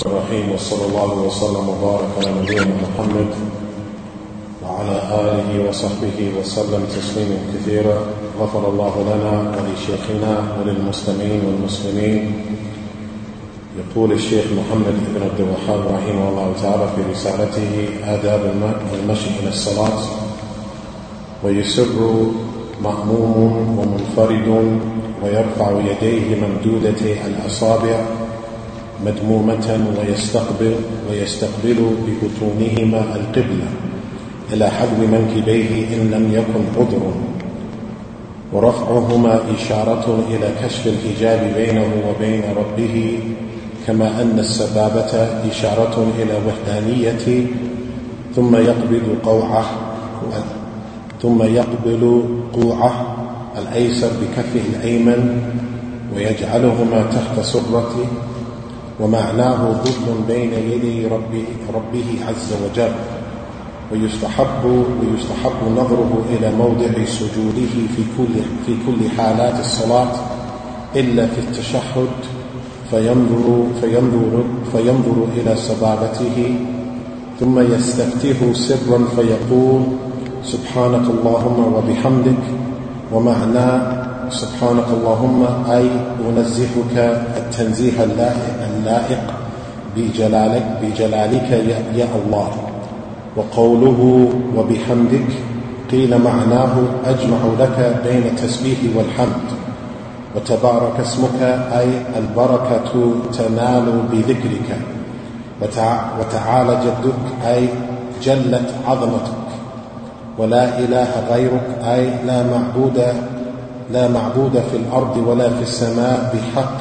الرحيم 0.00 0.52
وصلى 0.54 0.84
الله 0.88 1.12
وسلم 1.12 1.68
وبارك 1.68 2.08
على 2.18 2.30
نبينا 2.42 2.64
محمد 2.64 3.30
وعلى 4.64 4.96
آله 5.20 5.68
وصحبه 5.68 6.18
وسلم 6.40 6.82
تسليما 6.96 7.36
كثيرا. 7.52 7.96
غفر 8.40 8.68
الله 8.68 8.94
لنا 9.10 9.34
ولشيخنا 9.52 10.32
وللمسلمين 10.60 11.40
والمسلمين. 11.46 12.32
يقول 13.78 14.12
الشيخ 14.12 14.44
محمد 14.44 14.96
بن 15.12 15.22
عبد 15.22 15.40
الوهاب 15.40 15.80
رحمه 15.96 16.28
الله 16.28 16.48
تعالى 16.62 16.86
في 16.96 17.00
رسالته 17.12 17.72
آداب 18.04 18.42
المشي 18.94 19.30
إلى 19.40 19.48
الصلاة. 19.48 20.00
ويسر 21.44 21.96
مأموم 22.82 23.78
ومنفرد 23.78 24.48
ويرفع 25.22 25.70
يديه 25.70 26.26
ممدودة 26.40 27.02
الأصابع. 27.26 28.21
مدمومة 29.06 29.86
ويستقبل 29.98 30.74
ويستقبل 31.10 31.76
ببطونهما 32.06 33.16
القبلة 33.16 33.68
إلى 34.52 34.70
حذو 34.70 35.06
منكبيه 35.06 35.96
إن 35.96 36.10
لم 36.10 36.32
يكن 36.32 36.64
عذر 36.80 37.12
ورفعهما 38.52 39.40
إشارة 39.58 40.24
إلى 40.30 40.48
كشف 40.64 40.86
الحجاب 40.86 41.52
بينه 41.56 41.86
وبين 42.08 42.42
ربه 42.56 43.18
كما 43.86 44.22
أن 44.22 44.38
السبابة 44.38 45.12
إشارة 45.50 46.06
إلى 46.18 46.32
وحدانية 46.46 47.46
ثم 48.36 48.56
يقبل 48.56 49.02
قوعه 49.24 49.64
ثم 51.22 51.42
يقبل 51.42 52.22
قوعه 52.52 53.16
الأيسر 53.58 54.08
بكفه 54.08 54.60
الأيمن 54.76 55.42
ويجعلهما 56.16 57.02
تحت 57.12 57.44
سرته 57.46 58.06
ومعناه 59.00 59.72
ظل 59.84 60.14
بين 60.28 60.52
يدي 60.52 61.06
ربه, 61.06 61.44
ربه 61.74 62.04
عز 62.28 62.52
وجل 62.64 62.92
ويستحب 63.92 64.64
ويستحب 65.00 65.72
نظره 65.76 66.24
إلى 66.30 66.52
موضع 66.52 67.04
سجوده 67.04 67.72
في 67.96 68.02
كل 68.18 68.34
في 68.66 68.74
كل 68.86 69.10
حالات 69.22 69.60
الصلاة 69.60 70.12
إلا 70.96 71.26
في 71.26 71.38
التشهد 71.38 72.08
فينظر 72.90 73.66
فينظر 73.80 74.44
فينظر 74.72 75.26
إلى 75.36 75.56
سبابته 75.56 76.54
ثم 77.40 77.74
يستفتح 77.74 78.36
سرا 78.52 79.04
فيقول 79.16 79.82
سبحانك 80.44 81.04
اللهم 81.10 81.74
وبحمدك 81.74 82.42
ومعنى 83.12 83.82
سبحانك 84.30 84.84
اللهم 84.92 85.46
أي 85.70 85.88
أنزهك 86.28 86.96
التنزيه 87.36 88.04
اللائق. 88.04 88.61
بجلالك, 89.96 90.66
بجلالك 90.82 91.50
يا 91.94 92.06
الله. 92.24 92.50
وقوله 93.36 94.28
وبحمدك 94.56 95.30
قيل 95.90 96.18
معناه 96.18 96.74
أجمع 97.04 97.42
لك 97.60 98.00
بين 98.04 98.22
التسبيح 98.22 98.78
والحمد. 98.96 99.48
وتبارك 100.36 101.00
اسمك 101.00 101.40
أي 101.72 101.88
البركة 102.18 102.92
تنال 103.38 103.86
بذكرك. 104.12 104.70
وتعالى 106.20 106.80
جدك 106.84 107.46
أي 107.46 107.68
جلت 108.22 108.68
عظمتك. 108.86 109.42
ولا 110.38 110.78
إله 110.78 111.10
غيرك 111.30 111.68
أي 111.84 112.10
لا 112.26 112.42
معبود 112.42 112.98
لا 113.90 114.08
معبود 114.08 114.62
في 114.70 114.76
الأرض 114.76 115.16
ولا 115.16 115.48
في 115.48 115.62
السماء 115.62 116.34
بحق 116.34 116.80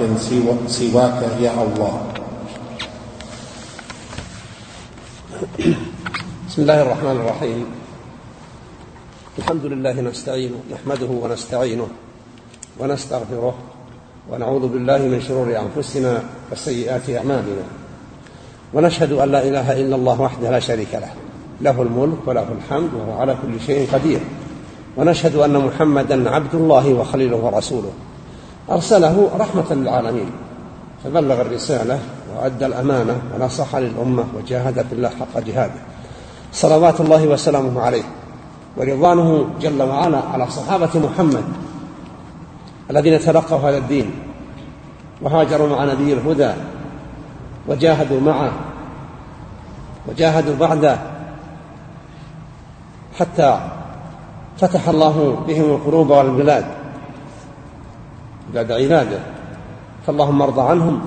سواك 0.67 1.19
يا 1.41 1.51
الله. 1.63 1.93
بسم 6.49 6.61
الله 6.61 6.81
الرحمن 6.81 7.11
الرحيم. 7.11 7.65
الحمد 9.39 9.65
لله 9.65 10.01
نستعينه 10.01 10.59
نحمده 10.71 11.07
ونستعينه 11.07 11.87
ونستغفره 12.79 13.55
ونعوذ 14.31 14.67
بالله 14.67 14.97
من 14.97 15.21
شرور 15.21 15.57
أنفسنا 15.59 16.23
وسيئات 16.51 17.09
أعمالنا. 17.09 17.65
ونشهد 18.73 19.11
أن 19.11 19.31
لا 19.31 19.47
إله 19.47 19.81
إلا 19.81 19.95
الله 19.95 20.21
وحده 20.21 20.51
لا 20.51 20.59
شريك 20.59 20.93
له. 20.93 21.13
له 21.61 21.81
الملك 21.81 22.27
وله 22.27 22.47
الحمد 22.57 22.93
وهو 22.93 23.19
على 23.19 23.35
كل 23.41 23.61
شيء 23.65 23.89
قدير. 23.93 24.21
ونشهد 24.97 25.35
أن 25.35 25.57
محمدا 25.57 26.29
عبد 26.29 26.55
الله 26.55 26.93
وخليله 26.93 27.37
ورسوله. 27.37 27.91
أرسله 28.71 29.29
رحمة 29.39 29.73
للعالمين. 29.73 30.31
فبلغ 31.03 31.41
الرسالة 31.41 31.99
وأدى 32.35 32.65
الأمانة 32.65 33.21
ونصح 33.33 33.75
للأمة 33.75 34.23
وجاهد 34.37 34.85
في 34.89 34.93
الله 34.93 35.09
حق 35.09 35.39
جهاده. 35.39 35.81
صلوات 36.53 37.01
الله 37.01 37.27
وسلامه 37.27 37.81
عليه. 37.81 38.03
ورضوانه 38.77 39.47
جل 39.61 39.81
وعلا 39.81 40.19
على 40.33 40.47
صحابة 40.51 40.89
محمد 40.95 41.43
الذين 42.91 43.19
تلقوا 43.19 43.69
هذا 43.69 43.77
الدين. 43.77 44.11
وهاجروا 45.21 45.67
مع 45.67 45.83
نبي 45.83 46.13
الهدى. 46.13 46.53
وجاهدوا 47.67 48.21
معه. 48.21 48.51
وجاهدوا 50.07 50.55
بعده. 50.55 50.97
حتى 53.19 53.59
فتح 54.61 54.89
الله 54.89 55.43
بهم 55.47 55.63
القلوب 55.63 56.09
والبلاد. 56.09 56.65
بلاد 58.53 58.71
عباده 58.71 59.19
فاللهم 60.07 60.41
ارض 60.41 60.59
عنهم 60.59 61.01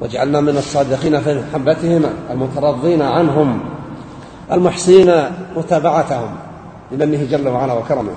واجعلنا 0.00 0.40
من 0.40 0.56
الصادقين 0.56 1.20
في 1.20 1.42
محبتهم 1.42 2.02
المترضين 2.30 3.02
عنهم 3.02 3.60
المحسنين 4.52 5.12
متابعتهم 5.56 6.28
لمنه 6.92 7.24
جل 7.30 7.48
وعلا 7.48 7.72
وكرمه. 7.72 8.12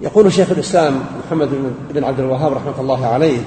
يقول 0.00 0.32
شيخ 0.32 0.50
الإسلام 0.50 1.00
محمد 1.26 1.48
بن 1.90 2.04
عبد 2.04 2.20
الوهاب 2.20 2.52
رحمة 2.52 2.80
الله 2.80 3.06
عليه 3.06 3.38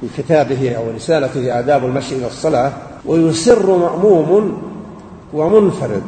في 0.00 0.22
كتابه 0.22 0.76
أو 0.76 0.82
رسالته 0.94 1.58
آداب 1.58 1.84
المشي 1.84 2.16
إلى 2.16 2.26
الصلاة 2.26 2.72
ويسر 3.06 3.78
مأموم 3.78 4.62
ومنفرد. 5.34 6.02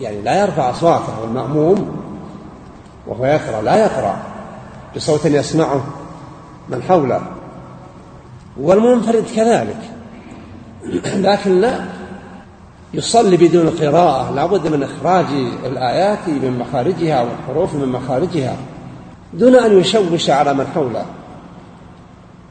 يعني 0.00 0.22
لا 0.22 0.42
يرفع 0.42 0.70
اصواته 0.70 1.24
المأموم 1.24 2.05
وهو 3.06 3.26
يقرأ 3.26 3.62
لا 3.62 3.76
يقرأ 3.76 4.16
بصوت 4.96 5.26
يسمعه 5.26 5.84
من 6.68 6.82
حوله. 6.82 7.20
والمنفرد 8.60 9.24
كذلك. 9.36 9.80
لكن 11.28 11.60
لا 11.60 11.84
يصلي 12.94 13.36
بدون 13.36 13.70
قراءة. 13.70 14.32
لا 14.34 14.46
بد 14.46 14.66
من 14.66 14.82
إخراج 14.82 15.26
الآيات 15.66 16.28
من 16.28 16.58
مخارجها 16.58 17.22
والحروف 17.22 17.74
من 17.74 17.88
مخارجها 17.88 18.56
دون 19.34 19.54
أن 19.54 19.78
يشوش 19.78 20.30
على 20.30 20.54
من 20.54 20.66
حوله. 20.74 21.04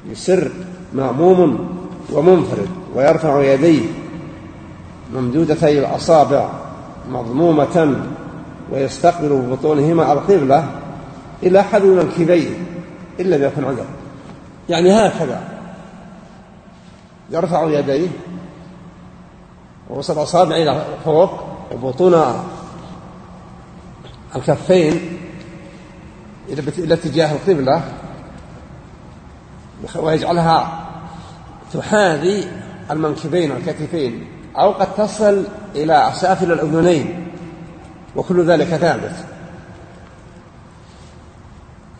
يسر 0.09 0.51
مأموم 0.93 1.69
ومنفرد 2.13 2.69
ويرفع 2.95 3.43
يديه. 3.43 3.85
ممدودتي 5.13 5.79
الأصابع 5.79 6.49
مضمومة. 7.09 8.05
ويستقبل 8.71 9.29
ببطونهما 9.29 10.13
القبلة 10.13 10.69
إلى 11.43 11.63
حذو 11.63 11.95
منكبيه 11.95 12.49
إلا 13.19 13.35
إذا 13.35 13.47
يكون 13.47 13.65
عذر 13.65 13.85
يعني 14.69 14.91
هكذا. 14.93 15.41
يرفع 17.29 17.63
يديه 17.79 18.07
ووصل 19.89 20.23
أصابعه 20.23 20.55
إلى 20.55 20.85
فوق 21.05 21.31
وبطون 21.71 22.43
الكفين 24.35 25.19
إلى 26.49 26.93
اتجاه 26.93 27.31
القبلة 27.31 27.81
ويجعلها 29.95 30.85
تحاذي 31.73 32.47
المنكبين 32.91 33.51
والكتفين 33.51 34.27
أو 34.57 34.71
قد 34.71 34.95
تصل 34.95 35.43
إلى 35.75 36.07
أسافل 36.09 36.51
الأذنين. 36.51 37.27
وكل 38.15 38.45
ذلك 38.45 38.67
ثابت. 38.67 39.15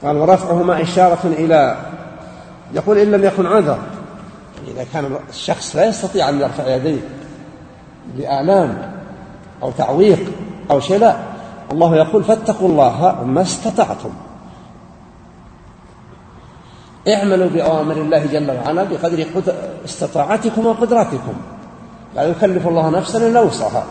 قال 0.04 0.18
ورفعهما 0.18 0.82
إشارة 0.82 1.20
إلى 1.26 1.78
يقول 2.74 2.98
إن 2.98 3.12
لم 3.12 3.24
يكن 3.24 3.46
عذر. 3.46 3.80
إذا 4.68 4.86
كان 4.94 5.18
الشخص 5.30 5.76
لا 5.76 5.86
يستطيع 5.86 6.30
أن 6.30 6.42
يرفع 6.42 6.76
يديه 6.76 7.02
لآلام 8.18 8.92
أو 9.64 9.72
تعويق 9.72 10.32
أو 10.72 10.80
شيء 10.80 11.00
لا. 11.00 11.16
الله 11.72 11.96
يقول 11.96 12.24
فاتقوا 12.24 12.70
الله 12.70 13.24
ما 13.24 13.42
استطعتم. 13.42 14.10
اعملوا 17.08 17.50
بأوامر 17.50 17.94
الله 17.94 18.26
جل 18.26 18.52
وعلا 18.52 18.84
بقدر 18.84 19.26
استطاعتكم 19.86 20.66
وقدراتكم. 20.66 21.34
لا 22.16 22.24
يكلف 22.24 22.68
الله 22.68 22.90
نفسا 22.90 23.28
إلا 23.28 23.42
وسعها. 23.42 23.84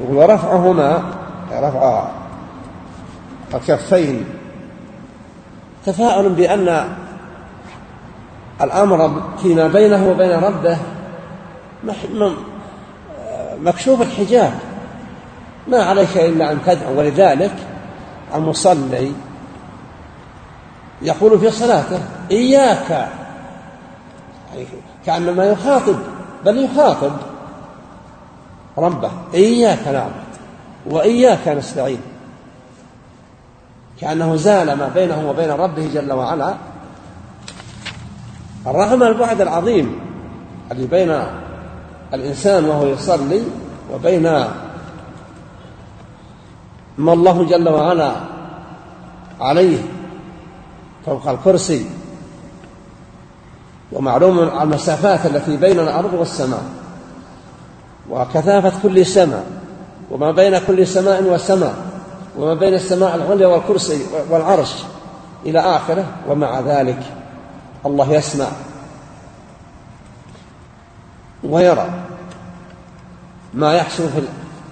ورفعهما 0.00 1.02
رفع 1.52 2.08
الكفين. 3.54 4.24
تفاؤل 5.86 6.28
بأن 6.28 6.88
الأمر 8.62 9.22
فيما 9.42 9.68
بينه 9.68 10.08
وبين 10.10 10.30
ربه 10.30 10.78
مكشوف 13.62 14.02
الحجاب. 14.02 14.52
ما 15.68 15.82
عليك 15.82 16.16
إلا 16.16 16.52
أن 16.52 16.58
تدعو. 16.66 16.98
ولذلك 16.98 17.54
المصلي 18.34 19.12
يقول 21.02 21.38
في 21.38 21.50
صلاته 21.50 22.00
إياك. 22.30 22.90
يعني 22.90 24.66
كأنما 25.06 25.44
يخاطب 25.44 25.96
بل 26.44 26.64
يخاطب. 26.64 27.12
ربه. 28.78 29.10
إياك 29.34 29.88
نعبد 29.88 30.28
وإياك 30.86 31.48
نستعين. 31.48 32.00
كأنه 34.00 34.36
زال 34.36 34.72
ما 34.72 34.88
بينه 34.94 35.30
وبين 35.30 35.50
ربه 35.50 35.90
جل 35.94 36.12
وعلا. 36.12 36.54
رغم 38.66 39.02
البعد 39.02 39.40
العظيم 39.40 39.98
اللي 40.72 40.86
بين 40.86 41.22
الإنسان 42.14 42.64
وهو 42.64 42.86
يصلي 42.86 43.42
وبين 43.92 44.22
ما 46.98 47.12
الله 47.12 47.44
جل 47.44 47.68
وعلا 47.68 48.12
عليه 49.40 49.78
فوق 51.06 51.28
الكرسي. 51.28 51.86
ومعلوم 53.92 54.38
المسافات 54.38 55.26
التي 55.26 55.56
بين 55.56 55.80
الأرض 55.80 56.14
والسماء. 56.14 56.62
وكثافة 58.10 58.72
كل 58.82 59.06
سماء 59.06 59.46
وما 60.10 60.30
بين 60.30 60.58
كل 60.58 60.86
سماء 60.86 61.22
وسماء 61.22 61.74
وما 62.38 62.54
بين 62.54 62.74
السماء 62.74 63.14
العليا 63.14 63.46
والكرسي 63.46 64.00
والعرش 64.30 64.74
إلى 65.46 65.60
آخره 65.60 66.04
ومع 66.28 66.60
ذلك 66.60 66.98
الله 67.86 68.12
يسمع 68.12 68.46
ويرى 71.44 71.88
ما 73.54 73.74
يحصل 73.74 74.04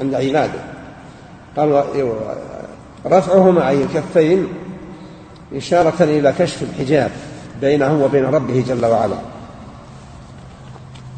عند 0.00 0.15
عباده. 0.15 0.61
قال 1.56 1.85
رفعهما 3.06 3.69
أي 3.69 3.83
الكفين 3.83 4.49
إشارة 5.55 6.03
إلى 6.03 6.35
كشف 6.38 6.62
الحجاب 6.62 7.11
بينه 7.61 8.05
وبين 8.05 8.25
ربه 8.25 8.65
جل 8.69 8.87
وعلا. 8.87 9.17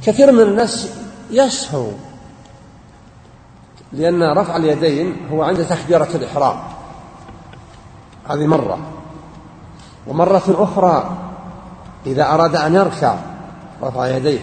كثير 0.06 0.32
من 0.32 0.42
الناس 0.42 0.88
يسهو 1.30 1.90
لأن 3.92 4.22
رفع 4.22 4.56
اليدين 4.56 5.16
هو 5.32 5.42
عند 5.42 5.64
تكبيرة 5.64 6.08
الإحرام. 6.14 6.56
هذه 8.28 8.46
مرة. 8.46 8.78
ومرة 10.06 10.42
أخرى 10.48 11.16
إذا 12.06 12.26
أراد 12.34 12.56
أن 12.56 12.74
يركع 12.74 13.16
رفع 13.82 14.06
يديه. 14.06 14.40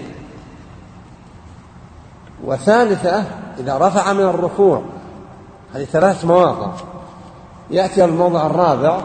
وثالثة 2.44 3.24
إذا 3.60 3.78
رفع 3.78 4.14
من 4.14 4.24
الركوع 4.24 4.82
هذه 5.74 5.86
ثلاث 5.86 6.26
مواضع. 6.26 6.72
يأتي 7.72 8.06
الموضع 8.06 8.46
الرابع 8.46 9.02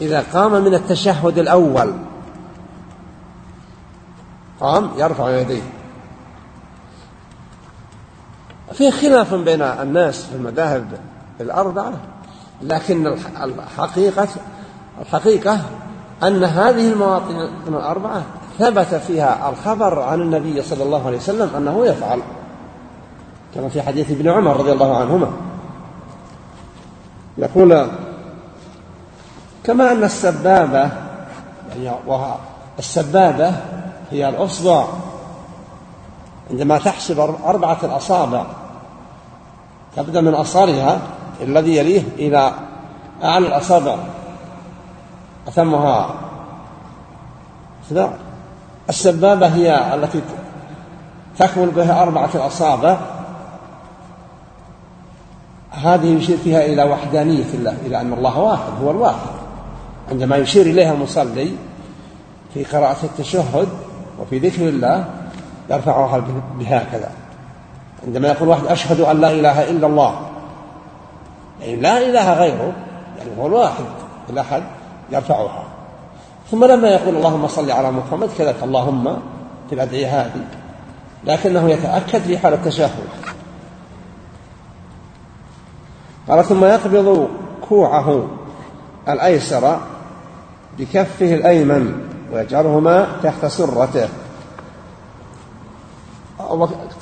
إذا 0.00 0.24
قام 0.32 0.52
من 0.64 0.74
التشهد 0.74 1.38
الأول 1.38 1.94
قام 4.60 4.90
يرفع 4.96 5.30
يديه. 5.30 5.75
في 8.78 8.90
خلاف 8.90 9.34
بين 9.34 9.62
الناس 9.62 10.26
في 10.26 10.36
المذاهب 10.36 10.86
الأربعة 11.40 11.92
لكن 12.62 13.06
الحقيقة 13.42 14.28
الحقيقة 15.00 15.60
أن 16.22 16.44
هذه 16.44 16.92
المواطن 16.92 17.48
الأربعة 17.68 18.22
ثبت 18.58 18.94
فيها 18.94 19.50
الخبر 19.50 20.00
عن 20.00 20.20
النبي 20.20 20.62
صلى 20.62 20.82
الله 20.82 21.06
عليه 21.06 21.16
وسلم 21.16 21.50
أنه 21.56 21.86
يفعل 21.86 22.20
كما 23.54 23.68
في 23.68 23.82
حديث 23.82 24.10
ابن 24.10 24.28
عمر 24.28 24.56
رضي 24.56 24.72
الله 24.72 24.96
عنهما. 24.96 25.30
يقول 27.38 27.86
كما 29.64 29.92
أن 29.92 30.04
السبابة 30.04 30.90
يعني 31.82 31.98
السبابة 32.78 33.52
هي 34.10 34.28
الأصبع. 34.28 34.84
عندما 36.50 36.78
تحسب 36.78 37.20
أربعة 37.20 37.78
الأصابع 37.82 38.46
تبدأ 39.96 40.20
من 40.20 40.34
أصارها 40.34 41.00
الذي 41.42 41.76
يليه 41.76 42.02
إلى 42.18 42.52
أعلى 43.24 43.46
الأصابع 43.46 43.96
أتمها. 45.48 46.14
السبابة 48.88 49.46
هي 49.46 49.94
التي 49.94 50.20
تكمل 51.38 51.70
بها 51.70 52.02
أربعة 52.02 52.30
الأصابع. 52.34 52.98
هذه 55.70 56.06
يشير 56.06 56.36
فيها 56.36 56.66
إلى 56.66 56.82
وحدانية 56.84 57.44
الله 57.54 57.76
إلى 57.86 58.00
أن 58.00 58.12
الله 58.12 58.38
واحد 58.38 58.72
هو 58.82 58.90
الواحد. 58.90 59.36
عندما 60.10 60.36
يشير 60.36 60.66
إليها 60.66 60.92
المصلي 60.92 61.50
في 62.54 62.64
قراءة 62.64 62.96
التشهد 63.04 63.68
وفي 64.20 64.38
ذكر 64.38 64.68
الله 64.68 65.04
يرفعها 65.70 66.22
بهكذا. 66.58 67.10
عندما 68.06 68.28
يقول 68.28 68.48
واحد 68.48 68.66
أشهد 68.66 69.00
أن 69.00 69.20
لا 69.20 69.30
إله 69.30 69.70
إلا 69.70 69.86
الله. 69.86 70.20
يعني 71.60 71.76
لا 71.76 71.98
إله 71.98 72.34
غيره 72.34 72.72
يعني 73.18 73.30
هو 73.38 73.46
الواحد 73.46 73.84
الأحد 74.30 74.62
يرفعها. 75.10 75.64
ثم 76.50 76.64
لما 76.64 76.88
يقول 76.88 77.16
اللهم 77.16 77.48
صل 77.48 77.70
على 77.70 77.90
محمد 77.90 78.30
كذلك 78.38 78.62
اللهم 78.62 79.16
في 79.68 79.74
الأدعية 79.74 80.20
هذه. 80.20 80.44
لكنه 81.24 81.70
يتأكد 81.70 82.22
في 82.22 82.38
حال 82.38 82.54
التشهد. 82.54 82.90
قال 86.28 86.44
ثم 86.44 86.64
يقبض 86.64 87.28
كوعه 87.68 88.26
الأيسر 89.08 89.78
بكفه 90.78 91.34
الأيمن 91.34 92.08
ويجعلهما 92.32 93.06
تحت 93.22 93.46
سرته. 93.46 94.08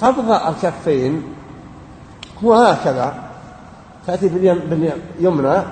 قبض 0.03 0.31
الكفين 0.31 1.23
هو 2.45 2.55
هكذا 2.55 3.15
تأتي 4.07 4.29
باليمنى 4.29 5.63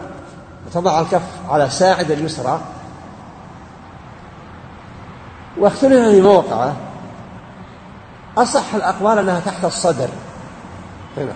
وتضع 0.66 1.00
الكف 1.00 1.22
على 1.48 1.70
ساعد 1.70 2.10
اليسرى. 2.10 2.60
واختلف 5.58 6.08
في 6.08 6.20
موقعه 6.22 6.76
أصح 8.38 8.74
الأقوال 8.74 9.18
أنها 9.18 9.40
تحت 9.40 9.64
الصدر. 9.64 10.08
هنا. 11.16 11.32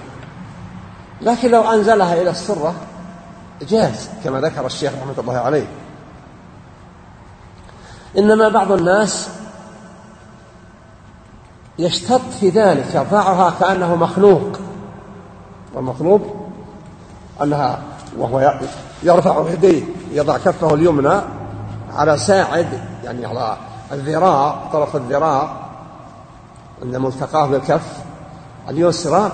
لكن 1.23 1.51
لو 1.51 1.63
أنزلها 1.63 2.23
إلى 2.23 2.31
السرة 2.31 2.75
جاز 3.69 4.11
كما 4.25 4.41
ذكر 4.41 4.67
الشيخ 4.67 4.93
رحمة 4.93 5.15
الله 5.19 5.39
عليه. 5.39 5.67
إنما 8.19 8.49
بعض 8.49 8.73
الناس 8.73 9.29
يشتط 11.79 12.21
في 12.41 12.49
ذلك 12.49 12.95
يرفعها 12.95 13.55
كأنه 13.61 13.97
مخلوق. 13.97 14.59
والمطلوب 15.75 16.47
أنها 17.43 17.83
وهو 18.19 18.61
يرفع 19.03 19.51
يديه 19.51 19.83
يضع 20.13 20.39
كفه 20.39 20.75
اليمنى 20.75 21.21
على 21.95 22.19
ساعد 22.19 22.67
يعني 23.05 23.27
على 23.27 23.57
الذراع 23.93 24.59
طرف 24.73 24.97
الذراع 24.97 25.57
عند 26.83 26.97
ملتقاه 26.97 27.47
بالكف 27.47 27.93
اليسرى 28.69 29.33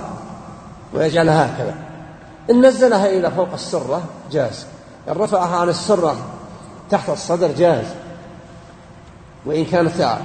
ويجعلها 0.94 1.54
هكذا. 1.54 1.74
إن 2.50 2.66
نزلها 2.66 3.06
إلى 3.06 3.30
فوق 3.30 3.52
السرة 3.52 4.02
جاز. 4.32 4.66
إن 5.08 5.12
رفعها 5.12 5.56
عن 5.56 5.68
السرة 5.68 6.16
تحت 6.90 7.08
الصدر 7.08 7.52
جاز. 7.52 7.86
وإن 9.46 9.64
كانت 9.64 10.18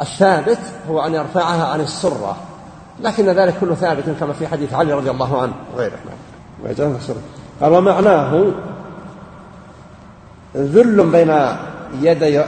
الثابت 0.00 0.58
هو 0.88 1.06
أن 1.06 1.14
يرفعها 1.14 1.66
عن 1.66 1.80
السرة 1.80 2.36
لكن 3.00 3.28
ذلك 3.28 3.54
كله 3.60 3.74
ثابت 3.74 4.04
كما 4.20 4.32
في 4.32 4.46
حديث 4.46 4.74
علي 4.74 4.92
رضي 4.92 5.10
الله 5.10 5.42
عنه. 5.42 5.52
وغيره 5.74 5.94
قال 7.60 7.72
ومعناه 7.72 8.44
ذل 10.56 11.10
بين 11.10 11.56
يدي 12.02 12.42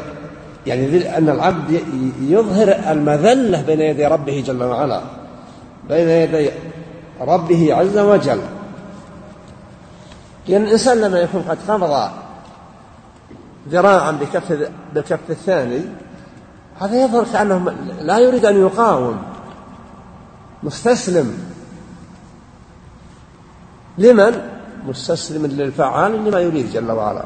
يعني 0.67 1.19
أن 1.19 1.29
العبد 1.29 1.81
يظهر 2.21 2.69
المذلة 2.93 3.63
بين 3.63 3.81
يدي 3.81 4.07
ربه 4.07 4.45
جل 4.47 4.63
وعلا 4.63 5.01
بين 5.89 6.09
يدي 6.09 6.51
ربه 7.21 7.75
عز 7.75 7.99
وجل. 7.99 8.41
لأن 10.49 10.63
الإنسان 10.63 11.01
لما 11.01 11.19
يكون 11.19 11.43
قد 11.49 11.59
قبض 11.69 12.11
ذراعا 13.69 14.11
بكف 14.11 14.69
بالكف 14.95 15.31
الثاني 15.31 15.81
هذا 16.83 17.05
يظهر 17.05 17.25
كأنه 17.33 17.71
لا 18.01 18.19
يريد 18.19 18.45
أن 18.45 18.61
يقاوم 18.61 19.23
مستسلم 20.63 21.39
لمن؟ 23.99 24.51
مستسلم 24.87 25.47
للفعال 25.47 26.25
لما 26.25 26.41
يريد 26.41 26.73
جل 26.73 26.91
وعلا 26.91 27.25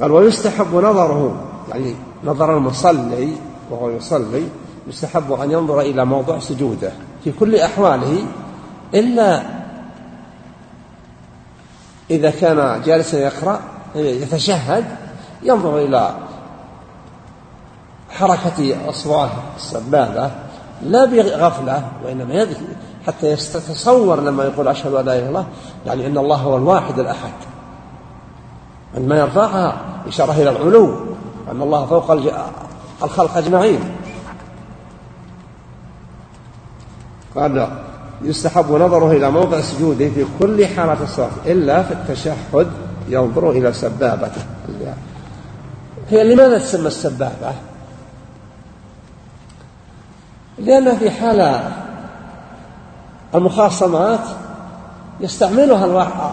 قال 0.00 0.10
ويستحب 0.10 0.74
نظره 0.74 1.44
يعني 1.68 1.94
نظر 2.24 2.56
المصلي 2.56 3.32
وهو 3.70 3.90
يصلي 3.90 4.48
يستحب 4.88 5.32
أن 5.32 5.50
ينظر 5.50 5.80
إلى 5.80 6.04
موضع 6.04 6.38
سجوده 6.38 6.92
في 7.24 7.32
كل 7.32 7.56
أحواله 7.56 8.26
إلا 8.94 9.42
إذا 12.10 12.30
كان 12.30 12.82
جالسا 12.82 13.18
يقرأ 13.18 13.75
يتشهد 13.96 14.84
ينظر 15.42 15.78
إلى 15.78 16.14
حركة 18.10 18.88
أصوات 18.90 19.30
السبابة 19.56 20.30
لا 20.82 21.04
بغفلة 21.04 21.88
وإنما 22.04 22.46
حتى 23.06 23.32
يتصور 23.32 24.20
لما 24.20 24.44
يقول 24.44 24.68
أشهد 24.68 24.94
أن 24.94 25.04
لا 25.04 25.18
إله 25.18 25.18
إلا 25.18 25.28
الله 25.28 25.46
يعني 25.86 26.06
أن 26.06 26.18
الله 26.18 26.36
هو 26.36 26.56
الواحد 26.56 26.98
الأحد. 26.98 27.32
عندما 28.96 29.18
يرفعها 29.18 29.76
إشارة 30.08 30.32
إلى 30.32 30.50
العلو 30.50 30.96
أن 31.50 31.62
الله 31.62 31.86
فوق 31.86 32.10
الخلق 33.02 33.36
أجمعين. 33.36 33.80
قال 37.36 37.68
يستحب 38.22 38.72
نظره 38.72 39.10
إلى 39.12 39.30
موضع 39.30 39.60
سجوده 39.60 40.08
في 40.08 40.24
كل 40.40 40.66
حالة 40.66 41.02
الصلاة 41.02 41.30
إلا 41.46 41.82
في 41.82 41.92
التشهد 41.92 42.68
ينظر 43.08 43.50
إلى 43.50 43.72
سبابته 43.72 44.42
هي 46.10 46.34
لماذا 46.34 46.58
تسمى 46.58 46.86
السبابة؟ 46.86 47.52
لأن 50.58 50.96
في 50.96 51.10
حال 51.10 51.60
المخاصمات 53.34 54.20
يستعملها 55.20 55.84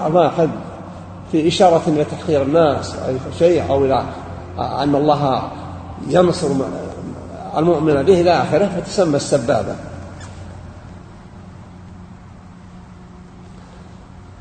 الواحد 0.07 0.49
في 1.31 1.47
إشارة 1.47 1.81
إلى 1.87 2.03
تحقير 2.03 2.41
الناس 2.41 2.95
أو 2.95 3.13
شيء 3.39 3.69
أو 3.69 3.85
إلى 3.85 4.03
أن 4.59 4.95
الله 4.95 5.51
ينصر 6.07 6.47
المؤمن 7.57 8.03
به 8.03 8.21
إلى 8.21 8.31
آخره 8.31 8.69
فتسمى 8.77 9.15
السبابة 9.15 9.75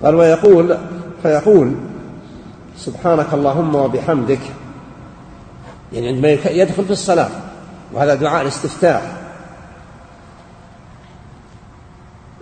قال 0.02 0.14
ويقول 0.14 0.78
فيقول 1.22 1.74
سبحانك 2.76 3.34
اللهم 3.34 3.74
وبحمدك. 3.74 4.40
يعني 5.92 6.08
عندما 6.08 6.28
يدخل 6.28 6.84
في 6.84 6.90
الصلاة 6.90 7.30
وهذا 7.92 8.14
دعاء 8.14 8.42
الاستفتاح 8.42 9.02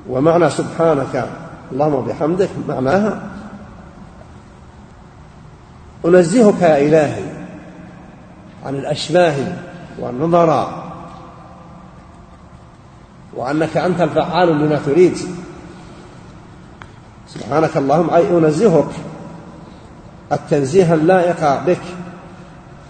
ومعنى 0.09 0.51
سبحانك 0.51 1.31
اللهم 1.73 1.95
وبحمدك 1.95 2.49
معناها 2.69 3.23
أنزهك 6.05 6.63
يا 6.63 6.79
إلهي 6.79 7.25
عن 8.67 8.75
الأشباه 8.75 9.35
والنظراء 9.99 10.91
وأنك 13.37 13.77
أنت 13.77 14.01
الفعال 14.01 14.49
لما 14.49 14.81
تريد. 14.87 15.17
سبحانك 17.29 17.77
اللهم 17.77 18.11
أي 18.11 18.31
أنزهك 18.31 18.91
التنزيه 20.33 20.95
اللائق 20.95 21.65
بك 21.67 21.81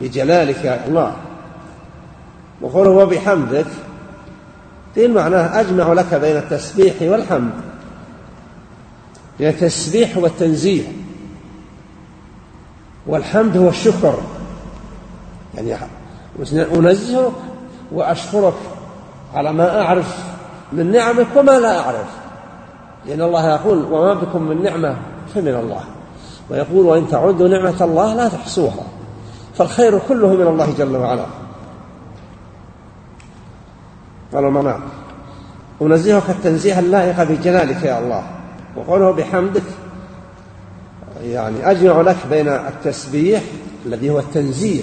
بجلالك 0.00 0.64
يا 0.64 0.87
الله. 0.87 1.16
وقوله 2.61 2.90
وبحمدك 2.90 3.66
قيل 4.97 5.14
معناه 5.14 5.61
أجمع 5.61 5.92
لك 5.92 6.14
بين 6.14 6.37
التسبيح 6.37 6.94
والحمد. 7.02 7.52
بين 9.38 9.49
التسبيح 9.49 10.16
والتنزيه. 10.16 10.82
والحمد 13.06 13.56
هو 13.56 13.68
الشكر. 13.68 14.18
يعني 15.54 15.76
أنزهك 16.49 17.32
وأشكرك 17.92 18.54
على 19.35 19.52
ما 19.52 19.82
أعرف 19.82 20.18
من 20.73 20.90
نعمك 20.92 21.26
وما 21.37 21.59
لا 21.59 21.78
أعرف. 21.78 22.06
لأن 23.06 23.23
الله 23.23 23.50
يقول 23.50 23.85
وما 23.85 24.14
بكم 24.14 24.42
من 24.42 24.62
نعمة 24.62 24.97
فمن 25.35 25.54
الله. 25.54 25.85
ويقول 26.50 26.87
وإن 26.87 27.09
تعدوا 27.09 27.49
نعمة 27.49 27.85
الله 27.85 28.14
لا 28.14 28.28
تحصوها 28.28 28.85
فالخير 29.54 29.99
كله 30.09 30.28
من 30.28 30.47
الله 30.47 30.75
جل 30.78 30.97
وعلا. 30.97 31.26
قال 34.35 34.45
المعنى 34.45 34.83
أنزهك 35.83 36.30
التنزيه 36.30 36.78
اللائق 36.78 37.23
بجلالك 37.23 37.83
يا 37.83 37.99
الله 37.99 38.23
وقوله 38.76 39.11
بحمدك 39.11 39.62
يعني 41.23 41.71
أجمع 41.71 42.00
لك 42.00 42.16
بين 42.30 42.49
التسبيح 42.49 43.42
الذي 43.87 44.11
هو 44.11 44.19
التنزيه. 44.19 44.83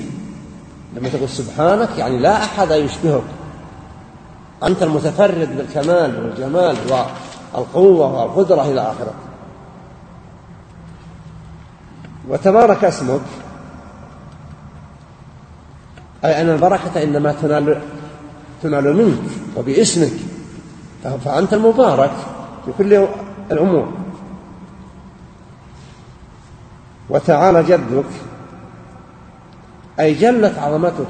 لما 0.96 1.10
تقول 1.10 1.30
سبحانك 1.30 1.90
يعني 1.98 2.18
لا 2.18 2.44
أحد 2.44 2.72
يشبهك. 2.72 3.24
أنت 4.64 4.84
المتفرد 4.84 5.58
بالكمال 5.58 6.24
والجمال 6.24 6.76
والقوة 7.54 8.22
والقدرة 8.22 8.62
إلى 8.62 8.82
آخره. 8.82 9.14
وتبارك 12.30 12.84
اسمك. 12.84 13.22
أي 16.26 16.42
أن 16.42 16.50
البركة 16.50 17.04
إنما 17.04 17.32
تنال 17.32 17.82
تنال 18.64 18.96
منك 18.96 19.30
وباسمك. 19.56 20.14
فأنت 21.26 21.54
المبارك 21.54 22.12
في 22.66 22.72
كل 22.78 23.08
الأمور. 23.52 23.94
وتعالى 27.10 27.64
جدك. 27.64 28.06
أي 30.00 30.14
جلت 30.14 30.58
عظمتك. 30.58 31.08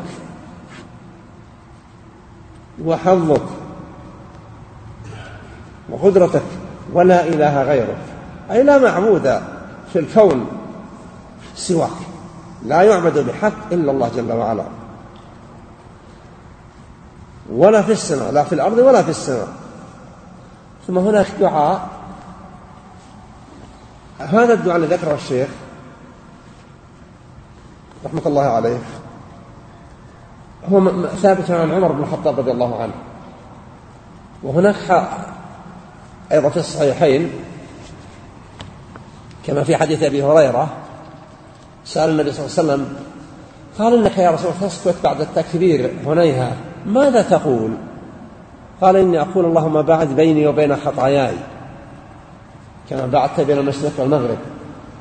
وحظك. 2.85 3.45
وقدرتك. 5.89 6.41
ولا 6.93 7.27
إله 7.27 7.63
غيرك. 7.63 7.97
أي 8.51 8.63
لا 8.63 8.77
معبود 8.77 9.41
في 9.93 9.99
الكون. 9.99 10.56
سواك. 11.55 11.89
لا 12.65 12.81
يعبد 12.81 13.19
بحق 13.19 13.71
إلا 13.71 13.91
الله 13.91 14.11
جل 14.15 14.31
وعلا. 14.31 14.63
ولا 17.51 17.81
في 17.81 17.91
السماء 17.91 18.31
لا 18.31 18.43
في 18.43 18.55
الأرض 18.55 18.77
ولا 18.77 19.03
في 19.03 19.09
السماء. 19.09 19.47
ثم 20.87 20.97
هناك 20.97 21.27
دعاء. 21.39 21.89
هذا 24.19 24.53
الدعاء 24.53 24.77
الذي 24.77 24.95
ذكره 24.95 25.13
الشيخ 25.15 25.49
رحمة 28.05 28.21
الله 28.25 28.43
عليه 28.43 28.77
هو 30.71 31.07
ثابت 31.07 31.51
عن 31.51 31.71
عمر 31.71 31.91
بن 31.91 32.03
الخطاب 32.03 32.39
رضي 32.39 32.51
الله 32.51 32.81
عنه. 32.81 32.93
وهناك 34.43 35.09
أيضا 36.31 36.49
في 36.49 36.57
الصحيحين 36.57 37.31
كما 39.45 39.63
في 39.63 39.77
حديث 39.77 40.03
أبي 40.03 40.23
هريرة 40.23 40.69
سأل 41.87 42.09
النبي 42.09 42.31
صلى 42.31 42.45
الله 42.45 42.57
عليه 42.57 42.83
وسلم 42.83 42.95
قال 43.79 43.93
إنك 43.93 44.17
يا 44.17 44.31
رسول 44.31 44.51
الله 44.51 44.67
تسكت 44.67 44.95
بعد 45.03 45.21
التكبير 45.21 45.91
هنيها 46.05 46.51
ماذا 46.85 47.21
تقول؟ 47.21 47.71
قال 48.81 48.95
إني 48.95 49.21
أقول 49.21 49.45
اللهم 49.45 49.81
باعد 49.81 50.15
بيني 50.15 50.47
وبين 50.47 50.75
خطاياي 50.75 51.35
كما 52.89 53.07
بعدت 53.07 53.41
بين 53.41 53.57
المشرق 53.57 53.91
والمغرب. 53.97 54.37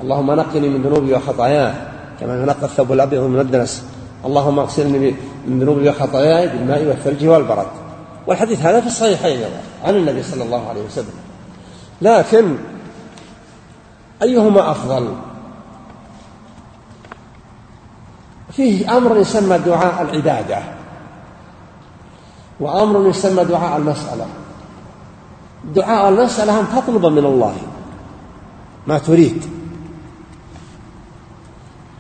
اللهم 0.03 0.33
نقني 0.33 0.69
من 0.69 0.83
ذنوبي 0.83 1.15
وخطاياي 1.15 1.73
كما 2.21 2.43
ينقى 2.43 2.63
الثوب 2.63 2.93
الأبيض 2.93 3.23
من 3.23 3.41
الدنس. 3.41 3.85
اللهم 4.25 4.59
اغسلني 4.59 5.15
من 5.47 5.61
ذنوبي 5.61 5.89
وخطاياي 5.89 6.49
بالماء 6.49 6.85
والثلج 6.85 7.27
والبرد. 7.27 7.67
والحديث 8.27 8.61
هذا 8.61 8.81
في 8.81 8.87
الصحيحين 8.87 9.41
عن 9.85 9.97
النبي 9.97 10.23
صلى 10.23 10.45
الله 10.45 10.69
عليه 10.69 10.83
وسلم. 10.83 11.15
لكن 12.03 12.57
أيهما 14.23 14.71
أفضل؟ 14.71 15.09
فيه 18.57 18.97
أمر 18.97 19.17
يسمى 19.17 19.59
دعاء 19.59 20.03
العبادة 20.03 20.59
وأمر 22.61 23.09
يسمى 23.09 23.45
دعاء 23.45 23.77
المسألة. 23.77 24.27
دعاء 25.75 26.09
المسألة 26.09 26.61
أن 26.61 26.67
تطلب 26.77 27.07
من 27.07 27.25
الله 27.25 27.57
ما 28.87 28.99
تريد. 28.99 29.45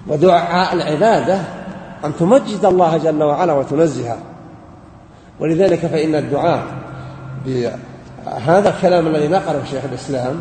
ودعاء 0.09 0.75
العبادة 0.75 1.41
أن 2.05 2.17
تمجد 2.17 2.65
الله 2.65 2.97
جل 2.97 3.23
وعلا 3.23 3.53
وتنزهه 3.53 4.19
ولذلك 5.41 5.79
فإن 5.79 6.15
الدعاء 6.15 6.63
بهذا 7.47 8.69
الكلام 8.69 9.07
الذي 9.07 9.29
نقله 9.29 9.65
شيخ 9.71 9.85
الإسلام 9.85 10.41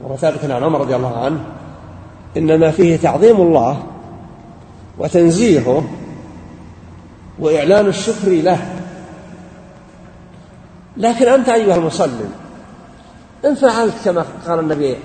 وهو 0.00 0.16
ثابت 0.16 0.44
عن 0.44 0.62
عمر 0.62 0.80
رضي 0.80 0.96
الله 0.96 1.24
عنه 1.24 1.40
إنما 2.36 2.70
فيه 2.70 2.96
تعظيم 2.96 3.36
الله 3.36 3.82
وتنزيهه 4.98 5.84
وإعلان 7.38 7.86
الشكر 7.86 8.28
له. 8.28 8.58
لكن 10.96 11.28
أنت 11.28 11.48
أيها 11.48 11.76
المصلي 11.76 12.24
إن 13.44 13.54
فعلت 13.54 13.94
كما 14.04 14.24
قال 14.46 14.58
النبي 14.58 14.96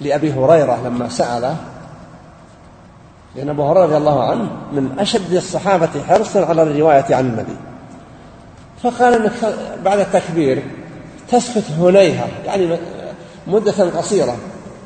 لأبي 0.00 0.32
هريرة 0.32 0.78
لما 0.84 1.08
سأله 1.08 1.56
لأن 3.36 3.48
أبو 3.48 3.62
هريرة 3.62 3.84
رضي 3.84 3.96
الله 3.96 4.30
عنه 4.30 4.50
من 4.72 4.98
أشد 4.98 5.34
الصحابة 5.34 5.88
حرصا 6.08 6.44
على 6.44 6.62
الرواية 6.62 7.14
عن 7.14 7.26
النبي. 7.26 7.56
فقال 8.82 9.14
إنك 9.14 9.54
بعد 9.84 9.98
التكبير 9.98 10.62
تسكت 11.28 11.70
هنيهة 11.78 12.28
يعني 12.44 12.78
مدة 13.46 13.90
قصيرة 13.98 14.36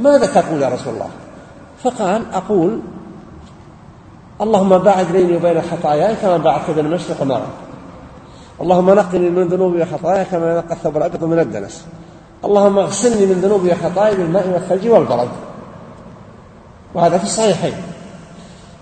ماذا 0.00 0.26
تقول 0.26 0.62
يا 0.62 0.68
رسول 0.68 0.94
الله؟ 0.94 1.08
فقال 1.84 2.22
أقول 2.32 2.80
اللهم 4.40 4.78
باعد 4.78 5.12
بيني 5.12 5.36
وبين 5.36 5.62
خطاياي 5.62 6.14
كما 6.22 6.36
باعدت 6.36 6.70
بين 6.70 6.86
المشرق 6.86 7.20
والمغرب. 7.20 7.50
اللهم 8.60 8.90
نقني 8.90 9.30
من 9.30 9.48
ذنوبي 9.48 9.82
وخطاياي 9.82 10.24
كما 10.24 10.52
ينقى 10.52 10.74
الثوب 10.74 10.96
الأبيض 10.96 11.24
من 11.24 11.38
الدنس. 11.38 11.84
اللهم 12.44 12.78
اغسلني 12.78 13.26
من 13.26 13.40
ذنوبي 13.40 13.72
وخطاياي 13.72 14.16
بالماء 14.16 14.48
والثلج 14.48 14.88
والبرد. 14.88 15.28
وهذا 16.94 17.18
في 17.18 17.24
الصحيحين. 17.24 17.72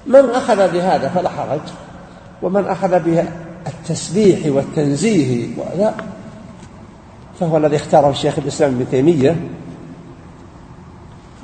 من 0.07 0.31
أخذ 0.31 0.73
بهذا 0.73 1.09
فلا 1.09 1.29
حرج. 1.29 1.61
ومن 2.43 2.67
أخذ 2.67 3.01
بالتسبيح 3.01 4.39
والتنزيه 4.47 5.49
ولا 5.57 5.93
فهو 7.41 7.57
الذي 7.57 7.77
اختاره 7.77 8.11
الشيخ 8.11 8.39
الإسلام 8.39 8.75
ابن 8.75 8.87
تيمية. 8.91 9.37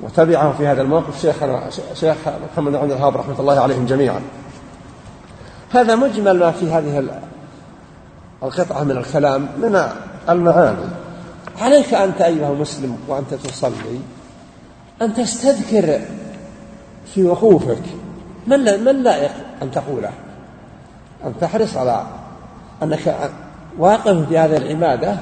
وتبعه 0.02 0.52
في 0.59 0.66
هذا 0.66 0.82
الموقف 0.82 1.23
شيخنا 1.23 1.71
شيخ 1.94 2.16
محمد 2.52 2.73
بن 2.73 2.85
الوهاب 2.85 3.16
رحمة 3.16 3.40
الله 3.40 3.61
عليهم 3.61 3.87
جميعا. 3.87 4.21
هذا 5.71 5.94
مجمل 5.94 6.38
ما 6.38 6.50
في 6.50 6.71
هذه 6.71 7.04
القطعة 8.42 8.85
من 8.85 8.97
الكلام 8.97 9.49
من 9.59 9.82
المعاني. 10.28 10.88
عليك 11.61 11.94
أنت 11.94 12.21
أيها 12.21 12.52
المسلم 12.52 12.99
وأنت 13.09 13.35
تصلي 13.35 14.00
أن 15.02 15.14
تستذكر 15.14 16.00
في 17.14 17.25
وقوفك 17.25 17.82
ما 18.47 18.56
ما 18.56 18.90
اللائق 18.90 19.32
أن 19.62 19.71
تقوله؟ 19.71 20.11
أن 21.25 21.35
تحرص 21.40 21.76
على 21.76 22.06
أنك 22.82 23.30
واقف 23.78 24.28
في 24.28 24.38
هذه 24.38 24.56
العبادة 24.56 25.16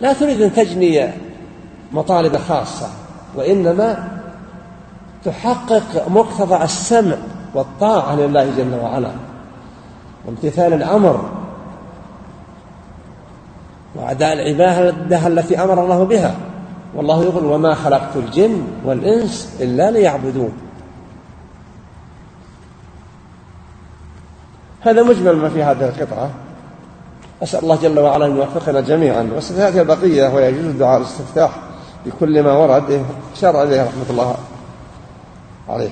لا 0.00 0.12
تريد 0.12 0.42
أن 0.42 0.54
تجني 0.54 1.10
مطالب 1.92 2.36
خاصة. 2.36 3.01
وإنما 3.36 4.08
تحقق 5.24 6.08
مقتضى 6.08 6.64
السمع 6.64 7.16
والطاعة 7.54 8.16
لله 8.16 8.50
جل 8.56 8.74
وعلا. 8.82 9.10
وامتثال 10.26 10.72
الأمر. 10.72 11.30
وأداء 13.94 14.32
العبادة 14.32 15.26
التي 15.26 15.62
أمر 15.62 15.84
الله 15.84 16.04
بها. 16.04 16.34
والله 16.94 17.22
يقول 17.24 17.44
وما 17.44 17.74
خلقت 17.74 18.16
الجن 18.16 18.62
والإنس 18.84 19.56
إلا 19.60 19.90
ليعبدون. 19.90 20.52
هذا 24.80 25.02
مجمل 25.02 25.36
ما 25.36 25.48
في 25.48 25.62
هذه 25.62 25.88
القطعة. 25.88 26.30
أسأل 27.42 27.62
الله 27.62 27.76
جل 27.82 27.98
وعلا 27.98 28.26
أن 28.26 28.36
يوفقنا 28.36 28.80
جميعا. 28.80 29.30
وستأتي 29.36 29.80
البقية 29.80 30.34
ويجوز 30.34 30.72
دعاء 30.74 30.98
الاستفتاح. 30.98 31.50
بكل 32.05 32.43
ما 32.43 32.53
ورد 32.57 33.05
شرع 33.35 33.63
إليه 33.63 33.83
رحمة 33.83 34.05
الله 34.09 34.35
عليه 35.69 35.91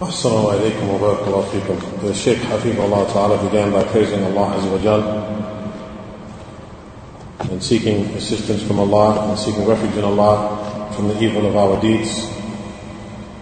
Assalamu 0.00 0.50
alaikum 0.52 0.88
wa 0.90 0.98
barakallahu 0.98 2.02
The 2.02 2.12
Sheikh 2.12 2.38
Hafib 2.50 2.76
Allah 2.78 3.06
Ta'ala 3.12 3.38
began 3.42 3.70
by 3.72 3.84
praising 3.84 4.22
Allah 4.24 4.58
Azza 4.58 4.68
wa 4.70 4.78
Jal 4.78 5.00
and 7.48 7.62
seeking 7.62 8.04
assistance 8.16 8.60
from 8.64 8.80
Allah 8.80 9.30
and 9.30 9.38
seeking 9.38 9.64
refuge 9.66 9.94
in 9.96 10.04
Allah 10.04 10.90
from 10.96 11.08
the 11.08 11.22
evil 11.22 11.46
of 11.46 11.56
our 11.56 11.80
deeds 11.80 12.28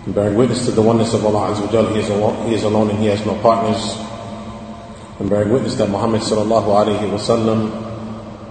and 0.05 0.15
bearing 0.15 0.37
witness 0.37 0.67
to 0.67 0.71
the 0.73 0.83
oneness 0.83 1.15
of 1.15 1.25
Allah 1.25 1.51
Azza 1.57 1.67
wa 1.67 1.73
Jal. 1.73 1.87
He 1.95 2.01
is 2.01 2.11
alone, 2.11 2.47
he 2.47 2.55
is 2.55 2.63
alone 2.63 2.91
and 2.91 2.99
He 3.01 3.07
has 3.07 3.25
no 3.27 3.35
partners 3.43 3.97
and 5.19 5.31
bearing 5.31 5.51
witness 5.51 5.75
that 5.77 5.89
Muhammad 5.89 6.21
Sallallahu 6.21 6.69
Alaihi 6.69 7.11
Wasallam 7.11 7.86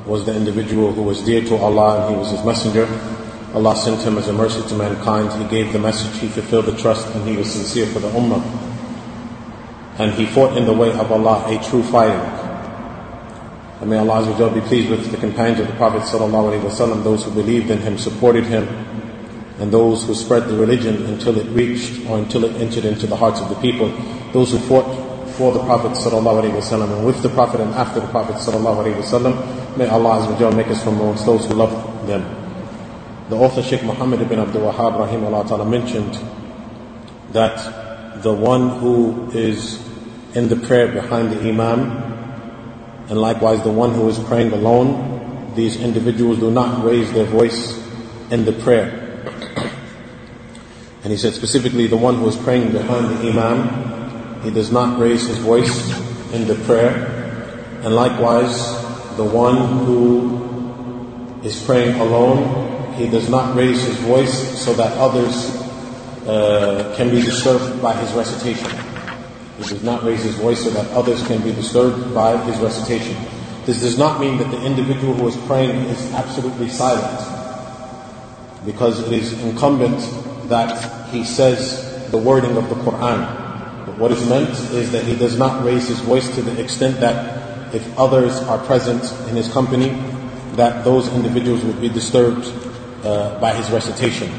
was 0.06 0.26
the 0.26 0.36
individual 0.36 0.92
who 0.92 1.04
was 1.04 1.22
dear 1.24 1.42
to 1.42 1.56
Allah 1.56 2.06
and 2.06 2.16
he 2.16 2.20
was 2.20 2.32
his 2.32 2.44
messenger. 2.46 2.88
Allah 3.54 3.76
sent 3.76 4.02
him 4.02 4.18
as 4.18 4.28
a 4.28 4.34
mercy 4.34 4.62
to 4.70 4.76
mankind. 4.76 5.32
He 5.42 5.48
gave 5.50 5.74
the 5.74 5.80
message, 5.80 6.20
he 6.20 6.28
fulfilled 6.28 6.66
the 6.66 6.78
trust, 6.78 7.08
and 7.14 7.28
he 7.28 7.36
was 7.36 7.52
sincere 7.52 7.86
for 7.86 8.00
the 8.00 8.10
ummah. 8.10 8.42
And 10.00 10.14
he 10.14 10.26
fought 10.26 10.58
in 10.58 10.66
the 10.66 10.74
way 10.74 10.92
of 10.92 11.12
Allah 11.12 11.46
a 11.48 11.62
true 11.64 11.84
fighting. 11.84 12.20
And 13.82 13.90
may 13.90 13.98
Allah 13.98 14.22
Azza 14.22 14.54
be 14.54 14.62
pleased 14.62 14.90
with 14.90 15.12
the 15.12 15.18
companions 15.18 15.60
of 15.60 15.68
the 15.68 15.74
Prophet 15.74 16.04
ﷺ, 16.04 17.04
those 17.04 17.26
who 17.26 17.32
believed 17.32 17.70
in 17.70 17.80
him, 17.80 17.98
supported 17.98 18.46
him, 18.46 18.68
and 19.60 19.72
those 19.72 20.06
who 20.06 20.16
spread 20.16 20.48
the 20.48 20.56
religion 20.56 21.06
until 21.08 21.38
it 21.38 21.46
reached 21.48 22.08
or 22.08 22.18
until 22.18 22.46
it 22.46 22.56
entered 22.62 22.86
into 22.86 23.06
the 23.06 23.16
hearts 23.16 23.42
of 23.42 23.50
the 23.50 23.56
people. 23.56 23.90
Those 24.32 24.52
who 24.52 24.60
fought 24.60 24.86
for 25.32 25.52
the 25.52 25.60
Prophet 25.60 25.92
ﷺ 25.92 26.98
and 26.98 27.06
with 27.06 27.22
the 27.22 27.30
Prophet 27.30 27.60
and 27.60 27.74
after 27.74 28.00
the 28.00 28.08
Prophet 28.08 28.36
ﷺ. 28.36 29.55
May 29.77 29.89
Allah 29.89 30.27
Azza 30.27 30.57
make 30.57 30.69
us 30.69 30.83
from 30.83 31.01
amongst 31.01 31.27
those 31.27 31.47
who 31.47 31.55
love 31.55 32.07
them. 32.07 32.23
The 33.29 33.37
author 33.37 33.63
Sheikh 33.63 33.83
Muhammad 33.83 34.23
ibn 34.23 34.39
Abdul 34.39 34.73
Wahhab 34.73 34.97
rahimahullah 34.97 35.49
ta'ala 35.49 35.67
mentioned 35.67 36.19
that 37.33 38.23
the 38.23 38.33
one 38.33 38.79
who 38.81 39.31
is 39.33 39.85
in 40.35 40.49
the 40.49 40.57
prayer 40.57 40.89
behind 40.93 41.31
the 41.33 41.41
Imam 41.41 41.91
and 43.09 43.21
likewise 43.21 43.63
the 43.63 43.71
one 43.71 43.93
who 43.93 44.09
is 44.09 44.19
praying 44.19 44.53
alone, 44.53 45.53
these 45.55 45.77
individuals 45.77 46.39
do 46.39 46.51
not 46.51 46.85
raise 46.85 47.13
their 47.13 47.27
voice 47.27 47.77
in 48.31 48.45
the 48.45 48.53
prayer. 48.53 49.03
And 51.03 51.13
he 51.13 51.17
said 51.17 51.35
specifically 51.35 51.87
the 51.87 51.97
one 51.97 52.17
who 52.17 52.29
is 52.29 52.37
praying 52.37 52.73
behind 52.73 53.11
the 53.11 53.31
Imam 53.31 53.97
he 54.47 54.53
does 54.53 54.71
not 54.71 55.01
raise 55.01 55.27
his 55.27 55.39
voice 55.39 55.91
in 56.33 56.47
the 56.47 56.55
prayer. 56.67 57.81
And 57.83 57.95
likewise, 57.95 58.86
the 59.17 59.25
one 59.25 59.85
who 59.87 61.43
is 61.43 61.63
praying 61.65 61.99
alone, 62.01 62.95
he 62.95 63.09
does 63.09 63.29
not 63.29 63.57
raise 63.57 63.83
his 63.83 63.97
voice 63.99 64.59
so 64.59 64.75
that 64.75 64.97
others 64.99 65.51
uh, 66.27 66.95
can 66.97 67.11
be 67.11 67.21
disturbed 67.23 67.81
by 67.81 67.95
his 67.95 68.13
recitation. 68.13 68.71
He 69.59 69.63
does 69.63 69.83
not 69.83 70.05
raise 70.05 70.23
his 70.23 70.35
voice 70.35 70.63
so 70.65 70.71
that 70.71 70.91
others 70.93 71.27
can 71.27 71.43
be 71.43 71.53
disturbed 71.53 72.15
by 72.15 72.37
his 72.45 72.59
recitation. 72.59 73.17
This 73.65 73.81
does 73.81 73.99
not 73.99 74.21
mean 74.21 74.39
that 74.39 74.51
the 74.51 74.65
individual 74.65 75.15
who 75.15 75.29
is 75.29 75.37
praying 75.47 75.77
is 75.87 76.13
absolutely 76.13 76.69
silent, 76.69 77.21
because 78.65 79.01
it 79.01 79.13
is 79.13 79.33
incumbent 79.43 79.99
that 80.49 81.11
he 81.11 81.25
says 81.25 82.11
the 82.11 82.19
wording 82.19 82.57
of 82.57 82.69
the 82.69 82.77
Quran. 82.77 83.87
But 83.87 83.99
What 83.99 84.13
is 84.13 84.29
meant 84.29 84.51
is 84.73 84.93
that 84.93 85.05
he 85.05 85.17
does 85.17 85.39
not 85.39 85.65
raise 85.65 85.89
his 85.89 86.01
voice 86.01 86.33
to 86.35 86.43
the 86.43 86.61
extent 86.61 87.01
that 87.01 87.46
if 87.77 87.99
others 87.99 88.41
are 88.49 88.59
present 88.65 89.05
in 89.29 89.37
his 89.37 89.53
company, 89.53 89.91
that 90.57 90.85
those 90.85 91.13
individuals 91.13 91.63
would 91.63 91.81
be 91.81 91.89
disturbed 91.89 92.51
uh, 93.05 93.39
by 93.39 93.53
his 93.53 93.71
recitation. 93.71 94.33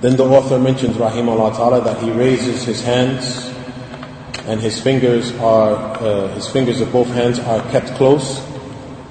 Then 0.00 0.16
the 0.16 0.24
author 0.24 0.58
mentions, 0.58 0.96
rahimahullah 0.96 1.54
ta'ala, 1.54 1.84
that 1.84 2.02
he 2.02 2.10
raises 2.10 2.64
his 2.64 2.82
hands 2.82 3.48
and 4.46 4.60
his 4.60 4.80
fingers 4.80 5.32
are, 5.38 5.76
uh, 6.02 6.26
his 6.34 6.48
fingers 6.48 6.80
of 6.80 6.90
both 6.90 7.06
hands 7.06 7.38
are 7.38 7.62
kept 7.70 7.94
close 7.94 8.42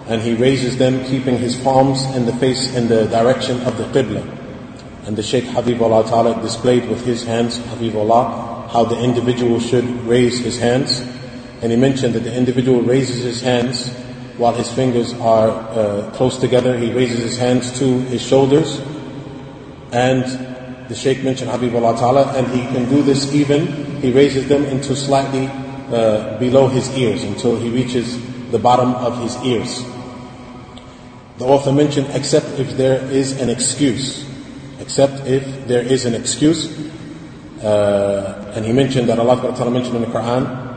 and 0.08 0.22
he 0.22 0.34
raises 0.36 0.78
them 0.78 1.06
keeping 1.06 1.38
his 1.38 1.56
palms 1.56 2.04
in 2.18 2.26
the 2.26 2.36
face 2.36 2.76
in 2.76 2.90
the 2.90 3.06
direction 3.08 3.62
of 3.62 3.78
the 3.78 3.86
Qibla. 3.86 4.38
And 5.08 5.16
the 5.16 5.24
Shaykh 5.24 5.46
Habibullah 5.46 6.10
Ta'ala 6.10 6.42
displayed 6.42 6.90
with 6.90 7.06
his 7.06 7.24
hands, 7.24 7.58
Habibullah, 7.58 8.70
how 8.70 8.84
the 8.84 9.02
individual 9.02 9.60
should 9.60 9.86
raise 10.06 10.40
his 10.40 10.60
hands. 10.60 11.02
And 11.62 11.72
he 11.72 11.78
mentioned 11.78 12.16
that 12.16 12.24
the 12.24 12.36
individual 12.36 12.82
raises 12.82 13.24
his 13.24 13.42
hands 13.42 13.94
while 14.38 14.54
his 14.54 14.72
fingers 14.72 15.14
are 15.14 15.50
uh, 15.50 16.12
close 16.16 16.40
together. 16.40 16.78
He 16.78 16.92
raises 16.92 17.22
his 17.22 17.38
hands 17.38 17.78
to 17.80 18.00
his 18.10 18.22
shoulders. 18.22 18.80
And 19.92 20.24
the 20.90 20.96
Shaykh 20.96 21.24
mentioned 21.24 21.52
Habibullah 21.52 21.98
Ta'ala, 22.00 22.34
and 22.36 22.48
he 22.48 22.62
can 22.74 22.90
do 22.90 23.04
this 23.04 23.34
even, 23.34 23.68
he 24.02 24.12
raises 24.12 24.48
them 24.50 24.66
into 24.66 24.96
slightly 24.96 25.48
uh, 25.48 26.38
below 26.40 26.68
his 26.68 26.90
ears 26.98 27.24
until 27.24 27.56
he 27.56 27.70
reaches 27.70 28.18
the 28.52 28.60
bottom 28.60 28.96
of 28.96 29.22
his 29.22 29.38
ears. 29.46 29.84
The 31.38 31.46
author 31.46 31.72
mentioned, 31.72 32.08
except 32.12 32.60
if 32.60 32.76
there 32.78 33.04
is 33.12 33.40
an 33.40 33.50
excuse. 33.50 34.30
Except 34.80 35.28
if 35.28 35.68
there 35.68 35.82
is 35.82 36.06
an 36.06 36.14
excuse. 36.14 36.68
Uh, 37.64 38.52
and 38.56 38.66
he 38.66 38.74
mentioned 38.74 39.08
that 39.10 39.20
Allah 39.20 39.38
mentioned 39.70 39.96
in 39.96 40.02
the 40.02 40.08
Quran, 40.08 40.71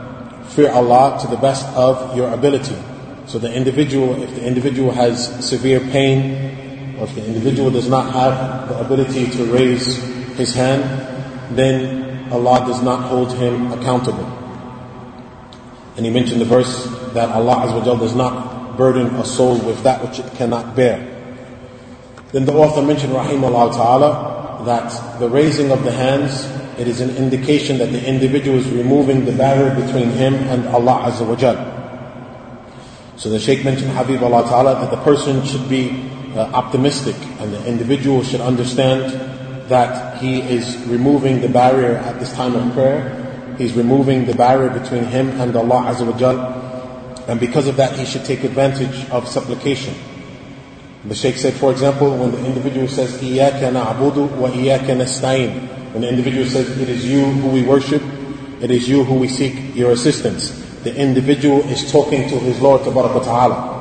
fear 0.55 0.71
Allah 0.71 1.19
to 1.21 1.27
the 1.27 1.37
best 1.37 1.67
of 1.75 2.15
your 2.15 2.33
ability. 2.33 2.75
So 3.27 3.39
the 3.39 3.53
individual, 3.53 4.21
if 4.23 4.33
the 4.35 4.45
individual 4.45 4.91
has 4.91 5.45
severe 5.45 5.79
pain, 5.79 6.95
or 6.97 7.03
if 7.03 7.15
the 7.15 7.25
individual 7.25 7.71
does 7.71 7.89
not 7.89 8.13
have 8.13 8.69
the 8.69 8.79
ability 8.79 9.29
to 9.31 9.45
raise 9.45 9.97
his 10.37 10.53
hand, 10.53 10.83
then 11.55 12.31
Allah 12.31 12.65
does 12.65 12.81
not 12.81 13.09
hold 13.09 13.33
him 13.33 13.71
accountable. 13.71 14.25
And 15.97 16.05
he 16.05 16.11
mentioned 16.11 16.41
the 16.41 16.45
verse 16.45 16.85
that 17.13 17.29
Allah 17.29 17.67
Azza 17.67 17.99
does 17.99 18.15
not 18.15 18.77
burden 18.77 19.15
a 19.15 19.25
soul 19.25 19.57
with 19.59 19.83
that 19.83 20.03
which 20.03 20.19
it 20.19 20.33
cannot 20.35 20.75
bear. 20.75 20.99
Then 22.31 22.45
the 22.45 22.53
author 22.53 22.81
mentioned, 22.81 23.13
Rahimahullah 23.13 23.73
Ta'ala, 23.73 24.63
that 24.65 25.19
the 25.19 25.29
raising 25.29 25.71
of 25.71 25.83
the 25.83 25.91
hands, 25.91 26.45
it 26.77 26.87
is 26.87 27.01
an 27.01 27.15
indication 27.15 27.77
that 27.77 27.91
the 27.91 28.05
individual 28.05 28.57
is 28.57 28.69
removing 28.69 29.25
the 29.25 29.31
barrier 29.31 29.73
between 29.75 30.09
him 30.11 30.33
and 30.33 30.67
Allah 30.67 31.09
Azza 31.11 31.27
wa 31.27 31.35
Jal. 31.35 31.55
So 33.17 33.29
the 33.29 33.39
Shaykh 33.39 33.63
mentioned 33.63 33.91
Habib 33.91 34.21
Allah 34.21 34.43
Ta'ala 34.43 34.75
that 34.81 34.91
the 34.91 35.01
person 35.03 35.43
should 35.45 35.69
be 35.69 36.09
uh, 36.35 36.41
optimistic 36.53 37.15
and 37.39 37.53
the 37.53 37.65
individual 37.65 38.23
should 38.23 38.41
understand 38.41 39.13
that 39.69 40.21
he 40.21 40.41
is 40.41 40.77
removing 40.87 41.41
the 41.41 41.49
barrier 41.49 41.95
at 41.95 42.19
this 42.19 42.33
time 42.33 42.55
of 42.55 42.73
prayer. 42.73 43.55
He's 43.57 43.73
removing 43.73 44.25
the 44.25 44.35
barrier 44.35 44.69
between 44.69 45.05
him 45.05 45.29
and 45.39 45.55
Allah 45.55 45.93
Azza 45.93 46.05
wa 46.05 46.17
Jal. 46.17 46.37
And 47.27 47.39
because 47.39 47.67
of 47.67 47.77
that, 47.77 47.97
he 47.97 48.05
should 48.05 48.25
take 48.25 48.43
advantage 48.43 49.09
of 49.09 49.27
supplication. 49.27 49.95
The 51.07 51.13
Sheikh 51.13 51.37
said, 51.37 51.53
for 51.53 51.71
example, 51.71 52.17
when 52.17 52.31
the 52.31 52.43
individual 52.43 52.87
says, 52.87 53.21
إِيَّاكَ 53.21 53.59
نَعْبُدُ 53.61 54.27
وَإِيَّاكَ 54.39 54.87
نَسْتَعِينُ 54.87 55.93
When 55.93 56.01
the 56.01 56.09
individual 56.09 56.47
says, 56.47 56.67
it 56.79 56.89
is 56.89 57.05
you 57.05 57.25
who 57.25 57.49
we 57.49 57.61
worship, 57.61 58.01
it 58.59 58.71
is 58.71 58.89
you 58.89 59.03
who 59.03 59.13
we 59.15 59.27
seek 59.27 59.75
your 59.75 59.91
assistance. 59.91 60.49
The 60.81 60.95
individual 60.95 61.59
is 61.69 61.91
talking 61.91 62.27
to 62.29 62.39
his 62.39 62.59
Lord 62.59 62.83
Ta'ala. 62.83 63.73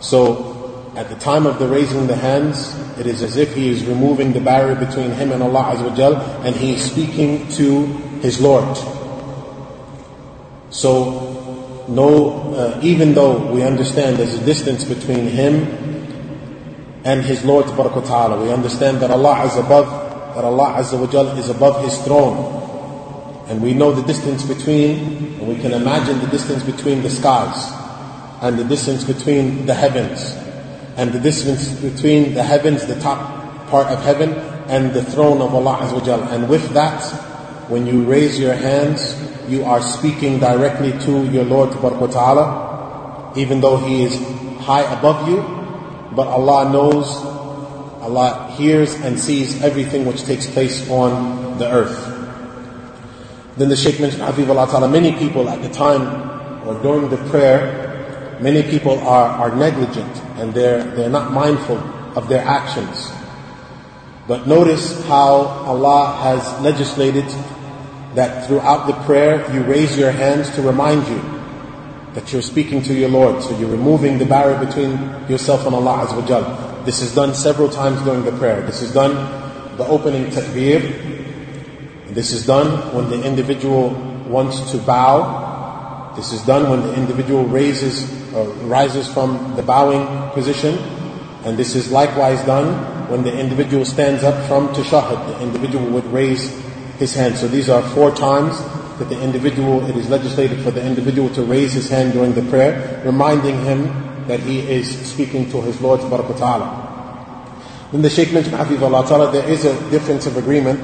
So, 0.00 0.92
at 0.94 1.08
the 1.08 1.16
time 1.16 1.46
of 1.46 1.58
the 1.58 1.66
raising 1.66 2.06
the 2.06 2.14
hands, 2.14 2.72
it 2.96 3.08
is 3.08 3.20
as 3.22 3.36
if 3.36 3.52
he 3.52 3.68
is 3.68 3.84
removing 3.84 4.32
the 4.32 4.40
barrier 4.40 4.76
between 4.76 5.10
him 5.10 5.32
and 5.32 5.42
Allah 5.42 5.74
Azza 5.74 6.44
and 6.44 6.54
he 6.54 6.74
is 6.74 6.84
speaking 6.84 7.48
to 7.58 7.86
his 8.22 8.40
Lord. 8.40 8.78
So, 10.70 11.84
no, 11.88 12.54
uh, 12.54 12.80
even 12.84 13.14
though 13.14 13.50
we 13.50 13.64
understand 13.64 14.16
there's 14.18 14.34
a 14.34 14.44
distance 14.44 14.84
between 14.84 15.26
him 15.26 15.93
and 17.04 17.22
his 17.22 17.44
Lord 17.44 17.66
Ta'ala. 17.66 18.42
We 18.42 18.50
understand 18.50 19.00
that 19.00 19.10
Allah 19.10 19.44
is 19.44 19.56
above, 19.56 19.86
that 20.34 20.44
Allah 20.44 20.76
Azza 20.78 20.98
wa 20.98 21.36
is 21.36 21.50
above 21.50 21.84
his 21.84 21.96
throne. 21.98 22.62
And 23.48 23.62
we 23.62 23.74
know 23.74 23.92
the 23.92 24.02
distance 24.02 24.42
between, 24.42 25.38
and 25.38 25.46
we 25.46 25.56
can 25.56 25.72
imagine 25.72 26.18
the 26.20 26.28
distance 26.28 26.62
between 26.62 27.02
the 27.02 27.10
skies, 27.10 27.70
and 28.40 28.58
the 28.58 28.64
distance 28.64 29.04
between 29.04 29.66
the 29.66 29.74
heavens, 29.74 30.34
and 30.96 31.12
the 31.12 31.20
distance 31.20 31.68
between 31.80 32.32
the 32.32 32.42
heavens, 32.42 32.86
the 32.86 32.98
top 33.00 33.68
part 33.68 33.88
of 33.88 34.02
heaven, 34.02 34.32
and 34.68 34.94
the 34.94 35.04
throne 35.04 35.42
of 35.42 35.54
Allah 35.54 35.76
Azza 35.82 36.06
wa. 36.06 36.28
And 36.30 36.48
with 36.48 36.70
that, 36.70 37.02
when 37.68 37.86
you 37.86 38.04
raise 38.04 38.40
your 38.40 38.54
hands, 38.54 39.14
you 39.46 39.62
are 39.64 39.82
speaking 39.82 40.38
directly 40.38 40.92
to 41.04 41.26
your 41.30 41.44
Lord 41.44 41.72
Ta'ala, 41.72 43.32
even 43.36 43.60
though 43.60 43.76
He 43.76 44.04
is 44.04 44.18
high 44.60 44.90
above 44.98 45.28
you, 45.28 45.63
but 46.14 46.26
Allah 46.26 46.70
knows, 46.70 47.06
Allah 48.02 48.54
hears 48.56 48.94
and 48.94 49.18
sees 49.18 49.62
everything 49.62 50.06
which 50.06 50.24
takes 50.24 50.46
place 50.46 50.88
on 50.90 51.58
the 51.58 51.70
earth. 51.70 52.14
Then 53.56 53.68
the 53.68 53.76
Shaykh 53.76 54.00
mentioned, 54.00 54.22
Habib 54.22 54.50
Allah 54.50 54.66
Ta'ala, 54.66 54.88
many 54.88 55.12
people 55.12 55.48
at 55.48 55.62
the 55.62 55.68
time 55.68 56.02
or 56.66 56.80
during 56.82 57.08
the 57.08 57.18
prayer, 57.30 58.38
many 58.40 58.62
people 58.62 58.98
are, 59.00 59.50
are 59.50 59.56
negligent 59.56 60.16
and 60.38 60.52
they're, 60.52 60.82
they're 60.96 61.10
not 61.10 61.32
mindful 61.32 61.78
of 62.16 62.28
their 62.28 62.44
actions. 62.44 63.10
But 64.26 64.46
notice 64.46 65.04
how 65.06 65.46
Allah 65.66 66.16
has 66.22 66.62
legislated 66.62 67.26
that 68.14 68.46
throughout 68.46 68.86
the 68.86 68.94
prayer 69.04 69.44
you 69.52 69.62
raise 69.62 69.98
your 69.98 70.10
hands 70.10 70.50
to 70.54 70.62
remind 70.62 71.06
you 71.08 71.33
that 72.14 72.32
you're 72.32 72.42
speaking 72.42 72.82
to 72.82 72.94
your 72.94 73.08
Lord. 73.10 73.42
So 73.42 73.58
you're 73.58 73.70
removing 73.70 74.18
the 74.18 74.24
barrier 74.24 74.58
between 74.64 74.92
yourself 75.28 75.66
and 75.66 75.74
Allah 75.74 76.06
Azza 76.06 76.16
wa 76.16 76.26
Jal. 76.26 76.84
This 76.84 77.02
is 77.02 77.14
done 77.14 77.34
several 77.34 77.68
times 77.68 78.00
during 78.02 78.24
the 78.24 78.32
prayer. 78.32 78.62
This 78.62 78.82
is 78.82 78.92
done 78.92 79.14
the 79.76 79.86
opening 79.86 80.26
takbir. 80.26 80.80
This 82.14 82.32
is 82.32 82.46
done 82.46 82.94
when 82.94 83.10
the 83.10 83.22
individual 83.24 83.90
wants 84.28 84.70
to 84.70 84.78
bow. 84.78 86.12
This 86.14 86.32
is 86.32 86.42
done 86.42 86.70
when 86.70 86.82
the 86.82 86.94
individual 86.94 87.44
raises 87.44 88.06
or 88.32 88.46
rises 88.70 89.08
from 89.08 89.56
the 89.56 89.62
bowing 89.62 90.30
position. 90.30 90.78
And 91.44 91.56
this 91.56 91.74
is 91.74 91.90
likewise 91.90 92.44
done 92.46 93.10
when 93.10 93.24
the 93.24 93.36
individual 93.36 93.84
stands 93.84 94.22
up 94.22 94.46
from 94.46 94.68
tashahhud. 94.68 95.26
The 95.26 95.42
individual 95.42 95.86
would 95.90 96.06
raise 96.06 96.54
his 96.98 97.14
hand. 97.14 97.36
So 97.36 97.48
these 97.48 97.68
are 97.68 97.82
four 97.90 98.14
times 98.14 98.54
that 98.98 99.08
the 99.08 99.20
individual, 99.20 99.84
it 99.86 99.96
is 99.96 100.08
legislated 100.08 100.60
for 100.60 100.70
the 100.70 100.84
individual 100.84 101.28
to 101.34 101.42
raise 101.42 101.72
his 101.72 101.88
hand 101.88 102.12
during 102.12 102.32
the 102.32 102.42
prayer, 102.42 103.02
reminding 103.04 103.64
him 103.64 104.26
that 104.26 104.40
he 104.40 104.60
is 104.60 104.88
speaking 105.06 105.50
to 105.50 105.60
his 105.62 105.80
Lord 105.80 106.00
Ta'ala. 106.00 106.92
Then 107.92 108.02
the 108.02 108.10
Shaykh 108.10 108.32
mentioned, 108.32 108.54
Allah 108.54 109.06
Ta'ala, 109.06 109.30
there 109.32 109.48
is 109.48 109.64
a 109.64 109.90
difference 109.90 110.26
of 110.26 110.36
agreement, 110.36 110.80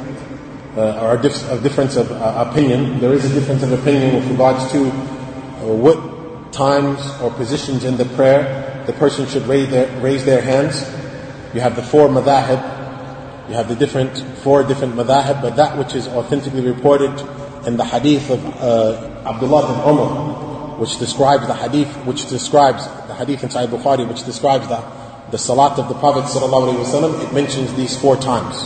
uh, 0.77 1.01
or 1.03 1.19
a, 1.19 1.23
dif- 1.23 1.51
a, 1.51 1.59
difference 1.61 1.97
of 1.97 2.11
uh, 2.13 2.47
opinion. 2.49 3.01
There 3.01 3.13
is 3.13 3.25
a 3.25 3.35
difference 3.35 3.63
of 3.63 3.73
opinion 3.73 4.15
with 4.15 4.31
regards 4.31 4.71
to 4.73 4.89
uh, 4.89 5.75
what 5.75 6.53
times 6.53 7.01
or 7.21 7.31
positions 7.33 7.85
in 7.85 7.97
the 7.97 8.05
prayer 8.05 8.85
the 8.87 8.93
person 8.93 9.27
should 9.27 9.47
raise 9.47 9.71
their, 9.71 9.89
raise 10.01 10.25
their 10.25 10.41
hands. 10.41 10.81
You 11.55 11.61
have 11.61 11.77
the 11.77 11.83
four 11.83 12.09
madahib, 12.09 13.49
you 13.49 13.55
have 13.55 13.69
the 13.69 13.75
different, 13.75 14.17
four 14.39 14.63
different 14.63 14.95
madahib, 14.95 15.43
but 15.43 15.57
that 15.57 15.77
which 15.77 15.95
is 15.95 16.07
authentically 16.09 16.63
reported 16.63 17.19
in 17.67 17.77
the 17.77 17.85
hadith 17.85 18.31
of 18.31 18.45
uh, 18.61 19.23
Abdullah 19.27 19.67
bin 19.69 19.93
Umar, 19.93 20.79
which 20.79 20.99
describes 20.99 21.47
the 21.47 21.55
hadith, 21.55 21.89
which 22.07 22.29
describes 22.29 22.87
the 23.07 23.15
hadith 23.15 23.43
in 23.43 23.51
Sahih 23.51 23.69
Bukhari, 23.69 24.09
which 24.09 24.25
describes 24.25 24.67
the, 24.69 24.83
the 25.31 25.39
salat 25.39 25.79
of 25.79 25.89
the 25.89 25.95
Prophet 25.95 26.25
ﷺ, 26.25 27.25
it 27.27 27.33
mentions 27.35 27.75
these 27.75 27.97
four 28.01 28.17
times. 28.17 28.57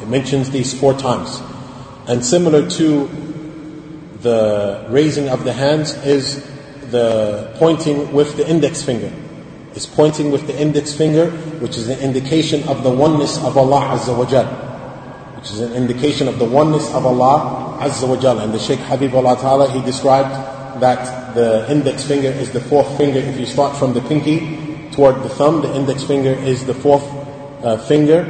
It 0.00 0.08
mentions 0.08 0.50
these 0.50 0.78
four 0.78 0.94
times. 0.94 1.42
And 2.06 2.24
similar 2.24 2.68
to 2.70 3.08
the 4.20 4.86
raising 4.88 5.28
of 5.28 5.44
the 5.44 5.52
hands 5.52 5.94
is 6.04 6.44
the 6.90 7.54
pointing 7.58 8.12
with 8.12 8.36
the 8.36 8.48
index 8.48 8.82
finger. 8.82 9.12
It's 9.74 9.86
pointing 9.86 10.30
with 10.30 10.46
the 10.46 10.58
index 10.58 10.94
finger, 10.94 11.30
which 11.60 11.76
is 11.76 11.88
an 11.88 11.98
indication 12.00 12.66
of 12.68 12.82
the 12.82 12.90
oneness 12.90 13.36
of 13.44 13.56
Allah 13.56 13.98
Azza 13.98 14.16
wa 14.16 14.24
Jalla 14.24 14.68
which 15.38 15.50
is 15.52 15.60
an 15.60 15.72
indication 15.74 16.26
of 16.26 16.40
the 16.40 16.44
oneness 16.44 16.92
of 16.94 17.06
Allah 17.06 17.67
Azza 17.78 18.08
wa 18.08 18.16
Jalla. 18.16 18.44
And 18.44 18.52
the 18.52 18.58
Shaykh 18.58 18.78
Habibullah 18.80 19.40
Ta'ala, 19.40 19.70
he 19.70 19.80
described 19.82 20.30
that 20.80 21.34
the 21.34 21.70
index 21.70 22.04
finger 22.04 22.28
is 22.28 22.50
the 22.52 22.60
fourth 22.60 22.96
finger. 22.96 23.18
If 23.18 23.38
you 23.38 23.46
start 23.46 23.76
from 23.76 23.94
the 23.94 24.00
pinky 24.02 24.90
toward 24.92 25.22
the 25.22 25.28
thumb, 25.28 25.62
the 25.62 25.74
index 25.74 26.04
finger 26.04 26.30
is 26.30 26.64
the 26.66 26.74
fourth 26.74 27.04
uh, 27.64 27.76
finger. 27.76 28.20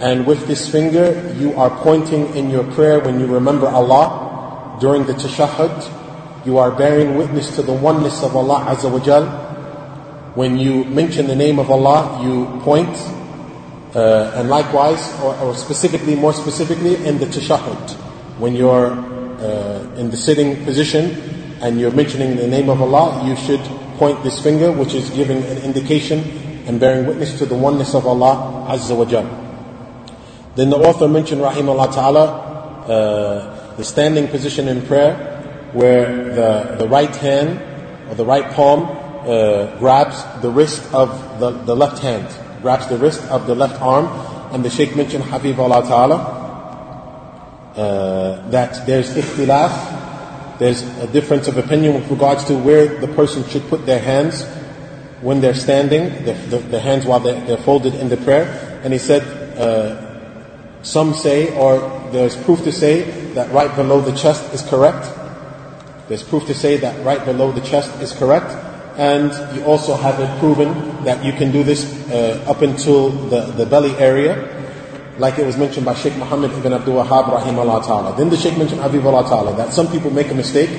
And 0.00 0.26
with 0.26 0.46
this 0.46 0.70
finger, 0.70 1.34
you 1.38 1.54
are 1.54 1.70
pointing 1.82 2.34
in 2.34 2.50
your 2.50 2.64
prayer 2.72 3.00
when 3.00 3.20
you 3.20 3.26
remember 3.26 3.68
Allah 3.68 4.78
during 4.80 5.04
the 5.04 5.12
tashahhud. 5.12 6.46
You 6.46 6.58
are 6.58 6.70
bearing 6.70 7.16
witness 7.16 7.54
to 7.56 7.62
the 7.62 7.72
oneness 7.74 8.22
of 8.22 8.34
Allah 8.34 8.64
Azza 8.68 8.90
wa 8.90 8.98
Jalla. 8.98 10.34
When 10.34 10.56
you 10.58 10.84
mention 10.84 11.26
the 11.26 11.36
name 11.36 11.58
of 11.58 11.70
Allah, 11.70 12.22
you 12.24 12.46
point 12.62 12.96
uh, 13.94 14.32
and 14.36 14.48
likewise, 14.48 15.12
or, 15.20 15.34
or, 15.38 15.54
specifically, 15.54 16.14
more 16.14 16.32
specifically, 16.32 16.94
in 17.04 17.18
the 17.18 17.26
tashahhud, 17.26 18.09
when 18.40 18.56
you're 18.56 18.92
uh, 18.92 19.94
in 19.96 20.10
the 20.10 20.16
sitting 20.16 20.64
position 20.64 21.58
and 21.60 21.78
you're 21.78 21.92
mentioning 21.92 22.36
the 22.36 22.46
name 22.46 22.68
of 22.68 22.80
Allah, 22.80 23.26
you 23.28 23.36
should 23.36 23.60
point 23.98 24.22
this 24.24 24.40
finger, 24.42 24.72
which 24.72 24.94
is 24.94 25.10
giving 25.10 25.42
an 25.44 25.58
indication 25.58 26.20
and 26.66 26.80
bearing 26.80 27.06
witness 27.06 27.38
to 27.38 27.46
the 27.46 27.54
oneness 27.54 27.94
of 27.94 28.06
Allah 28.06 28.66
Azza 28.68 28.96
wa 28.96 29.04
Jal. 29.04 29.28
Then 30.56 30.70
the 30.70 30.78
author 30.78 31.06
mentioned, 31.06 31.40
Rahimahullah 31.40 31.94
Ta'ala, 31.94 32.24
uh, 32.88 33.76
the 33.76 33.84
standing 33.84 34.28
position 34.28 34.68
in 34.68 34.82
prayer, 34.86 35.70
where 35.72 36.34
the, 36.34 36.76
the 36.78 36.88
right 36.88 37.14
hand 37.14 37.60
or 38.10 38.14
the 38.14 38.24
right 38.24 38.50
palm 38.52 38.88
uh, 39.28 39.78
grabs 39.78 40.24
the 40.42 40.50
wrist 40.50 40.82
of 40.92 41.38
the, 41.38 41.50
the 41.50 41.76
left 41.76 42.02
hand 42.02 42.26
grabs 42.60 42.86
the 42.88 42.96
wrist 42.96 43.22
of 43.30 43.46
the 43.46 43.54
left 43.54 43.80
arm, 43.80 44.06
and 44.52 44.64
the 44.64 44.70
Shaykh 44.70 44.96
mentioned, 44.96 45.24
Habib 45.24 45.58
Allah 45.58 45.82
Ta'ala, 45.82 46.39
uh, 47.80 48.50
that 48.50 48.86
there's 48.86 49.14
ikhtilaf, 49.14 50.58
there's 50.58 50.82
a 50.98 51.06
difference 51.06 51.48
of 51.48 51.56
opinion 51.56 51.94
with 51.94 52.10
regards 52.10 52.44
to 52.44 52.54
where 52.54 53.00
the 53.00 53.08
person 53.08 53.42
should 53.48 53.66
put 53.68 53.86
their 53.86 53.98
hands 53.98 54.44
when 55.22 55.40
they're 55.40 55.54
standing, 55.54 56.24
the, 56.24 56.34
the, 56.50 56.58
the 56.58 56.80
hands 56.80 57.06
while 57.06 57.20
they're, 57.20 57.40
they're, 57.46 57.56
folded 57.56 57.94
in 57.94 58.10
the 58.10 58.18
prayer. 58.18 58.80
And 58.84 58.92
he 58.92 58.98
said, 58.98 59.22
uh, 59.56 60.82
some 60.82 61.14
say, 61.14 61.56
or 61.56 61.78
there's 62.12 62.36
proof 62.36 62.64
to 62.64 62.72
say, 62.72 63.02
that 63.32 63.50
right 63.52 63.74
below 63.74 64.02
the 64.02 64.12
chest 64.12 64.52
is 64.52 64.62
correct. 64.62 65.08
There's 66.08 66.22
proof 66.22 66.46
to 66.48 66.54
say 66.54 66.76
that 66.78 67.02
right 67.04 67.24
below 67.24 67.52
the 67.52 67.62
chest 67.62 67.90
is 68.02 68.12
correct 68.12 68.50
and 69.00 69.56
you 69.56 69.64
also 69.64 69.94
have 69.96 70.20
it 70.20 70.38
proven 70.40 70.68
that 71.04 71.24
you 71.24 71.32
can 71.32 71.50
do 71.50 71.64
this 71.64 71.88
uh, 72.10 72.44
up 72.46 72.60
until 72.60 73.08
the, 73.08 73.40
the 73.52 73.64
belly 73.64 73.92
area, 73.96 74.34
like 75.20 75.38
it 75.38 75.44
was 75.44 75.58
mentioned 75.58 75.84
by 75.84 75.94
Sheikh 75.94 76.16
Muhammad 76.16 76.50
ibn 76.52 76.72
Abdul 76.72 77.04
Wahhab 77.04 77.24
rahimahullah 77.24 77.84
ta'ala. 77.84 78.16
Then 78.16 78.30
the 78.30 78.38
Sheikh 78.38 78.56
mentioned 78.56 78.80
Habibullah 78.80 79.28
ta'ala, 79.28 79.54
that 79.56 79.72
some 79.72 79.86
people 79.92 80.10
make 80.10 80.30
a 80.30 80.34
mistake, 80.34 80.70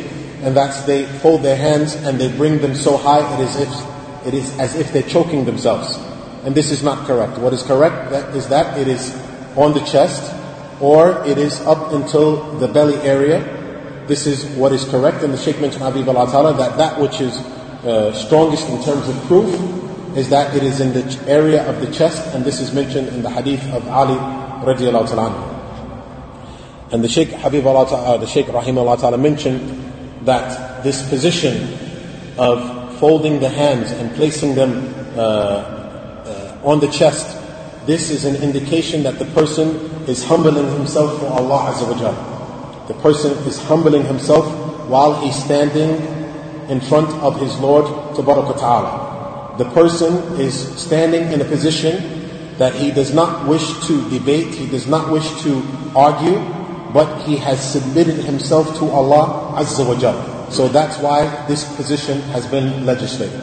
and 0.42 0.58
that's 0.58 0.82
they 0.84 1.06
fold 1.06 1.44
their 1.44 1.56
hands 1.56 1.94
and 1.94 2.20
they 2.20 2.36
bring 2.36 2.58
them 2.58 2.74
so 2.74 2.98
high 2.98 3.22
it 3.36 3.40
is, 3.40 3.56
if, 3.56 4.28
it 4.28 4.34
is 4.34 4.58
as 4.58 4.76
if 4.76 4.92
they're 4.92 5.04
choking 5.04 5.46
themselves. 5.46 5.96
And 6.44 6.56
this 6.56 6.72
is 6.72 6.82
not 6.82 7.06
correct. 7.06 7.38
What 7.38 7.54
is 7.54 7.62
correct 7.62 8.10
that 8.10 8.36
is 8.36 8.50
that 8.50 8.80
it 8.80 8.88
is 8.88 9.14
on 9.56 9.74
the 9.74 9.82
chest, 9.82 10.34
or 10.82 11.24
it 11.24 11.38
is 11.38 11.62
up 11.62 11.94
until 11.94 12.58
the 12.58 12.68
belly 12.68 12.96
area. 13.08 13.46
This 14.08 14.26
is 14.26 14.46
what 14.58 14.72
is 14.72 14.84
correct. 14.86 15.22
And 15.22 15.32
the 15.32 15.38
Sheikh 15.38 15.62
mentioned 15.62 15.84
Habib 15.84 16.10
Allah 16.10 16.26
Ta'ala 16.32 16.58
that 16.58 16.78
that 16.78 17.00
which 17.00 17.22
is 17.22 17.38
uh, 17.86 18.12
strongest 18.14 18.68
in 18.70 18.84
terms 18.84 19.08
of 19.08 19.16
proof 19.28 19.81
is 20.16 20.30
that 20.30 20.56
it 20.56 20.64
is 20.64 20.82
in 20.82 20.94
the 20.94 21.24
area 21.28 21.68
of 21.70 21.80
the 21.80 21.92
chest, 21.92 22.36
and 22.36 22.44
this 22.44 22.60
is 22.60 22.74
mentioned 22.74 23.08
in 23.10 23.22
the 23.22 23.30
hadith 23.30 23.64
of 23.74 23.88
Ali 23.88 24.16
radiallahu 24.66 25.08
ta'ala. 25.08 25.52
And 26.92 27.04
the 27.04 27.08
Shaykh 27.08 27.30
Habib 27.30 27.66
Allah 27.66 27.88
Ta'ala, 27.88 28.20
the 28.20 28.28
Shaykh 28.28 28.50
Rahim 28.50 28.78
Allah 28.78 28.98
Ta'ala 28.98 29.18
mentioned 29.18 29.62
that 30.26 30.84
this 30.84 31.08
position 31.10 31.78
of 32.38 33.00
folding 33.00 33.40
the 33.40 33.48
hands 33.48 33.92
and 33.92 34.14
placing 34.16 34.56
them 34.56 34.94
uh, 35.16 35.22
uh, 35.22 36.62
on 36.64 36.80
the 36.82 36.88
chest, 36.90 37.38
this 37.88 38.12
is 38.12 38.26
an 38.26 38.36
indication 38.44 39.04
that 39.04 39.18
the 39.18 39.26
person 39.34 39.70
is 40.08 40.24
humbling 40.24 40.68
himself 40.74 41.20
for 41.20 41.28
Allah 41.28 41.72
Azza 41.72 41.88
wa 41.88 41.98
Jal. 41.98 42.86
The 42.88 42.94
person 42.96 43.32
is 43.48 43.58
humbling 43.64 44.04
himself 44.04 44.46
while 44.90 45.20
he's 45.22 45.36
standing 45.42 45.96
in 46.70 46.82
front 46.82 47.10
of 47.24 47.40
his 47.40 47.58
Lord 47.60 47.86
Ta'ala. 48.16 49.11
The 49.58 49.66
person 49.72 50.40
is 50.40 50.56
standing 50.80 51.32
in 51.32 51.42
a 51.42 51.46
position 51.46 52.56
that 52.58 52.76
he 52.76 52.92
does 52.92 53.14
not 53.14 53.48
wish 53.48 53.66
to 53.88 54.10
debate, 54.10 54.54
he 54.54 54.68
does 54.68 54.88
not 54.88 55.12
wish 55.12 55.28
to 55.44 55.62
argue, 55.96 56.40
but 56.94 57.24
he 57.24 57.38
has 57.38 57.60
submitted 57.60 58.16
himself 58.16 58.78
to 58.80 58.86
Allah 58.90 59.56
Azza 59.58 59.88
wa 59.88 59.98
Jal. 60.00 60.52
So 60.52 60.68
that's 60.68 60.98
why 61.00 61.26
this 61.48 61.64
position 61.76 62.22
has 62.34 62.46
been 62.46 62.86
legislated. 62.86 63.42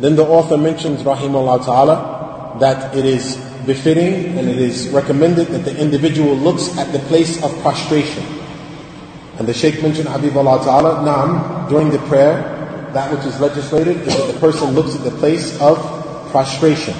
Then 0.00 0.16
the 0.16 0.24
author 0.24 0.56
mentions, 0.56 1.02
Rahimahullah 1.02 1.64
Ta'ala, 1.64 2.58
that 2.60 2.94
it 2.96 3.04
is 3.04 3.36
befitting 3.66 4.38
and 4.38 4.48
it 4.48 4.58
is 4.58 4.88
recommended 4.88 5.48
that 5.48 5.64
the 5.64 5.78
individual 5.80 6.34
looks 6.34 6.76
at 6.78 6.92
the 6.92 6.98
place 7.10 7.42
of 7.42 7.52
prostration. 7.60 8.24
And 9.38 9.46
the 9.46 9.54
Shaykh 9.54 9.82
mentioned, 9.82 10.08
Habibullah 10.08 10.64
Ta'ala, 10.64 10.96
Naam, 11.06 11.68
during 11.68 11.90
the 11.90 11.98
prayer, 12.10 12.57
that 12.94 13.12
which 13.12 13.26
is 13.26 13.40
legislated 13.40 13.96
is 14.06 14.16
that 14.16 14.32
the 14.32 14.38
person 14.40 14.70
looks 14.72 14.94
at 14.94 15.04
the 15.04 15.10
place 15.18 15.60
of 15.60 15.78
prostration. 16.30 16.94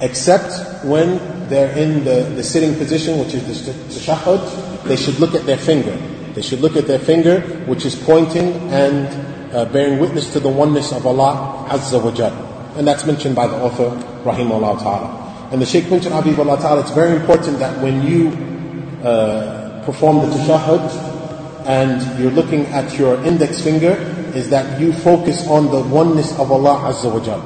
Except 0.00 0.84
when 0.84 1.18
they're 1.48 1.76
in 1.76 2.04
the, 2.04 2.22
the 2.34 2.42
sitting 2.42 2.74
position, 2.76 3.18
which 3.18 3.34
is 3.34 3.66
the 3.66 3.72
tashahhud, 3.72 4.84
they 4.84 4.96
should 4.96 5.18
look 5.20 5.34
at 5.34 5.44
their 5.44 5.58
finger. 5.58 5.96
They 6.34 6.42
should 6.42 6.60
look 6.60 6.76
at 6.76 6.86
their 6.86 6.98
finger, 6.98 7.40
which 7.66 7.84
is 7.84 7.94
pointing 7.94 8.54
and 8.70 9.54
uh, 9.54 9.64
bearing 9.66 9.98
witness 9.98 10.32
to 10.32 10.40
the 10.40 10.48
oneness 10.48 10.92
of 10.92 11.06
Allah 11.06 11.66
Azza 11.68 12.02
wa 12.02 12.12
Jal. 12.12 12.32
And 12.76 12.86
that's 12.86 13.04
mentioned 13.04 13.34
by 13.34 13.46
the 13.46 13.56
author, 13.56 13.90
Rahimahullah 14.24 14.78
Ta'ala. 14.78 15.48
And 15.52 15.60
the 15.60 15.66
Shaykh 15.66 15.90
mentioned, 15.90 16.14
Habibullah 16.14 16.60
Ta'ala, 16.60 16.82
it's 16.82 16.92
very 16.92 17.16
important 17.16 17.58
that 17.58 17.82
when 17.82 18.06
you 18.06 18.28
uh, 19.02 19.84
perform 19.84 20.18
the 20.18 20.36
tashahhud 20.36 21.66
and 21.66 22.20
you're 22.20 22.30
looking 22.30 22.66
at 22.66 22.96
your 22.96 23.22
index 23.24 23.60
finger, 23.60 23.96
is 24.36 24.50
that 24.50 24.80
you 24.80 24.92
focus 24.92 25.46
on 25.46 25.70
the 25.70 25.80
oneness 25.80 26.32
of 26.38 26.50
Allah 26.50 26.92
Azza 26.92 27.12
wa 27.12 27.20
Jal. 27.20 27.40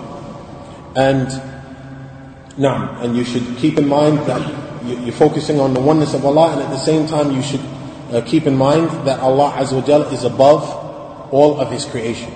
And, 0.96 1.28
now, 2.58 3.00
and 3.00 3.16
you 3.16 3.24
should 3.24 3.56
keep 3.58 3.78
in 3.78 3.88
mind 3.88 4.18
that 4.20 4.42
you're 4.84 5.12
focusing 5.12 5.60
on 5.60 5.74
the 5.74 5.80
oneness 5.80 6.14
of 6.14 6.24
Allah 6.24 6.52
and 6.52 6.62
at 6.62 6.70
the 6.70 6.78
same 6.78 7.06
time 7.06 7.32
you 7.32 7.42
should 7.42 7.64
uh, 8.12 8.20
keep 8.26 8.46
in 8.46 8.56
mind 8.56 8.90
that 9.06 9.20
Allah 9.20 9.52
Azza 9.56 9.74
wa 9.74 9.86
Jal 9.86 10.02
is 10.12 10.24
above 10.24 11.32
all 11.32 11.60
of 11.60 11.70
His 11.70 11.84
creation. 11.84 12.32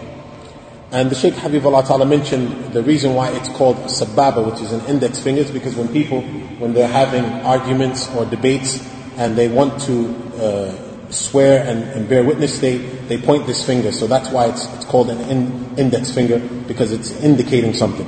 And 0.91 1.11
the 1.11 1.15
Shaykh 1.15 1.35
Habibullah 1.35 1.87
Ta'ala 1.87 2.07
mentioned 2.07 2.73
the 2.73 2.83
reason 2.83 3.15
why 3.15 3.31
it's 3.33 3.51
called 3.51 3.77
sababa, 3.77 4.51
which 4.51 4.63
is 4.63 4.73
an 4.73 4.85
index 4.87 5.19
finger, 5.21 5.43
is 5.43 5.51
because 5.51 5.77
when 5.77 5.89
people, 5.89 6.23
when 6.59 6.73
they're 6.73 6.89
having 6.89 7.25
arguments 7.45 8.09
or 8.15 8.25
debates 8.25 8.83
and 9.19 9.37
they 9.37 9.49
want 9.49 9.83
to 9.83 10.09
uh, 10.41 10.88
swear 11.11 11.67
and, 11.67 11.83
and, 11.85 12.09
bear 12.09 12.23
witness, 12.23 12.59
they, 12.59 12.79
they 12.79 13.19
point 13.19 13.47
this 13.47 13.65
finger. 13.65 13.93
So 13.93 14.07
that's 14.07 14.31
why 14.31 14.47
it's, 14.49 14.67
it's 14.75 14.85
called 14.85 15.11
an 15.11 15.21
in, 15.31 15.79
index 15.79 16.13
finger, 16.13 16.39
because 16.39 16.93
it's 16.93 17.13
indicating 17.23 17.75
something. 17.75 18.07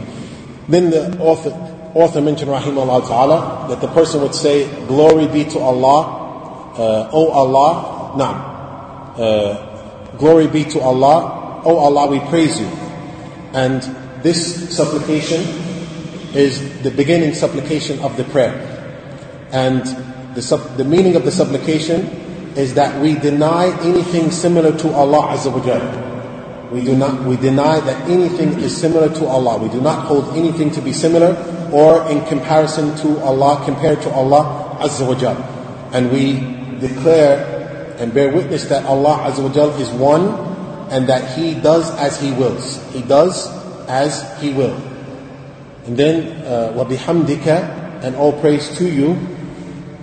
Then 0.68 0.90
the 0.90 1.18
author, 1.18 1.50
author 1.94 2.20
mentioned, 2.20 2.50
Rahimahullah 2.50 3.08
Ta'ala, 3.08 3.66
that 3.68 3.80
the 3.80 3.88
person 3.88 4.20
would 4.22 4.34
say, 4.34 4.68
Glory 4.86 5.26
be 5.28 5.44
to 5.50 5.58
Allah, 5.58 6.74
uh, 6.76 7.10
O 7.12 7.30
Allah, 7.30 8.12
na'am. 8.16 9.18
Uh, 9.18 9.70
Glory 10.16 10.48
be 10.48 10.64
to 10.64 10.80
Allah. 10.80 11.62
O 11.64 11.76
Allah, 11.78 12.06
we 12.10 12.20
praise 12.28 12.60
you. 12.60 12.66
And 13.52 13.82
this 14.22 14.76
supplication 14.76 15.40
is 16.34 16.82
the 16.82 16.90
beginning 16.90 17.34
supplication 17.34 17.98
of 18.00 18.16
the 18.16 18.24
prayer. 18.24 18.52
And 19.50 19.82
the, 20.34 20.42
sub, 20.42 20.76
the 20.76 20.84
meaning 20.84 21.16
of 21.16 21.24
the 21.24 21.32
supplication 21.32 22.06
is 22.55 22.73
that 22.75 23.01
we 23.01 23.15
deny 23.15 23.67
anything 23.81 24.31
similar 24.31 24.75
to 24.77 24.89
Allah 24.93 25.35
Azza 25.35 25.51
wa 25.51 26.71
We 26.71 26.83
do 26.83 26.95
not, 26.95 27.23
we 27.23 27.35
deny 27.37 27.79
that 27.81 28.09
anything 28.09 28.59
is 28.59 28.75
similar 28.75 29.09
to 29.15 29.25
Allah. 29.27 29.57
We 29.57 29.69
do 29.69 29.81
not 29.81 30.05
hold 30.05 30.35
anything 30.35 30.71
to 30.71 30.81
be 30.81 30.93
similar 30.93 31.35
or 31.71 32.09
in 32.09 32.23
comparison 32.25 32.95
to 32.97 33.19
Allah, 33.19 33.61
compared 33.65 34.01
to 34.03 34.09
Allah 34.11 34.77
Azza 34.79 35.03
wa 35.05 35.91
And 35.91 36.11
we 36.11 36.39
declare 36.79 37.95
and 37.99 38.13
bear 38.13 38.31
witness 38.33 38.65
that 38.65 38.85
Allah 38.85 39.31
Azza 39.31 39.43
wa 39.43 39.77
is 39.77 39.89
one 39.91 40.23
and 40.91 41.07
that 41.07 41.37
He 41.37 41.55
does 41.55 41.91
as 41.97 42.19
He 42.19 42.31
wills. 42.31 42.79
He 42.93 43.01
does 43.01 43.47
as 43.87 44.23
He 44.39 44.53
will. 44.53 44.75
And 45.85 45.97
then, 45.97 46.43
uh, 46.45 46.73
وَبِحَمْدِكَ 46.75 47.83
and 48.03 48.15
all 48.15 48.33
praise 48.39 48.75
to 48.77 48.85
you, 48.87 49.13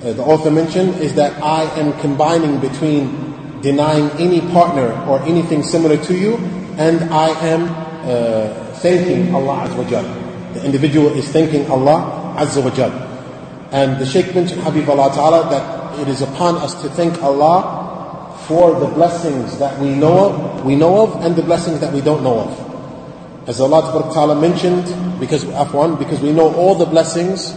uh, 0.03 0.13
the 0.13 0.21
author 0.21 0.51
mentioned, 0.51 0.95
is 1.01 1.15
that 1.15 1.41
I 1.41 1.63
am 1.79 1.99
combining 1.99 2.59
between 2.59 3.61
denying 3.61 4.09
any 4.21 4.41
partner 4.41 4.93
or 5.09 5.19
anything 5.23 5.63
similar 5.63 5.97
to 6.05 6.15
you 6.15 6.37
and 6.77 7.03
I 7.09 7.29
am 7.41 7.63
uh, 8.05 8.53
thanking 8.75 9.33
Allah 9.33 9.67
Azza 9.67 9.77
wa 9.77 10.53
The 10.53 10.63
individual 10.63 11.07
is 11.17 11.27
thanking 11.29 11.69
Allah 11.71 12.35
Azza 12.37 12.61
wa 12.61 12.69
And 13.71 13.99
the 13.99 14.05
Shaykh 14.05 14.35
mentioned, 14.35 14.61
Habib 14.61 14.87
Allah 14.87 15.09
Ta'ala, 15.13 15.49
that 15.49 15.99
it 15.99 16.07
is 16.07 16.21
upon 16.21 16.57
us 16.57 16.79
to 16.83 16.89
thank 16.89 17.21
Allah 17.23 18.37
for 18.47 18.79
the 18.79 18.85
blessings 18.85 19.57
that 19.57 19.79
we 19.79 19.89
know 19.89 20.29
of, 20.29 20.63
we 20.65 20.75
know 20.75 21.01
of, 21.01 21.25
and 21.25 21.35
the 21.35 21.41
blessings 21.41 21.79
that 21.79 21.91
we 21.91 22.01
don't 22.01 22.23
know 22.23 22.41
of. 22.41 23.49
As 23.49 23.59
Allah 23.59 23.81
Ta'ala 24.13 24.39
mentioned, 24.39 24.85
because 25.19 25.43
afwan, 25.45 25.97
because 25.97 26.21
we 26.21 26.31
know 26.31 26.53
all 26.53 26.75
the 26.75 26.85
blessings 26.85 27.51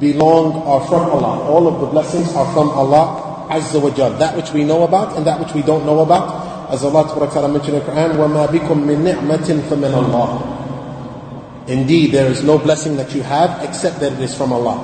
belong 0.00 0.62
are 0.64 0.80
from 0.88 1.02
Allah. 1.10 1.44
All 1.48 1.68
of 1.68 1.80
the 1.80 1.86
blessings 1.86 2.32
are 2.34 2.46
from 2.52 2.70
Allah 2.70 3.46
Azza 3.50 3.80
wa 3.82 3.90
Jal. 3.90 4.16
That 4.18 4.36
which 4.36 4.52
we 4.52 4.64
know 4.64 4.84
about 4.84 5.16
and 5.16 5.26
that 5.26 5.38
which 5.38 5.52
we 5.54 5.62
don't 5.62 5.84
know 5.84 6.00
about. 6.00 6.70
As 6.70 6.84
Allah 6.84 7.02
Ta'ala 7.04 7.48
mentioned 7.48 7.76
in 7.76 7.84
the 7.84 7.90
Quran, 7.90 8.14
وَمَا 8.14 8.46
بِكُم 8.46 8.78
مِّن 8.86 9.02
نِعْمَةٍ 9.02 9.60
فَمِنَ 9.66 9.90
اللَّهِ 9.90 11.68
Indeed, 11.68 12.12
there 12.12 12.30
is 12.30 12.44
no 12.44 12.58
blessing 12.58 12.96
that 12.96 13.12
you 13.12 13.22
have 13.22 13.62
except 13.64 13.98
that 14.00 14.12
it 14.12 14.20
is 14.20 14.34
from 14.36 14.52
Allah. 14.52 14.78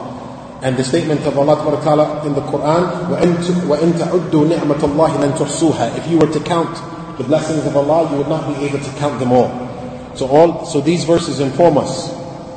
And 0.62 0.76
the 0.76 0.82
statement 0.82 1.20
of 1.22 1.38
Allah 1.38 1.56
Ta'ala 1.84 2.26
in 2.26 2.34
the 2.34 2.40
Quran, 2.42 3.06
وَإِن 3.08 3.92
تَعُدُّوا 3.92 4.50
نِعْمَةَ 4.50 4.80
اللَّهِ 4.82 5.10
لَن 5.16 5.32
تُحْصُوهَا 5.38 5.96
If 5.98 6.08
you 6.10 6.18
were 6.18 6.32
to 6.32 6.40
count 6.40 6.74
the 7.18 7.24
blessings 7.24 7.64
of 7.66 7.76
Allah, 7.76 8.10
you 8.10 8.18
would 8.18 8.28
not 8.28 8.48
be 8.52 8.66
able 8.66 8.80
to 8.80 8.90
count 8.98 9.20
them 9.20 9.30
all. 9.32 9.48
So 10.16 10.26
all, 10.26 10.64
so 10.66 10.80
these 10.80 11.04
verses 11.04 11.38
inform 11.38 11.78
us 11.78 12.10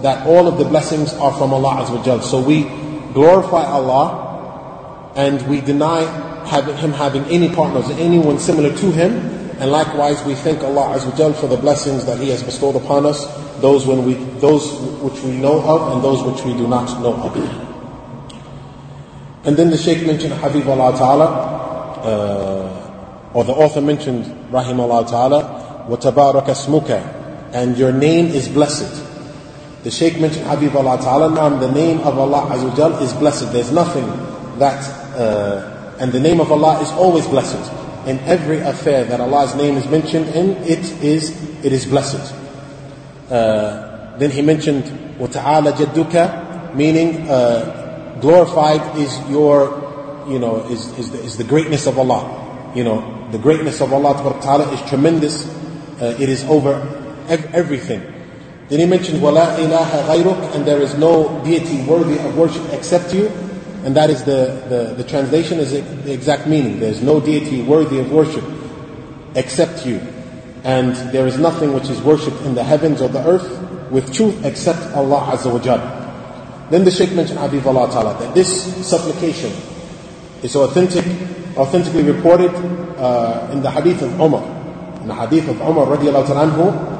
that 0.03 0.25
all 0.25 0.47
of 0.47 0.57
the 0.57 0.65
blessings 0.65 1.13
are 1.13 1.33
from 1.33 1.53
Allah 1.53 1.83
Azza 1.83 2.05
wa 2.05 2.19
So 2.21 2.41
we 2.41 2.63
glorify 3.13 3.63
Allah 3.65 5.13
and 5.15 5.41
we 5.49 5.61
deny 5.61 6.01
having, 6.45 6.77
Him 6.77 6.91
having 6.91 7.23
any 7.25 7.53
partners, 7.53 7.89
anyone 7.91 8.39
similar 8.39 8.75
to 8.75 8.91
Him. 8.91 9.37
And 9.59 9.71
likewise, 9.71 10.23
we 10.23 10.35
thank 10.35 10.63
Allah 10.63 10.97
Azza 10.97 11.17
wa 11.19 11.33
for 11.33 11.47
the 11.47 11.57
blessings 11.57 12.05
that 12.05 12.19
He 12.19 12.29
has 12.29 12.43
bestowed 12.43 12.75
upon 12.75 13.05
us, 13.05 13.25
those 13.59 13.85
when 13.85 14.05
we, 14.05 14.13
those 14.39 14.71
which 15.01 15.21
we 15.23 15.31
know 15.37 15.61
of 15.61 15.93
and 15.93 16.03
those 16.03 16.23
which 16.23 16.45
we 16.45 16.53
do 16.53 16.67
not 16.67 17.01
know 17.01 17.13
of. 17.13 17.35
And 19.45 19.55
then 19.57 19.69
the 19.69 19.77
Shaykh 19.77 20.05
mentioned 20.05 20.33
Habib 20.33 20.67
Allah 20.67 20.97
Ta'ala, 20.97 21.25
uh, 22.03 23.31
or 23.33 23.43
the 23.43 23.53
author 23.53 23.81
mentioned 23.81 24.51
Rahim 24.51 24.79
Allah 24.79 25.07
Ta'ala, 25.07 25.87
وَتَبَارَكَ 25.89 26.45
اسْمُكَ 26.45 27.53
And 27.53 27.77
your 27.77 27.91
name 27.91 28.27
is 28.27 28.47
blessed. 28.47 29.05
The 29.83 29.91
Shaykh 29.91 30.19
mentioned 30.19 30.45
Habib 30.45 30.75
Allah 30.75 30.97
Ta'ala, 30.97 31.33
now 31.33 31.49
the 31.49 31.71
name 31.71 31.99
of 31.99 32.19
Allah 32.19 32.49
Azza 32.51 33.01
is 33.01 33.13
blessed. 33.13 33.53
There's 33.53 33.71
nothing 33.71 34.05
that, 34.59 34.83
uh, 35.15 35.95
and 35.99 36.11
the 36.11 36.19
name 36.19 36.41
of 36.41 36.51
Allah 36.51 36.81
is 36.81 36.91
always 36.91 37.25
blessed. 37.27 37.71
In 38.05 38.19
every 38.19 38.59
affair 38.59 39.05
that 39.05 39.21
Allah's 39.21 39.55
name 39.55 39.77
is 39.77 39.87
mentioned 39.87 40.27
in, 40.29 40.57
it 40.63 40.79
is, 41.01 41.31
it 41.63 41.71
is 41.71 41.85
blessed. 41.85 42.33
Uh, 43.29 44.17
then 44.17 44.31
he 44.31 44.41
mentioned, 44.41 44.83
وَتَعَالَ 45.17 45.71
جَدُّكَ 45.71 46.75
Meaning, 46.75 47.29
uh, 47.29 48.17
glorified 48.19 48.97
is 48.97 49.17
your, 49.29 50.25
you 50.27 50.39
know, 50.39 50.65
is, 50.67 50.87
is, 50.99 51.11
the, 51.11 51.19
is 51.19 51.37
the 51.37 51.43
greatness 51.45 51.87
of 51.87 51.97
Allah. 51.97 52.71
You 52.75 52.83
know, 52.83 53.27
the 53.31 53.39
greatness 53.39 53.81
of 53.81 53.93
Allah 53.93 54.13
Ta'ala 54.41 54.71
is 54.73 54.81
tremendous. 54.89 55.47
Uh, 56.01 56.15
it 56.19 56.29
is 56.29 56.43
over 56.45 56.75
ev- 57.27 57.53
everything. 57.53 58.12
Then 58.69 58.79
he 58.79 58.85
mentioned, 58.85 59.19
وَلَا 59.19 59.57
إِلَهَ 59.57 60.05
غَيْرُكَ 60.05 60.55
And 60.55 60.65
there 60.65 60.81
is 60.81 60.95
no 60.95 61.43
deity 61.43 61.83
worthy 61.85 62.19
of 62.19 62.37
worship 62.37 62.63
except 62.71 63.13
you. 63.13 63.27
And 63.83 63.95
that 63.95 64.09
is 64.09 64.23
the, 64.23 64.61
the, 64.69 64.93
the 64.95 65.09
translation 65.09 65.59
is 65.59 65.71
the 65.71 66.13
exact 66.13 66.47
meaning. 66.47 66.79
There 66.79 66.91
is 66.91 67.01
no 67.01 67.19
deity 67.19 67.63
worthy 67.63 67.99
of 67.99 68.11
worship 68.11 68.43
except 69.35 69.85
you. 69.85 69.99
And 70.63 70.95
there 71.11 71.25
is 71.25 71.39
nothing 71.39 71.73
which 71.73 71.89
is 71.89 71.99
worshipped 72.01 72.41
in 72.41 72.53
the 72.53 72.63
heavens 72.63 73.01
or 73.01 73.07
the 73.07 73.25
earth 73.25 73.49
with 73.89 74.13
truth 74.13 74.45
except 74.45 74.79
Allah 74.93 75.35
Azza 75.35 75.51
wa 75.51 75.59
Jal. 75.59 75.79
Then 76.69 76.83
the 76.83 76.91
Shaykh 76.91 77.13
mentioned 77.13 77.39
Habib 77.39 77.65
Allah 77.65 77.89
Ta'ala 77.89 78.19
that 78.19 78.35
this 78.35 78.87
supplication 78.87 79.51
is 80.43 80.55
authentic, 80.55 81.05
authentically 81.57 82.03
reported 82.03 82.53
uh, 82.99 83.49
in 83.51 83.61
the 83.63 83.71
hadith 83.71 84.03
of 84.03 84.19
Umar. 84.19 84.43
In 85.01 85.07
the 85.07 85.15
hadith 85.15 85.47
of 85.47 85.59
Umar 85.61 85.87
radiallahu 85.87 86.27
anhu, 86.27 86.92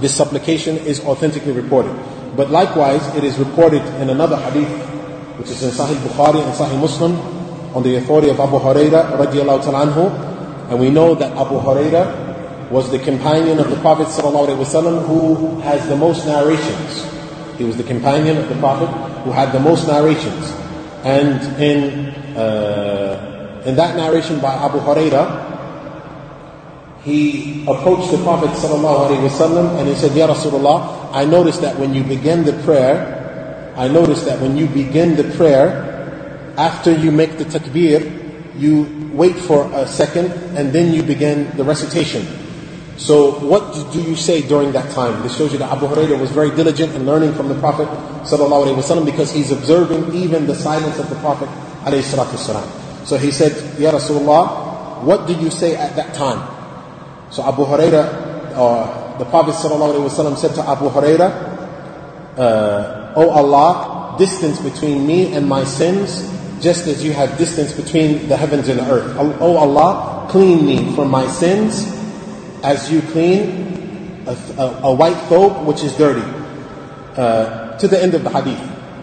this 0.00 0.14
supplication 0.14 0.76
is 0.78 1.00
authentically 1.04 1.52
reported. 1.52 1.94
But 2.36 2.50
likewise, 2.50 3.04
it 3.16 3.24
is 3.24 3.38
reported 3.38 3.82
in 4.00 4.10
another 4.10 4.36
hadith, 4.36 4.70
which 5.38 5.50
is 5.50 5.62
in 5.62 5.70
Sahih 5.70 5.96
Bukhari 5.96 6.42
and 6.42 6.54
Sahih 6.54 6.80
Muslim, 6.80 7.16
on 7.74 7.82
the 7.82 7.96
authority 7.96 8.30
of 8.30 8.40
Abu 8.40 8.58
Huraira 8.58 9.16
radiallahu. 9.18 10.70
And 10.70 10.80
we 10.80 10.90
know 10.90 11.14
that 11.14 11.32
Abu 11.36 11.60
Huraira 11.60 12.70
was 12.70 12.90
the 12.90 12.98
companion 12.98 13.58
of 13.58 13.68
the 13.68 13.76
Prophet 13.76 14.06
who 14.06 15.60
has 15.60 15.88
the 15.88 15.96
most 15.96 16.26
narrations 16.26 17.20
he 17.60 17.66
was 17.66 17.76
the 17.76 17.84
companion 17.84 18.38
of 18.38 18.48
the 18.48 18.54
Prophet 18.54 18.88
who 19.22 19.32
had 19.32 19.52
the 19.52 19.60
most 19.60 19.86
narrations. 19.86 20.50
And 21.04 21.60
in, 21.60 22.08
uh, 22.34 23.62
in 23.66 23.76
that 23.76 23.96
narration 23.96 24.40
by 24.40 24.54
Abu 24.54 24.78
Huraira, 24.78 25.49
he 27.05 27.61
approached 27.67 28.09
the 28.11 28.17
Prophet 28.23 28.49
ﷺ 28.49 29.79
and 29.79 29.87
he 29.87 29.93
said, 29.93 30.17
Ya 30.17 30.27
Rasulullah, 30.27 31.13
I 31.13 31.23
noticed 31.23 31.61
that 31.61 31.77
when 31.77 31.93
you 31.93 32.03
begin 32.03 32.43
the 32.43 32.53
prayer, 32.63 33.73
I 33.77 33.87
noticed 33.87 34.25
that 34.25 34.41
when 34.41 34.57
you 34.57 34.65
begin 34.65 35.15
the 35.15 35.23
prayer, 35.37 35.93
after 36.57 36.91
you 36.91 37.11
make 37.11 37.37
the 37.37 37.45
takbir, 37.45 38.01
you 38.57 39.11
wait 39.13 39.35
for 39.35 39.69
a 39.73 39.85
second 39.85 40.31
and 40.57 40.73
then 40.73 40.93
you 40.93 41.03
begin 41.03 41.55
the 41.57 41.63
recitation. 41.63 42.25
So 42.97 43.37
what 43.39 43.93
do 43.93 44.01
you 44.01 44.15
say 44.15 44.41
during 44.41 44.71
that 44.71 44.89
time? 44.95 45.21
This 45.21 45.37
shows 45.37 45.51
you 45.51 45.59
that 45.59 45.71
Abu 45.71 45.85
Hurairah 45.87 46.19
was 46.19 46.31
very 46.31 46.49
diligent 46.55 46.95
in 46.95 47.05
learning 47.05 47.33
from 47.33 47.49
the 47.49 47.59
Prophet 47.59 47.87
ﷺ 48.25 49.05
because 49.05 49.31
he's 49.31 49.51
observing 49.51 50.15
even 50.15 50.47
the 50.47 50.55
silence 50.55 50.97
of 50.97 51.09
the 51.09 51.15
Prophet 51.17 51.49
ﷺ. 51.85 53.05
So 53.05 53.17
he 53.17 53.29
said, 53.29 53.51
Ya 53.77 53.91
Rasulullah, 53.91 55.03
what 55.03 55.27
do 55.27 55.35
you 55.35 55.51
say 55.51 55.75
at 55.75 55.95
that 55.97 56.15
time? 56.15 56.55
So 57.30 57.46
Abu 57.46 57.64
Hurairah, 57.64 58.54
uh, 58.54 59.18
the 59.18 59.24
Prophet 59.24 59.54
ﷺ 59.54 60.36
said 60.36 60.54
to 60.56 60.62
Abu 60.68 60.88
Hurairah, 60.90 61.30
uh, 62.38 63.12
O 63.16 63.30
Allah, 63.30 64.16
distance 64.18 64.60
between 64.60 65.06
me 65.06 65.32
and 65.34 65.48
my 65.48 65.64
sins, 65.64 66.26
just 66.60 66.86
as 66.86 67.04
you 67.04 67.12
have 67.12 67.38
distance 67.38 67.72
between 67.72 68.28
the 68.28 68.36
heavens 68.36 68.68
and 68.68 68.80
the 68.80 68.90
earth. 68.90 69.16
O 69.40 69.56
Allah, 69.56 70.26
clean 70.28 70.66
me 70.66 70.94
from 70.94 71.10
my 71.10 71.26
sins 71.28 71.86
as 72.62 72.90
you 72.90 73.00
clean 73.12 74.24
a, 74.26 74.36
a, 74.58 74.80
a 74.90 74.94
white 74.94 75.16
thobe 75.30 75.64
which 75.64 75.82
is 75.82 75.96
dirty. 75.96 76.26
Uh, 77.16 77.76
to 77.78 77.88
the 77.88 78.00
end 78.00 78.14
of 78.14 78.22
the 78.22 78.30
hadith. 78.30 78.60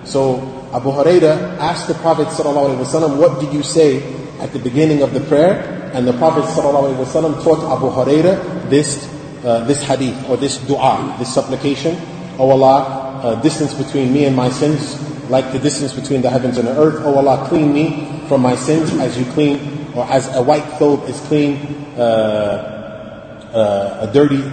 So 0.07 0.39
Abu 0.73 0.91
Huraira 0.91 1.57
asked 1.59 1.87
the 1.87 1.93
Prophet 1.95 2.27
ﷺ, 2.27 3.17
what 3.17 3.39
did 3.39 3.53
you 3.53 3.63
say 3.63 4.03
at 4.39 4.53
the 4.53 4.59
beginning 4.59 5.01
of 5.01 5.13
the 5.13 5.19
prayer? 5.21 5.76
And 5.97 6.07
the 6.07 6.13
Prophet 6.13 6.43
ﷺ 6.43 7.43
taught 7.43 7.75
Abu 7.75 7.89
Huraira 7.89 8.69
this, 8.69 9.11
uh, 9.43 9.63
this 9.63 9.81
hadith 9.81 10.29
or 10.29 10.37
this 10.37 10.57
dua, 10.59 11.15
this 11.17 11.33
supplication. 11.33 11.97
O 12.37 12.51
Allah, 12.51 13.19
uh, 13.23 13.41
distance 13.41 13.73
between 13.73 14.13
me 14.13 14.25
and 14.25 14.35
my 14.35 14.51
sins 14.51 15.01
like 15.31 15.51
the 15.51 15.57
distance 15.57 15.93
between 15.93 16.21
the 16.21 16.29
heavens 16.29 16.59
and 16.59 16.67
the 16.67 16.77
earth. 16.77 17.03
O 17.03 17.15
Allah, 17.15 17.47
clean 17.49 17.73
me 17.73 18.21
from 18.27 18.41
my 18.43 18.55
sins 18.55 18.93
as 18.99 19.17
you 19.17 19.25
clean 19.33 19.89
or 19.95 20.05
as 20.05 20.27
a 20.35 20.43
white 20.43 20.65
thobe 20.77 21.09
is 21.09 21.19
clean 21.21 21.65
uh, 21.97 23.49
uh, 23.55 24.07
a 24.07 24.13
dirty 24.13 24.43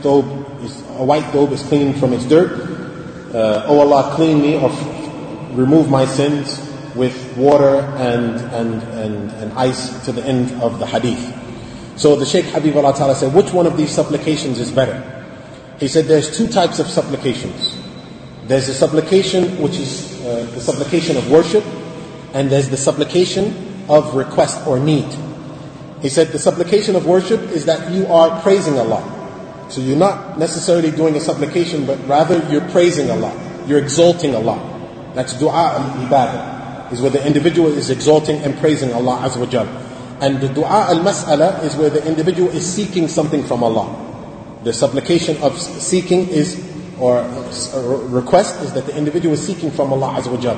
thobe, 0.00 0.64
is, 0.64 0.80
a 0.96 1.04
white 1.04 1.24
thobe 1.24 1.52
is 1.52 1.62
clean 1.64 1.92
from 1.92 2.14
its 2.14 2.24
dirt. 2.24 2.50
Uh, 3.34 3.66
oh 3.68 3.80
Allah, 3.80 4.14
clean 4.16 4.40
me 4.40 4.56
or 4.56 4.70
remove 5.52 5.90
my 5.90 6.06
sins 6.06 6.73
with 6.94 7.36
water 7.36 7.80
and, 7.96 8.40
and, 8.54 8.82
and, 8.94 9.30
and 9.32 9.52
ice 9.54 10.04
to 10.04 10.12
the 10.12 10.24
end 10.24 10.50
of 10.62 10.78
the 10.78 10.86
hadith. 10.86 11.32
So 11.96 12.16
the 12.16 12.26
Shaykh 12.26 12.46
Habib 12.46 12.76
Allah 12.76 12.94
Ta'ala 12.94 13.14
said, 13.14 13.34
which 13.34 13.52
one 13.52 13.66
of 13.66 13.76
these 13.76 13.90
supplications 13.90 14.58
is 14.58 14.70
better? 14.70 15.10
He 15.78 15.88
said 15.88 16.06
there's 16.06 16.36
two 16.36 16.48
types 16.48 16.78
of 16.78 16.86
supplications. 16.86 17.76
There's 18.46 18.66
the 18.66 18.74
supplication 18.74 19.60
which 19.62 19.76
is 19.78 20.20
uh, 20.24 20.48
the 20.54 20.60
supplication 20.60 21.16
of 21.16 21.30
worship, 21.30 21.64
and 22.32 22.50
there's 22.50 22.68
the 22.68 22.76
supplication 22.76 23.84
of 23.88 24.14
request 24.14 24.66
or 24.66 24.78
need. 24.78 25.06
He 26.02 26.08
said 26.08 26.28
the 26.28 26.38
supplication 26.38 26.96
of 26.96 27.06
worship 27.06 27.40
is 27.40 27.64
that 27.64 27.90
you 27.90 28.06
are 28.06 28.40
praising 28.42 28.78
Allah. 28.78 29.02
So 29.70 29.80
you're 29.80 29.96
not 29.96 30.38
necessarily 30.38 30.90
doing 30.90 31.16
a 31.16 31.20
supplication, 31.20 31.86
but 31.86 31.98
rather 32.06 32.46
you're 32.50 32.68
praising 32.68 33.10
Allah. 33.10 33.32
You're 33.66 33.78
exalting 33.78 34.34
Allah. 34.34 34.60
That's 35.14 35.38
dua 35.38 35.80
al-ibadah, 35.80 36.53
is 36.94 37.02
where 37.02 37.10
the 37.10 37.26
individual 37.26 37.66
is 37.66 37.90
exalting 37.90 38.38
and 38.46 38.56
praising 38.58 38.92
Allah 38.94 39.26
Azza 39.26 39.38
wa 39.42 39.46
Jal. 39.46 39.66
And 40.22 40.40
the 40.40 40.48
dua 40.48 40.86
al-mas'ala 40.94 41.64
is 41.64 41.74
where 41.74 41.90
the 41.90 42.06
individual 42.06 42.48
is 42.54 42.62
seeking 42.62 43.08
something 43.08 43.42
from 43.42 43.64
Allah. 43.64 43.90
The 44.62 44.72
supplication 44.72 45.36
of 45.42 45.58
seeking 45.60 46.28
is, 46.28 46.62
or 47.00 47.26
request 48.08 48.62
is 48.62 48.72
that 48.74 48.86
the 48.86 48.96
individual 48.96 49.34
is 49.34 49.44
seeking 49.44 49.72
from 49.72 49.92
Allah 49.92 50.22
Azza 50.22 50.30
wa 50.30 50.38
Jal. 50.38 50.56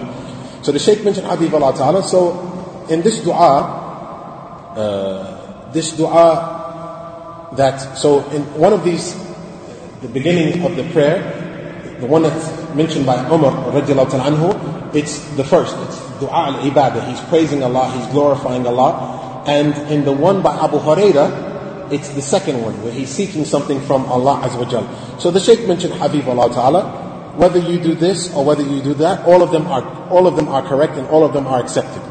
So 0.63 0.73
the 0.73 0.79
Shaykh 0.79 1.03
mentioned 1.05 1.27
Habib 1.27 1.55
Allah 1.55 1.73
Ta'ala. 1.73 2.03
So 2.05 2.85
in 2.91 3.01
this 3.01 3.25
dua, 3.25 3.65
uh, 4.77 5.73
this 5.73 5.97
dua 5.97 7.49
that, 7.57 7.97
so 7.97 8.29
in 8.29 8.43
one 8.61 8.75
of 8.75 8.85
these, 8.85 9.17
the 10.03 10.09
beginning 10.09 10.63
of 10.65 10.77
the 10.77 10.85
prayer, 10.93 11.97
the 11.99 12.07
one 12.07 12.23
that's 12.23 12.53
mentioned 12.75 13.07
by 13.07 13.17
Umar 13.33 13.73
radiallahu 13.73 14.21
anhu, 14.21 14.76
it's 14.95 15.19
the 15.37 15.45
first, 15.45 15.77
it's 15.89 15.99
dua 16.21 16.55
al-ibadah. 16.55 17.09
He's 17.09 17.21
praising 17.29 17.63
Allah, 17.63 17.91
he's 17.91 18.07
glorifying 18.09 18.67
Allah. 18.67 19.45
And 19.47 19.75
in 19.91 20.05
the 20.05 20.13
one 20.13 20.43
by 20.43 20.55
Abu 20.57 20.79
Huraira, 20.79 21.93
it's 21.93 22.11
the 22.11 22.23
second 22.23 22.63
one 22.63 22.75
where 22.83 22.93
he's 22.93 23.11
seeking 23.11 23.45
something 23.45 23.81
from 23.83 24.07
Allah 24.07 24.43
Azza 24.43 24.59
wa 24.59 25.19
So 25.19 25.31
the 25.31 25.39
Shaykh 25.41 25.67
mentioned 25.69 25.95
Habib 25.95 26.29
Allah 26.29 26.53
Ta'ala, 26.53 27.35
whether 27.37 27.59
you 27.59 27.79
do 27.79 27.95
this 27.95 28.35
or 28.35 28.45
whether 28.45 28.63
you 28.63 28.83
do 28.83 28.95
that, 28.95 29.25
all 29.27 29.43
of 29.43 29.51
them 29.53 29.67
are 29.67 29.85
all 30.09 30.27
of 30.27 30.37
them 30.37 30.49
are 30.49 30.63
correct 30.63 30.97
and 30.97 31.07
all 31.09 31.25
of 31.25 31.33
them 31.33 31.47
are 31.47 31.61
accepted. 31.61 32.03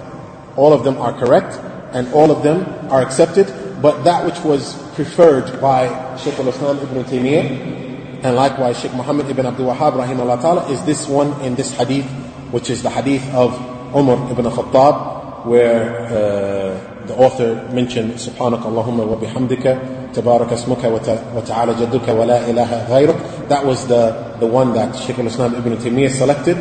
All 0.55 0.71
of 0.71 0.83
them 0.83 0.97
are 0.97 1.11
correct 1.11 1.59
and 1.91 2.07
all 2.13 2.31
of 2.31 2.43
them 2.43 2.63
are 2.91 3.01
accepted, 3.01 3.51
but 3.81 4.03
that 4.03 4.25
which 4.25 4.39
was 4.43 4.75
preferred 4.95 5.59
by 5.59 5.87
Shaykh 6.17 6.39
al-Islam 6.39 6.79
ibn 6.79 7.03
Taymiyyah 7.03 8.23
and 8.23 8.35
likewise 8.35 8.79
Shaykh 8.79 8.93
Muhammad 8.93 9.29
ibn 9.29 9.45
Abdul 9.45 9.67
Wahhab 9.73 9.93
rahimahullah 9.93 10.41
ta'ala 10.41 10.71
is 10.71 10.83
this 10.85 11.07
one 11.07 11.39
in 11.41 11.55
this 11.55 11.71
hadith, 11.73 12.07
which 12.51 12.69
is 12.69 12.83
the 12.83 12.89
hadith 12.89 13.25
of 13.33 13.53
Umar 13.95 14.31
ibn 14.31 14.45
Khattab, 14.45 15.45
where 15.45 16.05
uh, 16.05 17.05
the 17.05 17.15
author 17.15 17.67
mentioned, 17.71 18.13
Subhanak 18.13 18.63
Allahumma 18.63 19.05
wa 19.05 19.15
bihamdika, 19.15 20.13
tabarak 20.13 20.49
asmuka 20.49 20.91
wa 20.91 21.41
ta'ala 21.41 21.73
jadduka 21.75 22.15
wa 22.15 22.25
la 22.25 22.37
ilaha 22.47 22.85
ghayruk. 22.89 23.47
That 23.49 23.65
was 23.65 23.87
the, 23.87 24.35
the 24.39 24.47
one 24.47 24.73
that 24.73 24.95
Sheikh 24.95 25.19
al-Islam 25.19 25.55
ibn 25.55 25.77
Taymiyyah 25.77 26.09
selected 26.09 26.57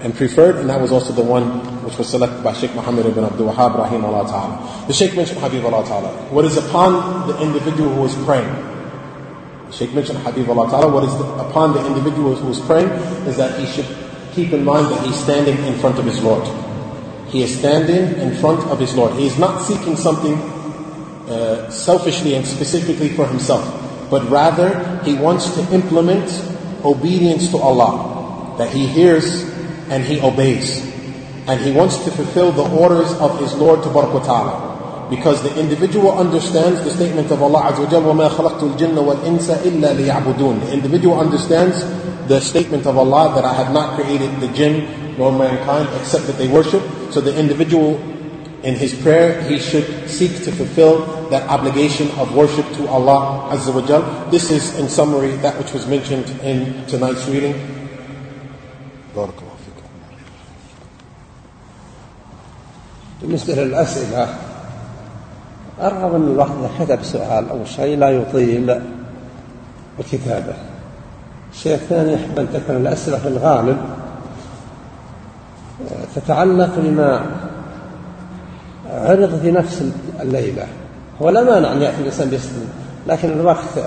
and 0.00 0.14
preferred, 0.14 0.56
and 0.56 0.68
that 0.68 0.80
was 0.80 0.92
also 0.92 1.12
the 1.12 1.22
one 1.22 1.44
which 1.84 1.96
was 1.96 2.08
selected 2.08 2.44
by 2.44 2.52
Sheikh 2.52 2.74
Muhammad 2.74 3.06
ibn 3.06 3.24
Abdul 3.24 3.52
Wahab, 3.52 3.76
rahimahullah 3.76 4.28
ta'ala. 4.28 4.84
The 4.86 4.92
Sheikh 4.92 5.16
mentioned 5.16 5.40
Habib 5.40 5.64
Allah 5.64 5.84
ta'ala. 5.86 6.08
What 6.30 6.44
is 6.44 6.56
upon 6.56 7.26
the 7.26 7.40
individual 7.40 7.94
who 7.94 8.04
is 8.04 8.14
praying? 8.24 8.48
Sheikh 9.72 9.92
mentioned 9.94 10.18
Habib 10.18 10.48
Allah 10.50 10.70
ta'ala, 10.70 10.92
what 10.92 11.04
is 11.04 11.16
the, 11.16 11.24
upon 11.48 11.72
the 11.72 11.86
individual 11.86 12.34
who 12.34 12.50
is 12.50 12.60
praying 12.60 12.88
is 13.26 13.36
that 13.36 13.58
he 13.58 13.66
should 13.66 13.86
keep 14.38 14.52
in 14.52 14.64
mind 14.64 14.86
that 14.86 15.04
he's 15.04 15.18
standing 15.18 15.58
in 15.64 15.74
front 15.80 15.98
of 15.98 16.04
his 16.04 16.22
Lord. 16.22 16.46
He 17.26 17.42
is 17.42 17.58
standing 17.58 18.20
in 18.20 18.36
front 18.36 18.62
of 18.70 18.78
his 18.78 18.94
Lord. 18.94 19.14
He 19.14 19.26
is 19.26 19.36
not 19.36 19.62
seeking 19.62 19.96
something 19.96 20.34
uh, 21.28 21.68
selfishly 21.70 22.34
and 22.36 22.46
specifically 22.46 23.08
for 23.08 23.26
himself, 23.26 23.66
but 24.10 24.30
rather 24.30 25.02
he 25.02 25.14
wants 25.14 25.50
to 25.56 25.74
implement 25.74 26.30
obedience 26.84 27.50
to 27.50 27.58
Allah. 27.58 28.54
That 28.58 28.70
he 28.70 28.86
hears 28.86 29.42
and 29.90 30.04
he 30.04 30.20
obeys. 30.20 30.86
And 31.48 31.60
he 31.60 31.72
wants 31.72 31.96
to 32.04 32.10
fulfill 32.12 32.52
the 32.52 32.68
orders 32.70 33.10
of 33.18 33.40
his 33.40 33.54
Lord 33.54 33.82
to 33.82 33.90
Ta'ala. 33.90 34.67
Because 35.09 35.43
the 35.43 35.59
individual 35.59 36.17
understands 36.17 36.83
the 36.83 36.91
statement 36.91 37.29
of 37.31 37.41
Allah 37.41 37.73
Azza 37.73 38.01
wa 38.01 38.13
وَمَا 38.13 38.29
خَلَقْتُ 38.29 38.77
الْجِنَّ 38.77 38.95
وَالْإِنسَ 38.95 39.61
إِلَّا 39.61 39.95
لِيَعْبُدُونَ 39.95 40.65
The 40.65 40.73
individual 40.73 41.19
understands 41.19 41.83
the 42.27 42.39
statement 42.39 42.85
of 42.85 42.97
Allah 42.97 43.35
that 43.35 43.45
I 43.45 43.53
have 43.53 43.73
not 43.73 43.99
created 43.99 44.39
the 44.39 44.47
jinn 44.49 45.17
nor 45.17 45.31
mankind 45.31 45.89
except 45.99 46.25
that 46.27 46.37
they 46.37 46.47
worship. 46.47 46.81
So 47.11 47.21
the 47.21 47.37
individual 47.37 47.99
in 48.63 48.75
his 48.75 48.93
prayer, 48.95 49.41
he 49.43 49.59
should 49.59 50.09
seek 50.09 50.43
to 50.43 50.51
fulfill 50.51 51.27
that 51.29 51.47
obligation 51.49 52.09
of 52.11 52.33
worship 52.33 52.65
to 52.79 52.87
Allah 52.87 53.51
Azza 53.51 53.73
wa 53.75 53.85
Jal. 53.85 54.31
This 54.31 54.49
is, 54.51 54.79
in 54.79 54.87
summary, 54.87 55.35
that 55.43 55.57
which 55.59 55.73
was 55.73 55.85
mentioned 55.85 56.29
in 56.41 56.85
tonight's 56.87 57.27
reading. 57.27 57.53
بالنسبة 63.23 63.55
للأسئلة 63.55 64.46
أرغب 65.80 66.14
أن 66.14 66.28
الواحد 66.32 66.50
إذا 66.80 66.84
كتب 66.84 67.02
سؤال 67.02 67.48
أو 67.50 67.64
شيء 67.64 67.98
لا 67.98 68.08
يطيل 68.10 68.80
الكتابة. 69.98 70.54
الشيء 71.52 71.74
الثاني 71.74 72.14
أحب 72.14 72.38
أن 72.38 72.48
تكون 72.52 72.76
الأسئلة 72.76 73.18
في 73.18 73.28
الغالب. 73.28 73.76
تتعلق 76.14 76.70
بما 76.76 77.26
عرض 78.90 79.40
في 79.42 79.50
نفس 79.50 79.84
الليلة. 80.20 80.66
هو 81.22 81.30
لا 81.30 81.42
مانع 81.42 81.72
أن 81.72 81.82
يأتي 81.82 82.00
الإنسان 82.00 82.28
بيسلم 82.28 82.68
لكن 83.06 83.30
الوقت 83.30 83.78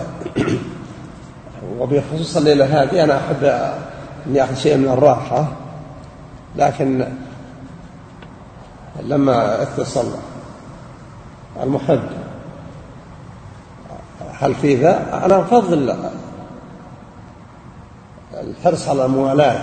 وبخصوص 1.80 2.38
الليلة 2.38 2.66
هذه 2.66 3.04
أنا 3.04 3.18
أحب 3.18 3.44
أن 4.28 4.36
يأخذ 4.36 4.56
شيء 4.56 4.78
من 4.78 4.88
الراحة. 4.88 5.48
لكن 6.56 7.06
لما 9.04 9.62
اتصل 9.62 10.06
المحب 11.64 12.02
هل 14.40 14.56
في 14.56 14.76
ذا؟ 14.76 15.26
أنا 15.26 15.40
أفضل 15.40 15.96
الحرص 18.34 18.88
على 18.88 19.06
الموالاة. 19.06 19.60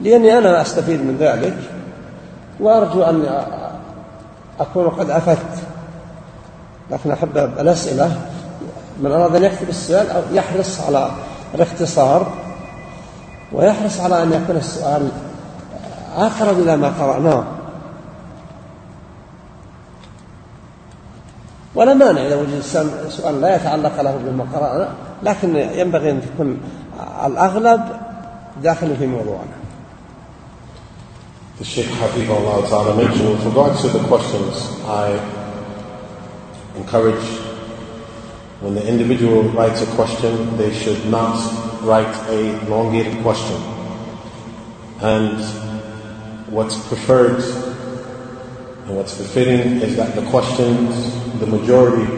لأني 0.00 0.38
أنا 0.38 0.62
أستفيد 0.62 1.00
من 1.00 1.16
ذلك 1.20 1.56
وأرجو 2.60 3.02
أن 3.02 3.44
أكون 4.60 4.88
قد 4.88 5.10
أفدت 5.10 5.58
لكن 6.90 7.10
أحب 7.10 7.36
الأسئلة. 7.36 8.16
من 9.00 9.12
أراد 9.12 9.36
أن 9.36 9.44
يكتب 9.44 9.68
السؤال 9.68 10.10
أو 10.10 10.22
يحرص 10.32 10.80
على 10.80 11.10
الاختصار 11.54 12.32
ويحرص 13.52 14.00
على 14.00 14.22
أن 14.22 14.32
يكون 14.32 14.56
السؤال 14.56 15.08
أقرب 16.16 16.58
إلى 16.58 16.76
ما 16.76 16.92
قرأناه. 17.00 17.44
ولا 21.75 21.93
مانع 21.93 22.27
إذا 22.27 22.35
وجد 22.35 22.61
سؤال 23.09 23.41
لا 23.41 23.55
يتعلق 23.55 24.01
له 24.01 24.17
بما 24.25 24.45
قرأنا 24.53 24.89
لكن 25.23 25.55
ينبغي 25.55 26.11
أن 26.11 26.21
تكون 26.21 26.59
الأغلب 27.25 27.81
داخل 28.63 28.95
في 28.95 29.07
موضوعنا 29.07 29.65
The 31.57 31.63
Sheikh 31.63 31.85
Habibullah 31.85 32.67
Ta'ala 32.67 32.97
mentioned 32.97 33.29
with 33.29 33.45
regards 33.45 33.81
to 33.83 33.87
the 33.87 33.99
questions, 34.09 34.67
I 34.83 35.15
encourage 36.75 37.23
when 38.59 38.75
the 38.75 38.85
individual 38.85 39.43
writes 39.43 39.81
a 39.81 39.85
question, 39.95 40.57
they 40.57 40.73
should 40.73 41.05
not 41.05 41.37
write 41.81 42.13
a 42.27 42.59
elongated 42.65 43.21
question. 43.21 43.55
And 44.99 45.39
what's 46.51 46.77
preferred 46.87 47.41
and 48.90 48.96
what's 48.96 49.16
befitting 49.16 49.80
is 49.82 49.94
that 49.94 50.16
the 50.16 50.30
questions, 50.30 51.14
the 51.38 51.46
majority 51.46 52.12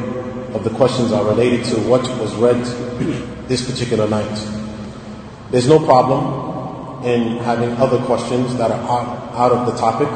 of 0.54 0.64
the 0.64 0.70
questions 0.70 1.12
are 1.12 1.22
related 1.22 1.66
to 1.66 1.76
what 1.80 2.00
was 2.18 2.34
read 2.36 2.64
this 3.46 3.70
particular 3.70 4.08
night. 4.08 4.48
There's 5.50 5.68
no 5.68 5.78
problem 5.84 7.04
in 7.04 7.36
having 7.44 7.72
other 7.72 7.98
questions 8.06 8.56
that 8.56 8.70
are 8.70 8.80
out, 9.36 9.52
of 9.52 9.66
the 9.66 9.78
topic, 9.78 10.08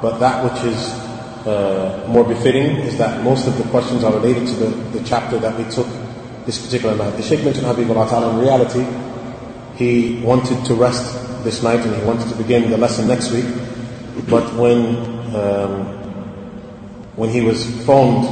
but 0.00 0.18
that 0.18 0.42
which 0.44 0.72
is 0.72 0.92
uh, 1.46 2.06
more 2.08 2.24
befitting 2.24 2.78
is 2.88 2.96
that 2.96 3.22
most 3.22 3.46
of 3.46 3.58
the 3.58 3.64
questions 3.64 4.02
are 4.02 4.14
related 4.14 4.46
to 4.46 4.54
the, 4.54 4.98
the 4.98 5.04
chapter 5.04 5.38
that 5.38 5.58
we 5.58 5.64
took 5.70 5.88
this 6.46 6.64
particular 6.64 6.96
night. 6.96 7.18
The 7.18 7.22
Sheikh 7.22 7.44
mentioned 7.44 7.66
Habib 7.66 7.90
Allah 7.90 8.30
in 8.30 8.38
reality, 8.38 8.86
he 9.76 10.22
wanted 10.22 10.64
to 10.64 10.74
rest 10.74 11.44
this 11.44 11.62
night 11.62 11.80
and 11.80 11.94
he 11.94 12.02
wanted 12.02 12.30
to 12.30 12.34
begin 12.36 12.70
the 12.70 12.78
lesson 12.78 13.06
next 13.06 13.30
week, 13.30 13.44
but 14.26 14.54
when 14.54 15.18
um, 15.34 15.97
when 17.17 17.29
he 17.29 17.41
was 17.41 17.65
phoned, 17.85 18.25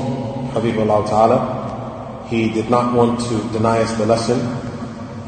Habib 0.53 0.77
Allah 0.79 1.07
Ta'ala, 1.07 2.27
he 2.29 2.49
did 2.49 2.69
not 2.69 2.93
want 2.93 3.19
to 3.19 3.35
deny 3.51 3.79
us 3.79 3.93
the 3.97 4.05
lesson, 4.05 4.39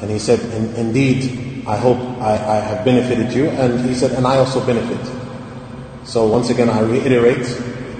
and 0.02 0.10
he 0.10 0.20
said, 0.20 0.39
In, 0.54 0.76
indeed, 0.76 1.44
I 1.66 1.78
hope 1.78 1.98
I, 2.20 2.34
I 2.34 2.56
have 2.60 2.84
benefited 2.84 3.34
you. 3.34 3.48
And 3.48 3.86
he 3.88 3.96
said, 3.96 4.12
and 4.12 4.28
I 4.28 4.38
also 4.38 4.66
benefit. 4.66 5.00
So 6.06 6.28
once 6.28 6.50
again, 6.50 6.70
I 6.70 6.82
reiterate, 6.82 7.46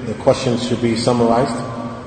the 0.06 0.14
questions 0.20 0.68
should 0.68 0.82
be 0.82 0.98
summarized. 0.98 1.56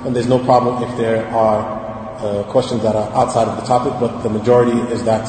And 0.06 0.14
there's 0.14 0.28
no 0.28 0.38
problem 0.38 0.82
if 0.82 0.96
there 0.98 1.26
are 1.28 2.18
uh, 2.18 2.42
questions 2.44 2.82
that 2.82 2.94
are 2.94 3.10
outside 3.16 3.48
of 3.48 3.56
the 3.56 3.64
topic, 3.64 3.94
but 3.98 4.22
the 4.22 4.28
majority 4.28 4.78
is 4.92 5.02
that 5.04 5.24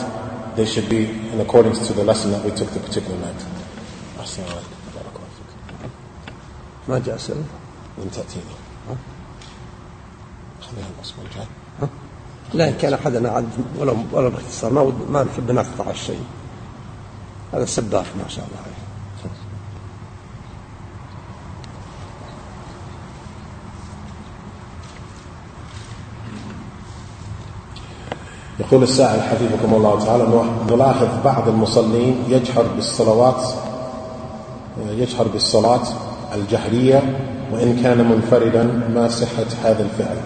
they 0.58 0.66
should 0.66 0.90
be 0.90 1.06
in 1.06 1.40
accordance 1.40 1.88
to 1.88 1.94
the 1.94 2.04
lesson 2.04 2.32
that 2.32 2.44
we 2.44 2.52
took 2.52 2.70
the 2.72 2.80
particular 2.80 3.18
night. 3.20 3.46
ما 6.88 7.00
جاء 7.00 7.18
سؤال؟ 7.18 7.61
من 7.99 8.11
تأتيني 8.11 8.45
خلينا 10.61 10.87
الأسبوع 10.99 11.25
الجاي 11.25 11.47
لا 12.55 12.69
إن 12.69 12.75
كان 12.75 12.95
أحدنا 12.95 13.29
عد 13.29 13.49
ولو 13.79 13.97
ولو 14.13 14.31
باختصار 14.31 14.73
ما 14.73 14.93
ما 15.11 15.23
نحب 15.25 15.51
نقطع 15.51 15.91
الشيء. 15.91 16.25
هذا 17.53 17.65
سباح 17.65 18.07
ما 18.17 18.29
شاء 18.29 18.45
الله 18.45 18.59
عليه. 18.59 18.83
يقول 28.61 28.83
السائل 28.83 29.23
حفظكم 29.23 29.75
الله 29.75 30.05
تعالى 30.05 30.45
نلاحظ 30.71 31.09
بعض 31.25 31.49
المصلين 31.49 32.25
يجهر 32.29 32.67
بالصلوات 32.77 33.43
يجهر 34.87 35.29
بالصلاة 35.29 35.83
الجهرية 36.35 37.19
وإن 37.53 37.83
كان 37.83 38.09
منفردا 38.09 38.63
ما 38.95 39.09
صحة 39.09 39.47
هذا 39.65 39.83
الفعل. 39.83 40.17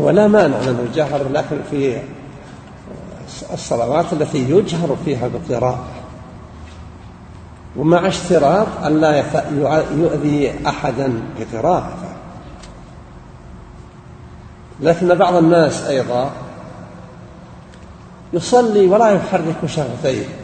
هو 0.00 0.10
لا 0.10 0.28
مانع 0.28 0.58
من 0.58 0.86
الجهر 0.88 1.28
لكن 1.28 1.56
في 1.70 2.02
الصلوات 3.52 4.12
التي 4.12 4.50
يجهر 4.50 4.96
فيها 5.04 5.28
بالقراءة. 5.28 5.84
ومع 7.76 8.08
اشتراط 8.08 8.66
أن 8.84 9.00
لا 9.00 9.24
يؤذي 9.96 10.54
أحدا 10.66 11.12
بقراءته. 11.38 12.14
لكن 14.80 15.14
بعض 15.14 15.34
الناس 15.34 15.84
أيضا 15.84 16.30
يصلي 18.32 18.86
ولا 18.86 19.08
يحرك 19.10 19.66
شفتيه 19.66 20.43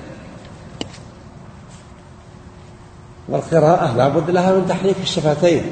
والقراءة 3.31 3.97
لا 3.97 4.09
بد 4.09 4.31
لها 4.31 4.53
من 4.53 4.67
تحريك 4.69 4.97
الشفتين 5.03 5.63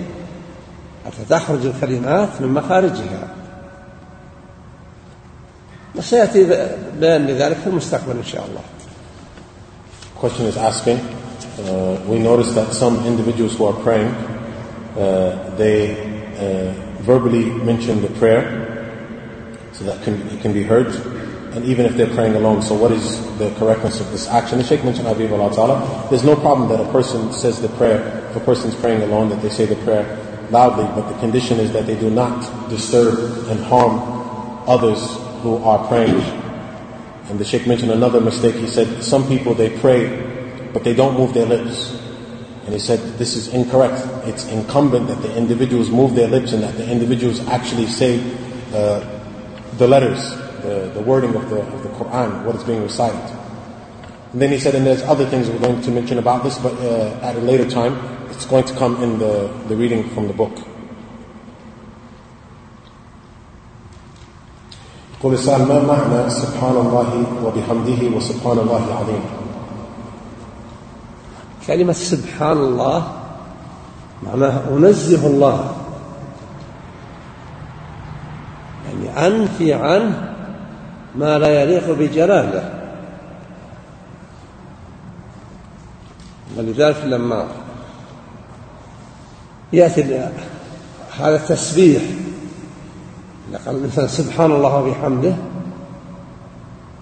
حتى 1.07 1.25
تخرج 1.31 1.67
الكلمات 1.67 2.29
من 2.41 2.49
مخارجها 2.49 3.29
وسيأتي 5.97 6.67
بيان 7.01 7.27
لذلك 7.27 7.57
في 7.57 7.67
المستقبل 7.67 8.17
إن 8.17 8.25
شاء 8.25 8.45
الله. 8.47 8.61
Question 10.21 10.47
is 10.47 10.57
asking, 10.57 10.99
uh, 10.99 12.01
we 12.09 12.19
notice 12.19 12.53
that 12.55 12.73
some 12.73 13.07
individuals 13.07 13.57
who 13.57 13.67
are 13.67 13.73
praying, 13.73 14.09
uh, 14.09 15.55
they 15.57 15.95
uh, 15.95 16.73
verbally 17.03 17.45
mention 17.45 18.03
the 18.03 18.09
prayer, 18.19 18.43
so 19.73 19.85
that 19.85 20.03
can, 20.03 20.15
it 20.29 20.41
can 20.41 20.53
be 20.53 20.65
heard, 20.65 20.91
and 21.59 21.67
even 21.67 21.85
if 21.87 21.97
they're 21.97 22.15
praying 22.15 22.37
alone. 22.37 22.63
So 22.63 22.73
what 22.77 22.93
is 22.93 23.19
the 23.39 23.53
correctness 23.59 24.01
of 24.01 24.13
this 24.13 24.29
action? 24.29 24.59
The 24.59 24.65
Sheikh 24.65 24.85
mentioned 24.85 25.09
Habib 25.09 25.33
Allah 25.33 25.53
Ta'ala, 25.53 26.07
there's 26.09 26.23
no 26.23 26.37
problem 26.37 26.69
that 26.69 26.81
a 26.81 26.89
person 26.93 27.33
says 27.33 27.61
the 27.61 27.69
prayer, 27.71 28.29
if 28.31 28.37
a 28.37 28.41
person's 28.41 28.77
praying 28.77 29.03
alone, 29.03 29.29
that 29.31 29.43
they 29.43 29.49
say 29.49 29.67
the 29.67 29.75
prayer 29.83 30.07
loudly, 30.53 30.85
but 30.95 31.13
the 31.13 31.19
condition 31.19 31.59
is 31.59 31.73
that 31.73 31.85
they 31.85 31.99
do 31.99 32.11
not 32.11 32.71
disturb 32.71 33.49
and 33.49 33.59
harm 33.65 33.99
others 34.69 35.01
who 35.43 35.57
are 35.65 35.85
praying. 35.89 36.21
And 37.29 37.41
the 37.41 37.45
Sheikh 37.45 37.67
mentioned 37.67 37.91
another 37.91 38.21
mistake. 38.21 38.55
He 38.55 38.69
said, 38.69 39.03
some 39.03 39.27
people 39.27 39.53
they 39.53 39.77
pray, 39.81 40.71
but 40.73 40.85
they 40.85 40.95
don't 40.95 41.19
move 41.19 41.35
their 41.35 41.47
lips. 41.47 41.91
And 42.67 42.73
he 42.73 42.79
said, 42.79 43.01
this 43.19 43.35
is 43.35 43.49
incorrect. 43.53 44.01
It's 44.29 44.47
incumbent 44.47 45.09
that 45.09 45.23
the 45.23 45.37
individuals 45.37 45.91
move 45.91 46.15
their 46.15 46.29
lips 46.29 46.53
and 46.53 46.63
that 46.63 46.77
the 46.77 46.89
individuals 46.89 47.41
actually 47.49 47.87
say 47.87 48.21
uh, 48.73 49.03
the 49.77 49.89
letters, 49.89 50.39
the, 50.68 50.92
the 50.94 51.02
wording 51.02 51.36
of 51.36 51.50
the, 51.50 51.62
of 51.62 51.84
the 51.84 51.90
Quran, 51.90 52.44
what 52.46 52.56
is 52.56 52.64
being 52.64 52.82
recited. 52.82 53.20
And 54.34 54.42
then 54.42 54.52
he 54.52 54.60
said, 54.60 54.74
and 54.76 54.86
there's 54.86 55.04
other 55.04 55.26
things 55.26 55.50
we're 55.50 55.60
going 55.60 55.82
to 55.82 55.92
mention 55.92 56.18
about 56.18 56.44
this, 56.44 56.58
but 56.58 56.74
uh, 56.74 57.20
at 57.22 57.36
a 57.36 57.40
later 57.40 57.70
time, 57.70 57.98
it's 58.32 58.46
going 58.46 58.64
to 58.66 58.74
come 58.76 59.02
in 59.04 59.20
the, 59.20 59.48
the 59.68 59.76
reading 59.76 60.10
from 60.10 60.28
the 60.28 60.34
book. 60.34 60.58
قل 65.24 65.34
السؤال 65.34 65.62
ما 65.68 65.80
معنى 65.88 66.30
سبحان 66.30 66.76
الله 66.76 67.10
وبحمده 67.44 68.18
وسبحان 68.18 68.58
الله 68.60 68.82
العظيم 68.88 69.24
كلمة 71.68 71.94
سبحان 71.94 72.58
الله 72.58 73.08
معناها 74.24 74.64
أنزه 74.68 75.28
الله 75.28 75.76
يعني 78.86 79.28
أنفي 79.28 79.74
عنه 79.74 80.27
ما 81.17 81.39
لا 81.39 81.63
يليق 81.63 81.91
بجلاله 81.91 82.75
ولذلك 86.57 87.05
لما 87.05 87.47
يأتي 89.73 90.31
هذا 91.21 91.37
التسبيح 91.37 92.03
قال 93.67 93.77
الإنسان 93.77 94.09
سبحان 94.09 94.53
الله 94.53 94.77
وبحمده 94.77 95.35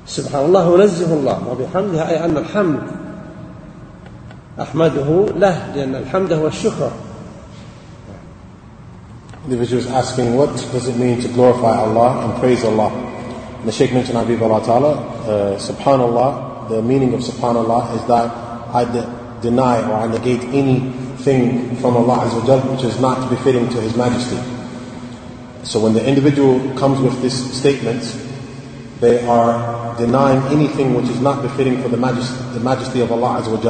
سبحان 0.06 0.44
الله 0.44 0.68
ونزه 0.68 1.14
الله 1.14 1.48
وبحمده 1.48 2.08
أي 2.08 2.24
أن 2.24 2.36
الحمد 2.36 2.82
أحمده 4.60 5.26
له 5.36 5.72
لأن 5.74 5.94
الحمد 5.94 6.32
هو 6.32 6.46
الشكر 6.46 6.90
The 9.46 9.52
individual 9.52 9.80
is 9.80 9.86
asking 9.86 10.34
what 10.34 10.50
does 10.72 10.88
it 10.88 10.96
mean 10.96 11.20
to 11.22 11.28
glorify 11.28 11.78
Allah 11.78 12.24
and 12.24 12.40
praise 12.40 12.64
Allah. 12.64 12.90
the 13.66 13.72
Shaykh 13.72 13.92
mentioned 13.92 14.16
Habibullah 14.16 14.64
Ta'ala, 14.64 14.92
uh, 14.94 15.58
subhanallah, 15.58 16.68
the 16.68 16.82
meaning 16.82 17.14
of 17.14 17.20
subhanallah 17.20 17.96
is 17.96 18.06
that 18.06 18.30
I 18.74 18.84
de- 18.84 19.40
deny 19.42 19.82
or 19.90 19.94
I 19.94 20.06
negate 20.06 20.40
anything 20.54 21.76
from 21.76 21.96
Allah 21.96 22.26
Azza 22.26 22.46
wa 22.46 22.72
which 22.72 22.84
is 22.84 23.00
not 23.00 23.28
befitting 23.28 23.68
to 23.70 23.80
His 23.80 23.96
Majesty. 23.96 24.36
So 25.64 25.80
when 25.80 25.94
the 25.94 26.06
individual 26.06 26.60
comes 26.78 27.00
with 27.00 27.20
this 27.22 27.34
statement, 27.58 28.02
they 29.00 29.26
are 29.26 29.96
denying 29.98 30.40
anything 30.52 30.94
which 30.94 31.08
is 31.08 31.20
not 31.20 31.42
befitting 31.42 31.82
for 31.82 31.88
the 31.88 31.96
majesty, 31.96 32.36
the 32.54 32.60
majesty 32.60 33.00
of 33.00 33.10
Allah 33.10 33.42
Azza 33.42 33.50
wa 33.50 33.60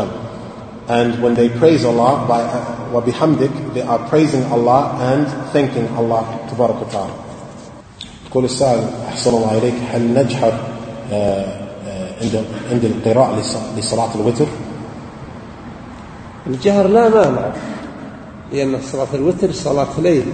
and 0.88 1.20
when 1.20 1.34
they 1.34 1.48
praise 1.48 1.84
Allah 1.84 2.26
by 2.28 2.42
uh, 2.42 2.90
wa 2.92 3.00
bihamdik, 3.00 3.74
they 3.74 3.82
are 3.82 3.98
praising 4.08 4.44
Allah 4.52 4.94
and 5.00 5.26
thanking 5.50 5.88
Allah 5.96 6.22
Ta'ala. 6.48 7.25
يقول 8.36 8.44
السائل 8.44 8.84
أحسن 9.08 9.30
الله 9.30 9.58
إليك 9.58 9.74
هل 9.92 10.14
نجهر 10.14 10.52
عند 12.22 12.44
عند 12.70 12.84
القراءة 12.84 13.42
لصلاة 13.76 14.14
الوتر؟ 14.14 14.46
الجهر 16.46 16.88
لا 16.88 17.08
مانع 17.08 17.52
لأن 18.52 18.80
صلاة 18.80 19.06
الوتر 19.14 19.52
صلاة 19.52 20.00
ليل 20.00 20.24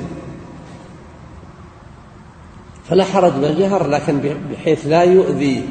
فلا 2.88 3.04
حرج 3.04 3.32
بالجهر 3.32 3.86
لكن 3.86 4.38
بحيث 4.52 4.86
لا 4.86 5.02
يؤذي 5.02 5.68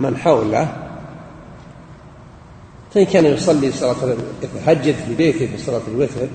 من 0.00 0.16
حوله 0.16 0.76
فإن 2.94 3.04
كان 3.04 3.24
يصلي 3.24 3.72
صلاة 3.72 4.16
يتهجد 4.42 4.94
في 4.94 5.14
بيته 5.14 5.46
في 5.46 5.58
صلاة 5.58 5.82
الوتر 5.88 6.28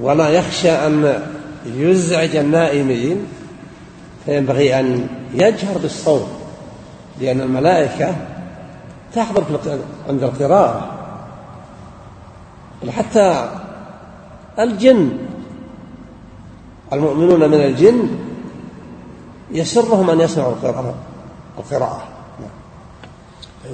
ولا 0.00 0.28
يخشى 0.28 0.70
أن 0.70 1.26
يزعج 1.66 2.36
النائمين 2.36 3.26
فينبغي 4.26 4.80
أن 4.80 5.06
يجهر 5.34 5.78
بالصوت 5.78 6.28
لأن 7.20 7.40
الملائكة 7.40 8.14
تحضر 9.14 9.44
عند 10.08 10.22
القراءة 10.22 10.90
وحتى 12.86 13.50
الجن 14.58 15.10
المؤمنون 16.92 17.50
من 17.50 17.60
الجن 17.60 18.08
يسرهم 19.52 20.10
أن 20.10 20.20
يسمعوا 20.20 20.52
القراءة 20.52 20.94
القراءة 21.58 22.02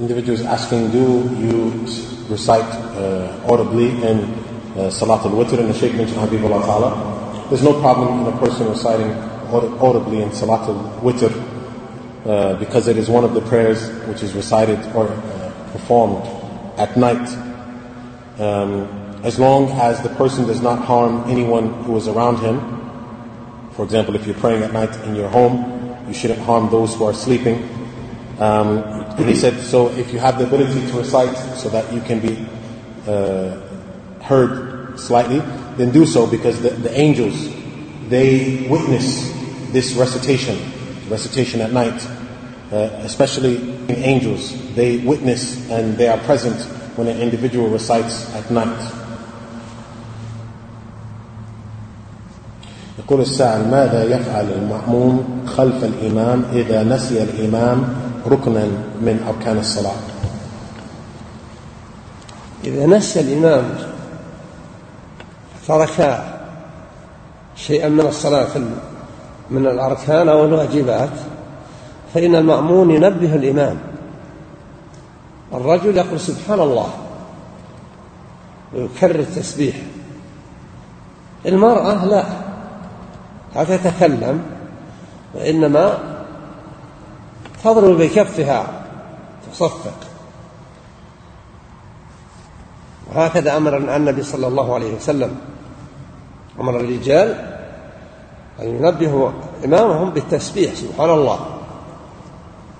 individuals 0.00 0.42
asking, 0.42 0.90
do 0.90 1.24
you 1.40 1.70
recite 2.28 2.68
uh, 2.98 3.32
audibly 3.48 3.90
in 4.02 4.18
uh, 4.76 4.90
Salat 4.90 5.24
al-Witr? 5.24 5.58
And 5.58 5.70
the 5.70 5.74
Shaykh 5.74 5.94
mentioned 5.94 6.18
Habibullah 6.20 6.60
Ta'ala. 6.60 7.15
There's 7.48 7.62
no 7.62 7.80
problem 7.80 8.26
in 8.26 8.34
a 8.34 8.36
person 8.38 8.68
reciting 8.68 9.12
audibly 9.52 10.20
in 10.20 10.32
Salat 10.32 10.68
al-Witr 10.68 11.30
uh, 12.26 12.54
because 12.54 12.88
it 12.88 12.96
is 12.96 13.08
one 13.08 13.22
of 13.22 13.34
the 13.34 13.40
prayers 13.40 13.88
which 14.08 14.24
is 14.24 14.34
recited 14.34 14.80
or 14.96 15.06
uh, 15.06 15.68
performed 15.70 16.26
at 16.76 16.96
night. 16.96 17.28
Um, 18.40 19.20
as 19.22 19.38
long 19.38 19.70
as 19.78 20.02
the 20.02 20.08
person 20.08 20.48
does 20.48 20.60
not 20.60 20.84
harm 20.84 21.30
anyone 21.30 21.84
who 21.84 21.96
is 21.96 22.08
around 22.08 22.38
him, 22.38 22.58
for 23.74 23.84
example, 23.84 24.16
if 24.16 24.26
you're 24.26 24.34
praying 24.34 24.64
at 24.64 24.72
night 24.72 24.96
in 25.04 25.14
your 25.14 25.28
home, 25.28 26.04
you 26.08 26.14
shouldn't 26.14 26.40
harm 26.40 26.68
those 26.68 26.96
who 26.96 27.04
are 27.04 27.14
sleeping. 27.14 27.62
Um, 28.40 28.78
and 29.18 29.28
he 29.28 29.36
said, 29.36 29.60
so 29.60 29.88
if 29.90 30.12
you 30.12 30.18
have 30.18 30.40
the 30.40 30.46
ability 30.46 30.84
to 30.90 30.98
recite 30.98 31.36
so 31.56 31.68
that 31.68 31.92
you 31.92 32.00
can 32.00 32.18
be 32.18 32.44
uh, 33.06 33.60
heard 34.20 34.98
slightly, 34.98 35.40
then 35.77 35.91
do 35.91 36.05
so 36.05 36.27
because 36.27 36.61
the, 36.61 36.69
the 36.69 36.97
angels, 36.97 37.49
they 38.09 38.67
witness 38.69 39.31
this 39.71 39.93
recitation, 39.93 40.57
recitation 41.09 41.61
at 41.61 41.71
night, 41.71 42.05
uh, 42.71 42.89
especially 43.03 43.79
angels. 43.89 44.73
They 44.75 44.97
witness 44.97 45.69
and 45.69 45.97
they 45.97 46.07
are 46.07 46.17
present 46.19 46.59
when 46.97 47.07
an 47.07 47.19
individual 47.19 47.69
recites 47.69 48.33
at 48.35 48.49
night. 48.51 48.91
يقول 52.99 53.21
السائل 53.21 53.67
ماذا 53.71 54.03
يفعل 54.03 54.45
المأموم 54.51 55.45
خلف 55.45 55.83
الإمام 55.83 56.43
إذا 56.53 56.83
نسي 56.83 57.23
الإمام 57.23 57.93
ركنا 58.27 58.65
من 59.01 59.25
أركان 59.27 59.57
الصلاة 59.57 60.01
إذا 62.63 62.85
نسي 62.85 63.19
الإمام 63.19 63.63
ترك 65.68 66.24
شيئا 67.56 67.88
من 67.88 68.00
الصلاة 68.00 68.56
من 69.50 69.66
الأركان 69.66 70.28
أو 70.28 70.44
الواجبات 70.44 71.10
فإن 72.14 72.34
المأمون 72.34 72.90
ينبه 72.90 73.34
الإمام. 73.34 73.78
الرجل 75.54 75.96
يقول 75.96 76.20
سبحان 76.20 76.60
الله 76.60 76.90
ويكرر 78.74 79.20
التسبيح. 79.20 79.76
المرأة 81.46 82.04
لا 82.04 82.24
لا 83.56 83.64
تتكلم 83.64 84.42
وإنما 85.34 85.98
تضرب 87.64 87.98
بكفها 87.98 88.66
تصفق. 89.52 89.94
وهكذا 93.14 93.56
أمر 93.56 93.76
النبي 93.76 94.22
صلى 94.22 94.46
الله 94.46 94.74
عليه 94.74 94.94
وسلم. 94.94 95.55
أمر 96.60 96.80
الرجال 96.80 97.56
أن 98.62 98.66
ينبهوا 98.66 99.30
إمامهم 99.64 100.10
بالتسبيح 100.10 100.74
سبحان 100.74 101.10
الله 101.10 101.38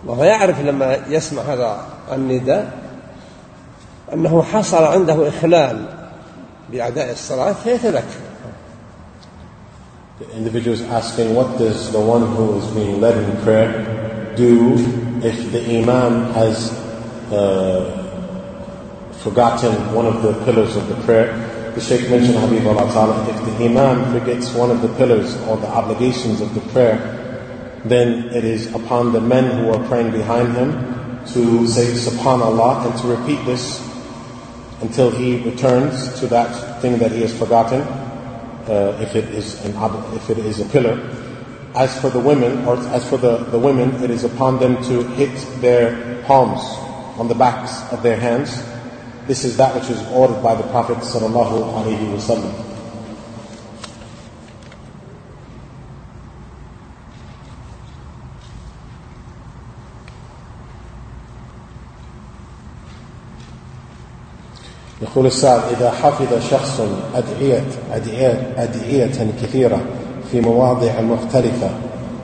وهو 0.06 0.24
يعرف 0.24 0.60
لما 0.60 0.98
يسمع 1.08 1.42
هذا 1.42 1.80
النداء 2.12 2.72
أنه 4.12 4.42
حصل 4.42 4.84
عنده 4.84 5.28
إخلال 5.28 5.84
بأداء 6.72 7.12
الصلاة 7.12 7.52
فيتذكر 7.52 8.26
The 10.18 10.34
individual 10.34 10.72
is 10.72 10.80
asking, 10.80 11.34
what 11.34 11.58
does 11.58 11.92
the 11.92 12.00
one 12.00 12.26
who 12.26 12.56
is 12.56 12.66
being 12.68 13.02
led 13.02 13.18
in 13.22 13.36
prayer 13.42 14.32
do 14.34 14.72
if 15.22 15.52
the 15.52 15.78
imam 15.78 16.32
has 16.32 16.72
uh, 17.30 17.84
forgotten 19.20 19.72
one 19.94 20.06
of 20.06 20.22
the 20.22 20.32
pillars 20.46 20.74
of 20.74 20.88
the 20.88 20.94
prayer? 21.04 21.45
The 21.76 21.82
Shaykh 21.82 22.08
mentioned, 22.08 22.38
Habib 22.38 22.66
Allah 22.66 22.90
Ta'ala, 22.90 23.28
if 23.28 23.36
the 23.44 23.66
imam 23.66 24.10
forgets 24.10 24.54
one 24.54 24.70
of 24.70 24.80
the 24.80 24.88
pillars 24.96 25.36
or 25.42 25.58
the 25.58 25.68
obligations 25.68 26.40
of 26.40 26.54
the 26.54 26.62
prayer, 26.72 27.82
then 27.84 28.30
it 28.32 28.44
is 28.44 28.74
upon 28.74 29.12
the 29.12 29.20
men 29.20 29.58
who 29.58 29.68
are 29.68 29.86
praying 29.86 30.10
behind 30.10 30.56
him 30.56 30.72
to 31.34 31.66
say 31.66 31.92
Subhanallah 31.92 32.90
and 32.90 32.98
to 33.02 33.08
repeat 33.08 33.44
this 33.44 33.86
until 34.80 35.10
he 35.10 35.42
returns 35.44 36.18
to 36.18 36.26
that 36.28 36.80
thing 36.80 36.96
that 36.96 37.12
he 37.12 37.20
has 37.20 37.38
forgotten 37.38 37.82
uh, 37.82 38.96
if 39.02 39.14
it 39.14 39.28
is 39.34 39.62
an 39.66 39.76
if 40.16 40.30
it 40.30 40.38
is 40.38 40.60
a 40.60 40.64
pillar. 40.70 40.98
As 41.74 42.00
for 42.00 42.08
the 42.08 42.20
women, 42.20 42.64
or 42.64 42.78
as 42.88 43.06
for 43.06 43.18
the, 43.18 43.36
the 43.52 43.58
women, 43.58 44.02
it 44.02 44.08
is 44.08 44.24
upon 44.24 44.58
them 44.58 44.82
to 44.84 45.02
hit 45.12 45.36
their 45.60 46.24
palms 46.24 46.62
on 47.20 47.28
the 47.28 47.34
backs 47.34 47.82
of 47.92 48.02
their 48.02 48.16
hands. 48.16 48.62
This 49.26 49.44
is 49.44 49.56
that 49.56 49.74
which 49.74 49.90
is 49.90 50.00
ordered 50.12 50.40
by 50.40 50.54
the 50.54 50.62
Prophet 50.64 50.98
sallallahu 50.98 51.82
alaihi 51.82 52.14
wasallam. 52.14 52.66
يقول 65.02 65.26
السائل 65.26 65.60
إذا 65.76 65.90
حفظ 65.90 66.48
شخص 66.50 66.80
أدعية, 67.14 67.64
أدعية, 67.92 68.54
أدعية 68.56 69.32
كثيرة 69.42 69.80
في 70.32 70.40
مواضع 70.40 71.00
مختلفة 71.00 71.70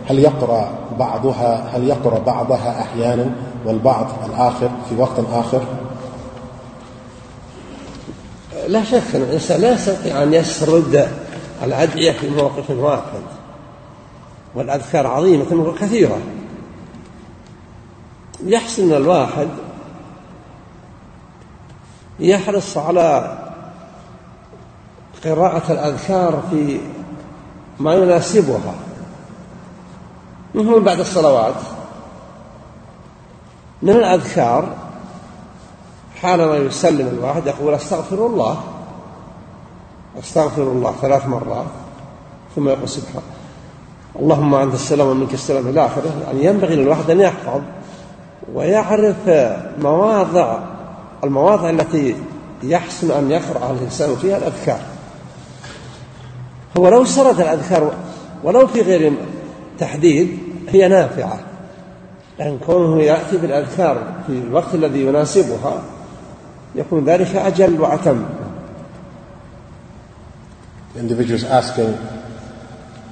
هل 0.07 0.19
يقرأ 0.19 0.71
بعضها 0.99 1.77
هل 1.77 1.89
يقرأ 1.89 2.19
بعضها 2.19 2.81
أحيانا 2.83 3.31
والبعض 3.67 4.07
الآخر 4.27 4.71
في 4.89 4.97
وقت 4.97 5.21
آخر 5.33 5.63
لا 8.69 8.85
شك 8.85 9.15
أن 9.15 9.23
الإنسان 9.23 9.61
لا 9.61 9.73
يستطيع 9.73 10.23
أن 10.23 10.35
يسرد 10.35 11.09
الأدعية 11.63 12.13
في 12.13 12.31
موقف 12.31 12.71
واحد 12.71 13.23
والأذكار 14.55 15.07
عظيمة 15.07 15.53
وكثيرة. 15.53 16.19
يحسن 18.45 18.93
الواحد 18.93 19.49
يحرص 22.21 22.77
على 22.77 23.39
قراءة 25.25 25.73
الأذكار 25.73 26.43
في 26.51 26.81
ما 27.81 27.95
يناسبها 27.95 28.75
مثل 30.55 30.81
بعد 30.81 31.01
الصلوات. 31.01 31.55
من 33.83 33.91
الأذكار 33.91 34.82
حالما 36.23 36.57
يسلم 36.57 37.09
الواحد 37.09 37.47
يقول 37.47 37.75
أستغفر 37.75 38.27
الله 38.27 38.61
أستغفر 40.19 40.63
الله 40.63 40.95
ثلاث 41.03 41.27
مرات 41.27 41.67
ثم 42.57 42.69
يقول 42.69 42.89
سبحان 42.89 43.23
اللهم 44.17 44.55
أنت 44.55 44.75
السلام 44.75 45.09
ومنك 45.09 45.35
السلام 45.35 45.69
إلى 45.69 45.87
آخره. 45.87 46.11
يعني 46.27 46.45
ينبغي 46.45 46.77
للواحد 46.77 47.11
أن 47.11 47.21
يحفظ 47.21 47.61
ويعرف 48.55 49.17
مواضع 49.79 50.59
المواضع 51.25 51.71
التي 51.71 52.17
يحسن 52.63 53.11
أن 53.11 53.31
يقرأ 53.31 53.71
الإنسان 53.71 54.17
فيها 54.17 54.37
الأذكار. 54.37 54.81
هو 56.79 56.89
لو 56.89 57.05
سرد 57.05 57.41
الأذكار 57.41 57.93
ولو 58.45 58.67
في 58.67 58.81
غير 58.81 59.13
تحديد 59.79 60.39
هي 60.69 60.89
نافعة. 60.89 61.39
لأن 62.39 62.59
كونه 62.67 63.03
يأتي 63.03 63.37
بالأذكار 63.37 64.03
في 64.27 64.33
الوقت 64.33 64.75
الذي 64.75 65.07
يناسبها 65.07 65.83
يكون 66.76 67.06
ذلك 67.06 67.36
أجل 67.36 67.82
وأتم 67.82 68.26
Individuals 70.96 71.44
asking 71.44 71.94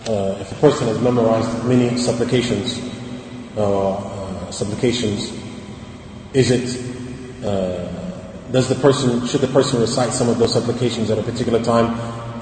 uh, 0.07 0.37
if 0.41 0.51
a 0.51 0.55
person 0.55 0.87
has 0.87 0.99
memorized 0.99 1.65
many 1.65 1.95
supplications, 1.97 2.79
uh, 3.57 3.93
uh, 3.93 4.51
supplications, 4.51 5.31
is 6.33 6.49
it 6.49 7.45
uh, 7.45 7.87
does 8.51 8.69
the 8.69 8.75
person 8.75 9.25
should 9.27 9.41
the 9.41 9.47
person 9.47 9.81
recite 9.81 10.11
some 10.13 10.29
of 10.29 10.37
those 10.37 10.53
supplications 10.53 11.11
at 11.11 11.17
a 11.17 11.23
particular 11.23 11.61
time 11.63 11.93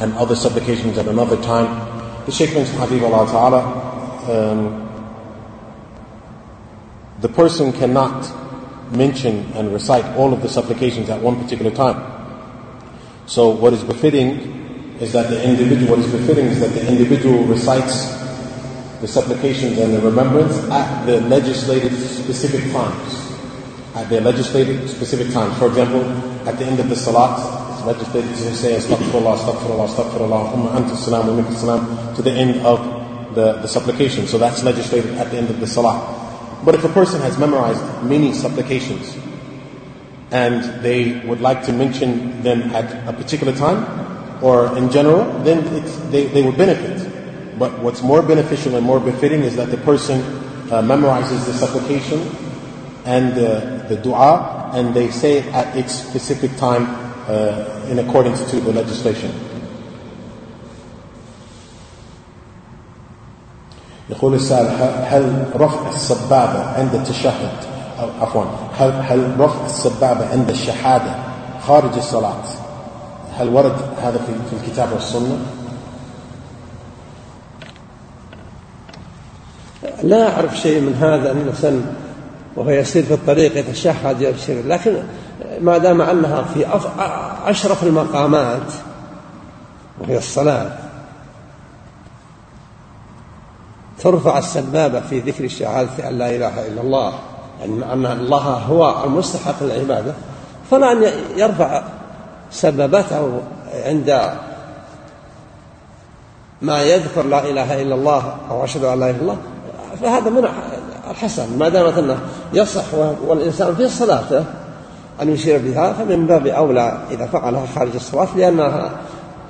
and 0.01 0.13
other 0.13 0.35
supplications 0.35 0.97
at 0.97 1.07
another 1.07 1.41
time? 1.41 2.25
The 2.25 2.31
Shaykh 2.31 2.53
mentioned 2.53 2.79
Habib 2.79 3.03
Allah 3.03 3.27
Ta'ala. 3.27 3.61
Um, 4.31 4.79
the 7.19 7.29
person 7.29 7.71
cannot 7.73 8.23
mention 8.92 9.52
and 9.54 9.72
recite 9.72 10.04
all 10.16 10.32
of 10.32 10.42
the 10.42 10.48
supplications 10.48 11.10
at 11.10 11.20
one 11.20 11.40
particular 11.42 11.70
time. 11.70 12.18
So 13.26 13.50
what 13.50 13.72
is 13.72 13.84
befitting 13.84 14.96
is 15.00 15.12
that 15.12 15.30
the 15.30 15.42
individual, 15.44 15.96
what 15.96 15.98
is 16.00 16.10
befitting 16.10 16.46
is 16.46 16.60
that 16.60 16.70
the 16.70 16.88
individual 16.88 17.44
recites 17.44 18.16
the 19.00 19.06
supplications 19.06 19.78
and 19.78 19.94
the 19.94 20.00
remembrance 20.00 20.56
at 20.70 21.04
the 21.06 21.20
legislated 21.22 21.92
specific 21.92 22.72
times. 22.72 23.24
At 23.94 24.08
their 24.08 24.20
legislated 24.20 24.88
specific 24.88 25.32
times. 25.32 25.56
For 25.58 25.66
example, 25.68 26.02
at 26.48 26.58
the 26.58 26.64
end 26.64 26.80
of 26.80 26.88
the 26.88 26.96
salat, 26.96 27.38
it's 27.74 27.86
legislated 27.86 28.28
to 28.30 28.56
say 28.56 28.76
astaghfirullah, 28.76 29.36
astaghfirullah, 29.38 29.88
astaghfirullah, 29.88 30.52
umma 30.54 30.70
anta 30.74 30.96
salam, 30.96 31.36
wa 31.36 31.50
salam, 31.50 32.14
to 32.16 32.22
the 32.22 32.32
end 32.32 32.64
of 32.66 33.34
the, 33.34 33.54
the 33.60 33.68
supplication. 33.68 34.26
So 34.26 34.38
that's 34.38 34.64
legislated 34.64 35.12
at 35.14 35.30
the 35.30 35.36
end 35.36 35.50
of 35.50 35.60
the 35.60 35.66
salat. 35.66 36.17
But 36.64 36.74
if 36.74 36.84
a 36.84 36.88
person 36.88 37.20
has 37.20 37.38
memorized 37.38 37.82
many 38.02 38.32
supplications 38.32 39.16
and 40.30 40.82
they 40.82 41.20
would 41.26 41.40
like 41.40 41.64
to 41.64 41.72
mention 41.72 42.42
them 42.42 42.62
at 42.74 43.08
a 43.08 43.12
particular 43.12 43.54
time 43.54 44.42
or 44.42 44.76
in 44.76 44.90
general, 44.90 45.24
then 45.42 45.64
they, 46.10 46.26
they 46.26 46.42
would 46.42 46.56
benefit. 46.56 47.58
But 47.58 47.78
what's 47.80 48.02
more 48.02 48.22
beneficial 48.22 48.76
and 48.76 48.84
more 48.84 49.00
befitting 49.00 49.42
is 49.42 49.56
that 49.56 49.70
the 49.70 49.78
person 49.78 50.20
uh, 50.70 50.82
memorizes 50.82 51.46
the 51.46 51.52
supplication 51.52 52.20
and 53.04 53.34
the, 53.34 53.86
the 53.88 53.96
dua 53.96 54.70
and 54.74 54.94
they 54.94 55.10
say 55.10 55.38
it 55.38 55.46
at 55.46 55.76
its 55.76 55.94
specific 55.94 56.56
time 56.56 56.86
uh, 57.28 57.86
in 57.88 57.98
accordance 57.98 58.50
to 58.50 58.60
the 58.60 58.72
legislation. 58.72 59.32
يقول 64.10 64.34
السائل 64.34 64.66
هل 65.04 65.44
رفع 65.56 65.88
السبابة 65.88 66.78
عند 66.78 66.94
التشهد 66.94 67.52
أو 68.00 68.08
عفوا 68.20 68.44
هل 68.78 68.90
هل 68.90 69.40
رفع 69.40 69.66
السبابة 69.66 70.28
عند 70.32 70.50
الشهادة 70.50 71.14
خارج 71.66 71.96
الصلاة 71.96 72.44
هل 73.38 73.48
ورد 73.48 73.76
هذا 74.02 74.18
في 74.18 74.32
في 74.50 74.66
الكتاب 74.66 74.92
والسنة؟ 74.92 75.38
لا 80.02 80.34
أعرف 80.34 80.58
شيء 80.58 80.80
من 80.80 80.94
هذا 80.94 81.32
أن 81.32 81.84
وهو 82.56 82.70
يسير 82.70 83.02
في 83.02 83.14
الطريق 83.14 83.56
يتشهد 83.56 84.22
يبشر 84.22 84.62
لكن 84.66 85.02
ما 85.60 85.78
دام 85.78 86.00
أنها 86.00 86.42
في 86.42 86.66
أشرف 87.46 87.82
المقامات 87.82 88.72
وهي 90.00 90.18
الصلاة 90.18 90.70
ترفع 94.02 94.38
السبابة 94.38 95.00
في 95.00 95.20
ذكر 95.20 95.44
الشهادة 95.44 96.08
أن 96.08 96.18
لا 96.18 96.36
إله 96.36 96.66
إلا 96.66 96.80
الله 96.80 97.12
يعني 97.60 97.92
أن 97.92 98.06
الله 98.06 98.38
هو 98.42 99.04
المستحق 99.04 99.62
للعبادة 99.62 100.12
فلا 100.70 100.92
أن 100.92 101.02
يرفع 101.36 101.82
سبابته 102.50 103.40
عند 103.86 104.30
ما 106.62 106.82
يذكر 106.82 107.22
لا 107.22 107.50
إله 107.50 107.82
إلا 107.82 107.94
الله 107.94 108.36
أو 108.50 108.64
أشهد 108.64 108.84
أن 108.84 109.00
لا 109.00 109.10
إله 109.10 109.16
إلا 109.16 109.22
الله. 109.22 109.36
فهذا 110.02 110.30
من 110.30 110.48
الحسن 111.10 111.58
ما 111.58 111.68
دامت 111.68 111.98
أنه 111.98 112.18
يصح 112.52 112.94
والإنسان 113.26 113.74
في 113.74 113.88
صلاته 113.88 114.44
أن 115.22 115.34
يشير 115.34 115.58
بها 115.58 115.92
فمن 115.92 116.26
باب 116.26 116.46
أولى 116.46 116.98
إذا 117.10 117.26
فعلها 117.26 117.66
خارج 117.74 117.94
الصلاة 117.94 118.28
لأنها 118.36 118.90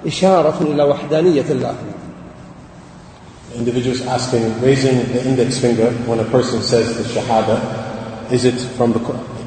إشارة 0.06 0.54
إلى 0.60 0.82
وحدانية 0.82 1.44
الله. 1.50 1.74
Individuals 3.58 4.00
asking, 4.02 4.60
raising 4.62 4.96
the 5.12 5.26
index 5.26 5.58
finger 5.58 5.90
when 6.06 6.20
a 6.20 6.24
person 6.24 6.62
says 6.62 6.96
the 6.96 7.02
shahada, 7.02 8.32
is 8.32 8.44
it 8.44 8.58
from 8.76 8.92
the 8.92 9.00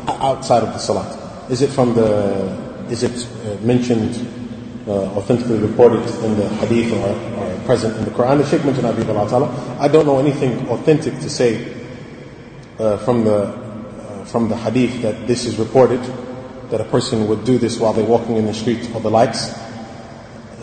outside 0.07 0.63
of 0.63 0.73
the 0.73 0.79
salat? 0.79 1.17
Is 1.49 1.61
it 1.61 1.69
from 1.69 1.95
the? 1.95 2.71
Is 2.89 3.03
it 3.03 3.27
uh, 3.45 3.55
mentioned, 3.63 4.15
uh, 4.87 5.15
authentically 5.15 5.59
reported 5.59 6.03
in 6.25 6.37
the 6.37 6.49
hadith 6.49 6.91
or, 6.91 7.07
or, 7.39 7.59
present 7.65 7.95
in 7.97 8.05
the 8.05 8.11
Quran? 8.11 8.39
The 8.39 8.49
Sheikh 8.49 8.65
mentioned 8.65 8.87
Abi 8.87 9.03
Ta'ala. 9.03 9.77
I 9.79 9.87
don't 9.87 10.05
know 10.05 10.19
anything 10.19 10.67
authentic 10.69 11.13
to 11.15 11.29
say 11.29 11.73
uh, 12.79 12.97
from 12.97 13.23
the 13.23 13.43
uh, 13.43 14.25
from 14.25 14.49
the 14.49 14.57
hadith 14.57 15.01
that 15.03 15.27
this 15.27 15.45
is 15.45 15.57
reported 15.57 16.01
that 16.69 16.81
a 16.81 16.85
person 16.85 17.27
would 17.27 17.43
do 17.43 17.57
this 17.57 17.79
while 17.79 17.93
they're 17.93 18.05
walking 18.05 18.37
in 18.37 18.45
the 18.45 18.53
street 18.53 18.89
or 18.93 19.01
the 19.01 19.11
likes 19.11 19.53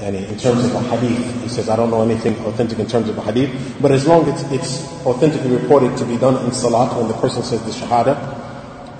in 0.01 0.39
terms 0.39 0.65
of 0.65 0.75
a 0.75 0.81
hadith. 0.81 1.43
He 1.43 1.49
says, 1.49 1.69
I 1.69 1.77
don't 1.77 1.91
know 1.91 2.03
anything 2.03 2.35
authentic 2.47 2.79
in 2.79 2.87
terms 2.87 3.09
of 3.09 3.19
a 3.19 3.23
hadith, 3.23 3.77
but 3.81 3.93
as 3.93 4.07
long 4.07 4.29
as 4.29 4.53
it's 4.53 4.87
authentically 5.05 5.51
reported 5.51 5.97
to 5.99 6.05
be 6.05 6.17
done 6.17 6.45
in 6.45 6.53
salat 6.53 6.97
when 6.97 7.09
the 7.09 7.15
person 7.15 7.43
says 7.43 7.63
the 7.65 7.71
shahada, 7.71 8.17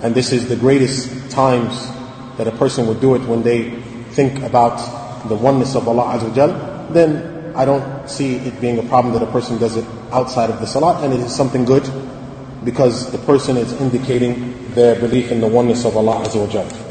and 0.03 0.13
this 0.13 0.31
is 0.31 0.47
the 0.47 0.55
greatest 0.55 1.31
times 1.31 1.87
that 2.37 2.47
a 2.47 2.51
person 2.51 2.87
would 2.87 3.01
do 3.01 3.15
it 3.15 3.21
when 3.23 3.43
they 3.43 3.71
think 4.11 4.41
about 4.43 4.77
the 5.27 5.35
oneness 5.35 5.75
of 5.75 5.87
Allah 5.87 6.17
Azza 6.17 6.93
then 6.93 7.53
I 7.55 7.65
don't 7.65 8.09
see 8.09 8.37
it 8.37 8.59
being 8.61 8.79
a 8.79 8.83
problem 8.83 9.13
that 9.13 9.23
a 9.23 9.31
person 9.31 9.57
does 9.57 9.75
it 9.75 9.85
outside 10.11 10.49
of 10.49 10.59
the 10.59 10.67
salat, 10.67 11.03
and 11.03 11.13
it 11.13 11.19
is 11.19 11.35
something 11.35 11.65
good 11.65 11.89
because 12.63 13.11
the 13.11 13.17
person 13.19 13.57
is 13.57 13.71
indicating 13.79 14.73
their 14.73 14.99
belief 14.99 15.31
in 15.31 15.39
the 15.39 15.47
oneness 15.47 15.85
of 15.85 15.95
Allah 15.95 16.25
Azza 16.25 16.88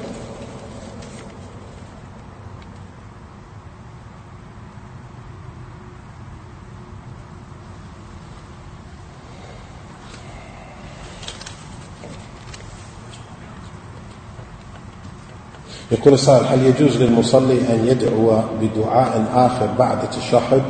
يقول 15.93 16.15
السائل 16.15 16.45
هل 16.47 16.67
يجوز 16.67 17.03
للمصلي 17.03 17.61
أن 17.75 17.87
يدعو 17.87 18.41
بدعاء 18.61 19.25
آخر 19.35 19.69
بعد 19.79 20.03
التشهد 20.03 20.63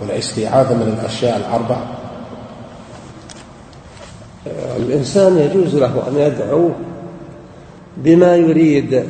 والاستعاذة 0.00 0.74
من 0.74 0.98
الأشياء 1.00 1.36
الأربع؟ 1.36 1.76
الإنسان 4.76 5.38
يجوز 5.38 5.74
له 5.74 6.08
أن 6.08 6.16
يدعو 6.16 6.70
بما 7.96 8.36
يريد 8.36 9.06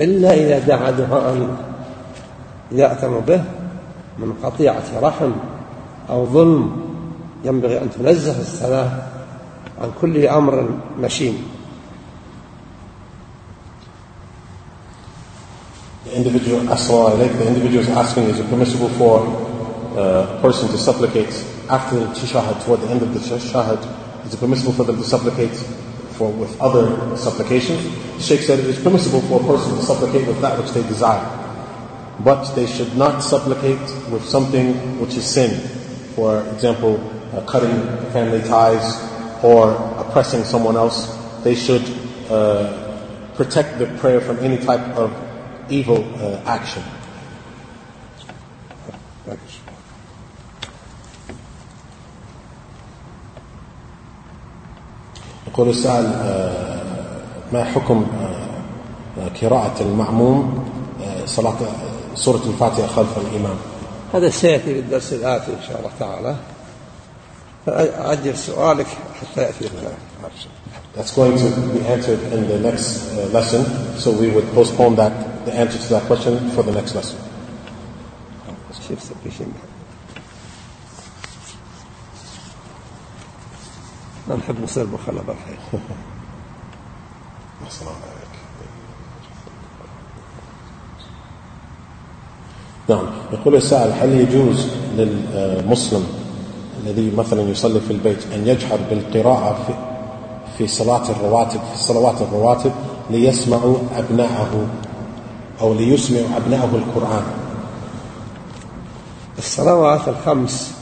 إلا 0.00 0.34
إذا 0.34 0.58
دعا 0.58 0.90
دعاء 0.90 1.56
يأتم 2.72 3.20
به 3.20 3.44
من 4.18 4.32
قطيعة 4.42 4.82
رحم 5.02 5.32
أو 6.10 6.26
ظلم 6.26 6.76
ينبغي 7.44 7.82
أن 7.82 7.90
تنزه 7.90 8.40
الصلاة 8.40 8.90
عن 9.82 9.90
كل 10.00 10.26
أمر 10.26 10.68
مشين. 11.00 11.38
Individual, 16.24 16.60
the 16.62 17.46
individual 17.48 17.82
is 17.82 17.88
asking, 17.88 18.24
is 18.24 18.38
it 18.38 18.48
permissible 18.48 18.88
for 18.90 19.26
a 19.98 20.38
person 20.40 20.68
to 20.68 20.78
supplicate 20.78 21.32
after 21.68 21.98
the 21.98 22.06
tashahud, 22.06 22.64
toward 22.64 22.80
the 22.80 22.88
end 22.88 23.02
of 23.02 23.12
the 23.12 23.18
tashahud, 23.18 24.24
is 24.24 24.32
it 24.32 24.38
permissible 24.38 24.72
for 24.72 24.84
them 24.84 24.98
to 24.98 25.02
supplicate 25.02 25.56
for 26.14 26.30
with 26.30 26.60
other 26.60 27.16
supplications? 27.16 27.82
The 28.18 28.22
Sheikh 28.22 28.42
said 28.42 28.60
it 28.60 28.66
is 28.66 28.78
permissible 28.78 29.20
for 29.22 29.42
a 29.42 29.44
person 29.44 29.74
to 29.74 29.82
supplicate 29.82 30.28
with 30.28 30.40
that 30.42 30.56
which 30.60 30.70
they 30.70 30.82
desire. 30.82 31.26
But 32.20 32.54
they 32.54 32.66
should 32.66 32.96
not 32.96 33.18
supplicate 33.18 33.80
with 34.12 34.24
something 34.24 35.00
which 35.00 35.16
is 35.16 35.26
sin. 35.26 35.58
For 36.14 36.46
example, 36.52 37.00
uh, 37.32 37.40
cutting 37.46 37.82
family 38.12 38.46
ties 38.46 39.02
or 39.42 39.72
oppressing 39.98 40.44
someone 40.44 40.76
else. 40.76 41.18
They 41.42 41.56
should 41.56 41.82
uh, 42.30 43.32
protect 43.34 43.80
the 43.80 43.86
prayer 43.98 44.20
from 44.20 44.38
any 44.38 44.58
type 44.58 44.86
of 44.96 45.10
evil 45.78 46.02
uh, 46.04 46.56
action. 46.56 46.84
يقول 55.46 55.68
السائل 55.68 56.06
ما 57.52 57.64
حكم 57.64 58.06
قراءة 59.42 59.82
المعموم 59.82 60.68
صلاة 61.26 61.56
سورة 62.14 62.42
الفاتحة 62.46 62.86
خلف 62.86 63.18
الإمام؟ 63.18 63.56
هذا 64.14 64.30
سيأتي 64.30 64.74
بالدرس 64.74 65.12
الآتي 65.12 65.52
إن 65.52 65.62
شاء 65.68 65.78
الله 65.78 65.90
تعالى. 65.98 66.36
فأجل 67.66 68.36
سؤالك 68.36 68.86
حتى 69.20 69.42
يأتي 69.42 69.68
That's 70.93 71.15
going 71.15 71.37
to 71.37 71.49
be 71.73 71.85
answered 71.85 72.19
in 72.33 72.47
the 72.47 72.59
next 72.59 73.13
uh, 73.13 73.29
lesson, 73.33 73.63
so 73.97 74.11
we 74.11 74.29
would 74.29 74.45
postpone 74.53 74.95
that, 74.95 75.45
the 75.45 75.53
answer 75.53 75.77
to 75.77 75.89
that 75.89 76.03
question 76.03 76.49
for 76.51 76.63
the 76.63 76.71
next 76.71 76.95
lesson. 76.95 77.19
ما 84.27 84.35
نحب 84.35 84.63
نصير 84.63 84.85
مخلبة 84.85 85.35
السلام 87.67 87.95
عليك 87.95 88.27
نعم 92.89 93.07
يقول 93.33 93.55
السائل 93.55 93.91
هل 93.91 94.13
يجوز 94.13 94.67
للمسلم 94.95 96.07
الذي 96.83 97.11
مثلا 97.15 97.41
يصلي 97.41 97.79
في 97.81 97.91
البيت 97.91 98.25
أن 98.33 98.47
يجهر 98.47 98.79
بالقراءة 98.89 99.63
في 99.67 99.73
في 100.58 100.66
صلاة 100.68 101.10
الرواتب 101.10 101.60
في 101.60 101.74
الصلوات 101.74 102.22
الرواتب 102.22 102.72
ليسمعوا 103.10 103.76
أبنائه 103.96 104.66
أو 105.60 105.74
ليسمعوا 105.74 106.36
أبنائه 106.36 106.70
القرآن. 106.74 107.22
الصلوات 109.38 110.08
الخمس 110.08 110.74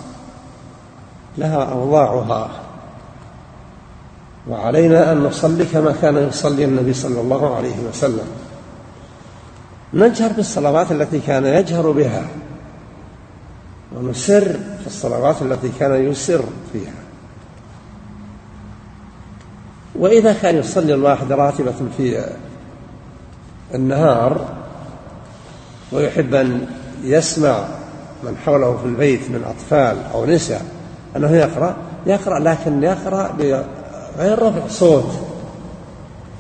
لها 1.39 1.63
أوضاعها 1.65 2.49
وعلينا 4.49 5.13
أن 5.13 5.23
نصلي 5.25 5.65
كما 5.65 5.95
كان 6.03 6.29
يصلي 6.29 6.65
النبي 6.65 6.95
صلى 6.95 7.21
الله 7.21 7.57
عليه 7.57 7.77
وسلم. 7.89 8.27
نجهر 9.95 10.33
بالصلوات 10.33 10.93
التي 10.93 11.21
كان 11.21 11.47
يجهر 11.47 11.91
بها 11.91 12.25
ونسر 13.97 14.45
في 14.81 14.87
الصلوات 14.87 15.43
التي 15.43 15.71
كان 15.79 16.11
يسر 16.11 16.45
فيها. 16.73 17.10
وإذا 19.95 20.33
كان 20.33 20.57
يصلي 20.57 20.95
الواحد 20.95 21.33
راتبة 21.33 21.75
في 21.97 22.25
النهار 23.75 24.45
ويحب 25.93 26.35
أن 26.35 26.67
يسمع 27.05 27.65
من 28.25 28.37
حوله 28.47 28.77
في 28.77 28.87
البيت 28.87 29.31
من 29.31 29.45
أطفال 29.45 29.97
أو 30.15 30.27
نساء 30.27 30.63
أنه 31.17 31.31
يقرأ 31.31 31.77
يقرأ 32.07 32.39
لكن 32.39 32.83
يقرأ 32.83 33.37
غير 34.19 34.43
رفع 34.43 34.69
صوت 34.69 35.13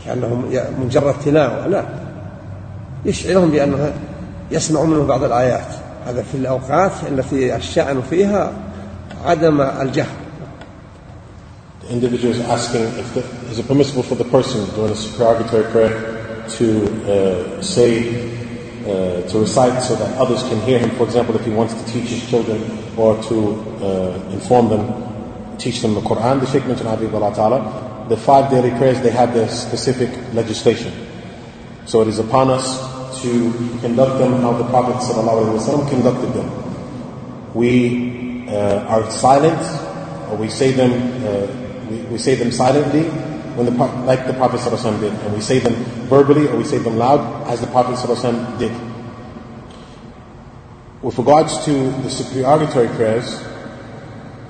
كأنه 0.05 0.45
مجرد 0.85 1.15
تلاوة 1.25 1.67
لا. 1.67 1.85
يشعرهم 3.05 3.51
بأنه 3.51 3.93
يسمع 4.51 4.83
منه 4.83 5.05
بعض 5.05 5.25
الآيات. 5.25 5.67
هذا 6.07 6.23
في 6.23 6.37
الأوقات 6.37 6.93
التي 7.09 7.57
الشأن 7.57 8.03
فيها 8.11 8.53
عدم 9.27 9.61
الجهر. 9.61 10.07
The 10.07 10.30
individual 11.91 12.33
is 12.35 12.41
asking 12.41 12.83
if 12.99 13.15
the, 13.15 13.21
is 13.51 13.59
it 13.59 13.67
permissible 13.67 14.03
for 14.03 14.15
the 14.15 14.25
person 14.25 14.65
during 14.75 14.93
a 14.93 14.97
supererogatory 14.97 15.71
prayer 15.71 16.47
to 16.49 16.87
uh, 17.11 17.63
say, 17.63 18.31
uh, 18.83 19.29
to 19.29 19.39
recite 19.41 19.83
so 19.83 19.95
that 19.97 20.17
others 20.19 20.43
can 20.45 20.61
hear 20.63 20.79
him. 20.79 20.91
For 20.97 21.05
example, 21.05 21.37
if 21.37 21.45
he 21.45 21.51
wants 21.51 21.75
to 21.75 21.85
teach 21.93 22.09
his 22.09 22.29
children 22.29 22.63
or 22.97 23.23
to 23.25 23.55
uh, 23.85 24.31
inform 24.33 24.69
them 24.69 25.11
teach 25.61 25.81
them 25.83 25.95
the 25.95 26.01
Quran. 26.01 26.41
The 26.41 26.47
Sheikh 26.47 26.67
mentioned 26.67 26.89
Habib 26.89 27.11
Ta'ala. 27.13 28.07
The 28.09 28.17
five 28.17 28.51
daily 28.51 28.71
prayers, 28.71 29.01
they 29.03 29.11
have 29.11 29.35
their 29.35 29.49
specific 29.49 30.11
legislation. 30.35 30.93
So 31.87 32.01
it 32.03 32.09
is 32.09 32.19
upon 32.19 32.51
us 32.51 33.21
to 33.23 33.53
conduct 33.81 34.19
them 34.19 34.41
how 34.41 34.53
the 34.55 34.65
Prophet 34.65 34.97
ﷺ 34.97 35.89
conducted 35.91 36.33
them. 36.33 37.55
We 37.55 38.49
uh, 38.49 38.87
are 38.89 39.11
silent, 39.11 39.61
or 40.31 40.37
we 40.37 40.49
say 40.49 40.73
them, 40.73 40.93
uh, 41.27 41.70
we, 41.91 41.99
we, 42.03 42.19
say 42.19 42.35
them 42.37 42.53
silently, 42.53 43.05
when 43.57 43.67
the, 43.67 43.73
like 43.73 44.27
the 44.27 44.33
Prophet 44.35 44.61
ﷺ 44.61 45.01
did, 45.01 45.13
and 45.13 45.35
we 45.35 45.41
say 45.41 45.59
them 45.59 45.75
verbally 46.09 46.47
or 46.49 46.57
we 46.57 46.65
say 46.65 46.79
them 46.79 46.97
loud, 46.97 47.47
as 47.49 47.61
the 47.61 47.67
Prophet 47.67 47.97
ﷺ 47.97 48.59
did. 48.59 48.73
With 51.03 51.19
regards 51.19 51.65
to 51.65 51.73
the 52.03 52.11
supererogatory 52.11 52.89
prayers, 52.89 53.43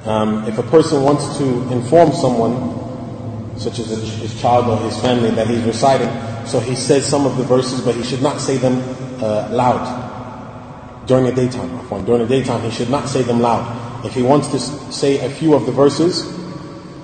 um, 0.05 0.45
if 0.47 0.59
a 0.59 0.63
person 0.65 1.03
wants 1.03 1.39
to 1.39 1.45
inform 1.73 2.13
someone, 2.13 3.59
such 3.59 3.79
as 3.79 3.89
his 3.89 4.41
child 4.41 4.67
or 4.67 4.79
his 4.85 4.99
family, 5.01 5.31
that 5.31 5.47
he's 5.47 5.63
reciting, 5.65 6.09
so 6.47 6.61
he 6.61 6.75
says 6.75 7.07
some 7.07 7.27
of 7.27 7.37
the 7.37 7.45
verses, 7.45 7.81
but 7.83 7.95
he 7.95 8.03
should 8.03 8.23
not 8.23 8.41
say 8.41 8.57
them 8.57 8.81
uh, 9.23 9.49
loud 9.51 11.07
during 11.07 11.25
the 11.27 11.33
daytime. 11.33 12.05
During 12.05 12.27
the 12.27 12.29
daytime, 12.29 12.63
he 12.63 12.71
should 12.71 12.89
not 12.91 13.09
say 13.09 13.23
them 13.23 13.41
loud. 13.41 14.07
If 14.07 14.15
he 14.15 14.23
wants 14.23 14.49
to 14.49 14.59
say 14.93 15.25
a 15.25 15.29
few 15.29 15.55
of 15.55 15.67
the 15.67 15.73
verses 15.73 16.40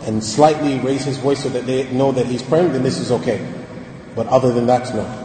and 0.07 0.23
slightly 0.23 0.79
raise 0.79 1.05
his 1.05 1.19
voice 1.19 1.43
so 1.43 1.49
that 1.49 1.67
they 1.67 1.91
know 1.93 2.13
that 2.13 2.27
he's 2.27 2.43
praying, 2.43 2.73
then 2.73 2.83
this 2.83 2.99
is 2.99 3.11
okay. 3.11 3.45
But 4.15 4.29
other 4.29 4.53
than 4.53 4.67
that, 4.67 4.95
no. 4.95 5.23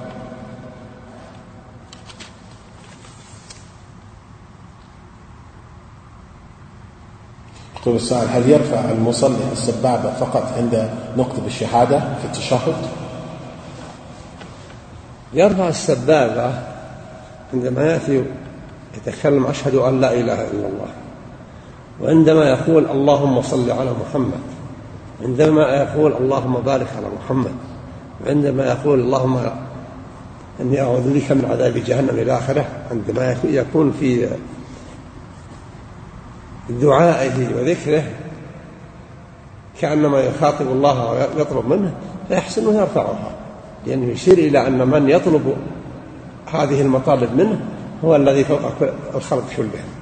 يقول 7.82 7.95
السائل 7.95 8.29
هل 8.29 8.49
يرفع 8.49 8.91
المصلي 8.91 9.51
السبابة 9.51 10.13
فقط 10.13 10.53
عند 10.57 10.89
نقطة 11.17 11.45
الشهادة 11.47 11.99
في 11.99 12.25
التشهد؟ 12.25 12.75
يرفع 15.34 15.67
السبابة 15.67 16.53
عندما 17.53 17.86
يأتي 17.86 18.23
يتكلم 18.97 19.45
أشهد 19.45 19.75
أن 19.75 20.01
لا 20.01 20.13
إله 20.13 20.41
إلا 20.41 20.67
الله 20.67 20.88
وعندما 22.01 22.49
يقول 22.49 22.86
اللهم 22.86 23.41
صل 23.41 23.71
على 23.71 23.91
محمد 23.91 24.61
عندما 25.24 25.76
يقول 25.76 26.13
اللهم 26.13 26.53
بارك 26.53 26.88
على 26.97 27.07
محمد 27.19 27.51
وعندما 28.26 28.65
يقول 28.65 28.99
اللهم 28.99 29.39
إني 30.61 30.82
أعوذ 30.82 31.13
بك 31.13 31.32
من 31.32 31.45
عذاب 31.51 31.74
جهنم 31.86 32.09
إلى 32.09 32.38
آخره 32.38 32.65
عندما 32.91 33.38
يكون 33.43 33.93
في 33.99 34.30
دعائه 36.69 37.55
وذكره 37.55 38.03
كأنما 39.82 40.19
يخاطب 40.19 40.67
الله 40.67 41.11
ويطلب 41.11 41.65
منه 41.65 41.93
فيحسن 42.28 42.67
أن 42.67 42.76
يرفعها. 42.76 43.32
لأنه 43.88 44.11
يشير 44.11 44.38
إلى 44.38 44.67
أن 44.67 44.88
من 44.88 45.09
يطلب 45.09 45.55
هذه 46.53 46.82
المطالب 46.82 47.36
منه 47.36 47.59
هو 48.05 48.15
الذي 48.15 48.43
فوق 48.43 48.59
الخلق 49.15 49.43
كلهم 49.57 50.01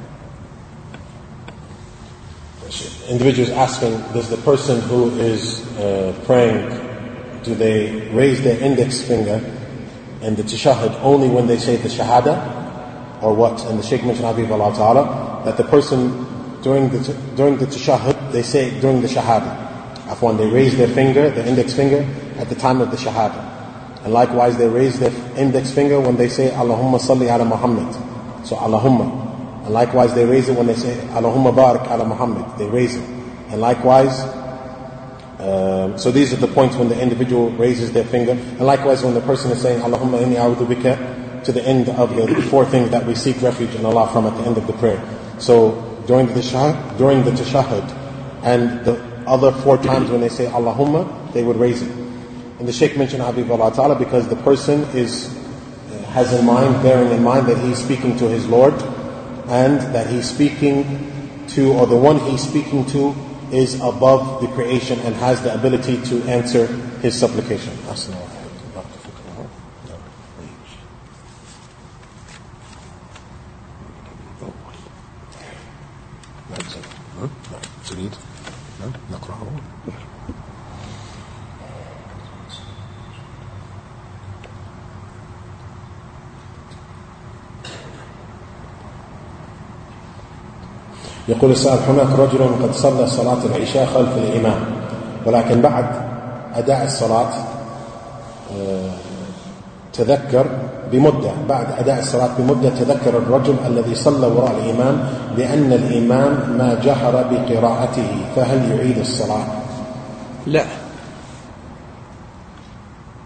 Individuals 3.10 3.50
asking, 3.50 3.94
does 4.14 4.30
the 4.30 4.38
person 4.38 4.82
who 4.82 5.10
is 5.20 5.66
uh, 5.78 6.14
praying, 6.26 6.70
do 7.44 7.56
they 7.56 8.08
raise 8.12 8.44
their 8.44 8.60
index 8.62 9.02
finger 9.02 9.42
in 10.22 10.36
the 10.36 10.44
tashahud 10.44 10.94
only 11.02 11.28
when 11.28 11.48
they 11.48 11.58
say 11.58 11.76
the 11.78 11.90
shahada? 11.90 12.58
Or 13.24 13.34
what? 13.34 13.66
And 13.66 13.80
the 13.80 13.84
Shaykh 13.84 14.06
mentioned, 14.06 14.28
Habib 14.28 14.52
Allah 14.52 14.76
Ta'ala, 14.76 15.42
that 15.46 15.58
the 15.58 15.64
person 15.64 16.26
during 16.62 16.90
the, 16.90 17.00
during 17.36 17.58
the 17.58 17.66
tashahud, 17.66 18.32
they 18.32 18.44
say 18.44 18.80
during 18.80 19.02
the 19.02 19.08
shahada. 19.08 19.68
Afwan, 20.06 20.38
they 20.38 20.48
raise 20.48 20.78
their 20.78 20.88
finger, 20.88 21.30
their 21.30 21.48
index 21.48 21.74
finger, 21.74 22.06
at 22.38 22.48
the 22.48 22.56
time 22.56 22.80
of 22.80 22.92
the 22.92 22.98
shahada. 22.98 24.04
And 24.04 24.14
likewise, 24.14 24.58
they 24.58 24.68
raise 24.68 25.00
their 25.00 25.12
index 25.36 25.72
finger 25.72 26.00
when 26.00 26.16
they 26.16 26.30
say 26.30 26.52
Allahumma 26.52 27.00
salli 27.00 27.28
ala 27.28 27.44
Muhammad. 27.44 27.94
So 28.46 28.56
Allahumma. 28.56 29.29
And 29.70 29.76
likewise, 29.76 30.16
they 30.16 30.26
raise 30.26 30.50
it 30.50 30.58
when 30.58 30.66
they 30.66 30.74
say, 30.74 30.96
Allahumma 31.10 31.56
barak 31.56 31.92
ala 31.92 32.04
Muhammad. 32.04 32.58
They 32.58 32.66
raise 32.66 32.96
it. 32.96 33.08
And 33.50 33.62
likewise, 33.62 34.20
um, 35.38 35.96
so 35.96 36.10
these 36.10 36.34
are 36.34 36.38
the 36.38 36.48
points 36.48 36.76
when 36.76 36.90
the 36.90 37.00
individual 37.00 37.52
raises 37.52 37.94
their 37.94 38.04
finger. 38.04 38.32
And 38.32 38.62
likewise, 38.62 39.04
when 39.04 39.14
the 39.14 39.22
person 39.22 39.52
is 39.52 39.62
saying, 39.62 39.82
Allahumma 39.82 40.24
inni 40.24 40.38
a'udhu 40.38 40.66
bika, 40.66 41.44
to 41.44 41.52
the 41.52 41.62
end 41.62 41.88
of 41.88 42.16
the 42.16 42.42
four 42.50 42.66
things 42.66 42.90
that 42.90 43.06
we 43.06 43.14
seek 43.14 43.44
refuge 43.44 43.76
in 43.76 43.86
Allah 43.86 44.10
from 44.12 44.26
at 44.26 44.36
the 44.38 44.44
end 44.44 44.58
of 44.58 44.66
the 44.66 44.74
prayer. 44.74 45.00
So 45.38 46.02
during 46.08 46.26
the 46.26 46.34
tashahud, 46.34 46.98
during 46.98 47.24
the 47.24 47.30
tashahud, 47.30 48.42
and 48.42 48.84
the 48.84 49.00
other 49.28 49.52
four 49.52 49.78
times 49.78 50.10
when 50.10 50.22
they 50.22 50.30
say 50.30 50.48
Allahumma, 50.48 51.32
they 51.34 51.44
would 51.44 51.58
raise 51.58 51.84
it. 51.84 51.92
And 52.58 52.68
the 52.68 52.74
Shaykh 52.74 52.98
mentioned 52.98 53.22
Habib 53.22 53.52
Allah 53.52 53.72
Ta'ala 53.72 54.00
because 54.00 54.28
the 54.30 54.36
person 54.38 54.82
is 54.98 55.38
has 56.08 56.34
in 56.34 56.44
mind, 56.44 56.82
bearing 56.82 57.12
in 57.12 57.22
mind 57.22 57.46
that 57.46 57.60
he's 57.60 57.78
speaking 57.78 58.18
to 58.18 58.28
his 58.28 58.48
Lord 58.48 58.74
and 59.50 59.82
that 59.94 60.08
he's 60.08 60.30
speaking 60.30 61.12
to, 61.50 61.74
or 61.74 61.88
the 61.88 61.98
one 61.98 62.20
he's 62.20 62.48
speaking 62.48 62.86
to 62.88 63.16
is 63.52 63.76
above 63.82 64.42
the 64.42 64.48
creation 64.50 65.00
and 65.00 65.16
has 65.16 65.42
the 65.42 65.54
ability 65.54 66.02
to 66.04 66.22
answer 66.24 66.68
his 67.02 67.20
supplication. 67.20 67.74
يقول 91.30 91.52
السائل 91.52 91.80
هناك 91.90 92.20
رجل 92.20 92.40
قد 92.64 92.74
صلى 92.74 93.08
صلاة 93.08 93.46
العشاء 93.46 93.86
خلف 93.86 94.18
الإمام 94.18 94.60
ولكن 95.26 95.62
بعد 95.62 95.86
أداء 96.56 96.86
الصلاة 96.86 97.30
آه، 98.58 98.92
تذكر 99.94 100.46
بمدة 100.92 101.32
بعد 101.50 101.66
أداء 101.78 102.00
الصلاة 102.00 102.30
بمدة 102.38 102.70
تذكر 102.70 103.18
الرجل 103.18 103.56
الذي 103.68 103.96
صلى 103.96 104.28
وراء 104.28 104.52
الإمام 104.52 105.10
بأن 105.38 105.74
الإمام 105.74 106.58
ما 106.58 106.80
جهر 106.84 107.24
بقراءته 107.32 108.26
فهل 108.36 108.72
يعيد 108.72 108.98
الصلاة؟ 108.98 109.46
لا 110.48 110.64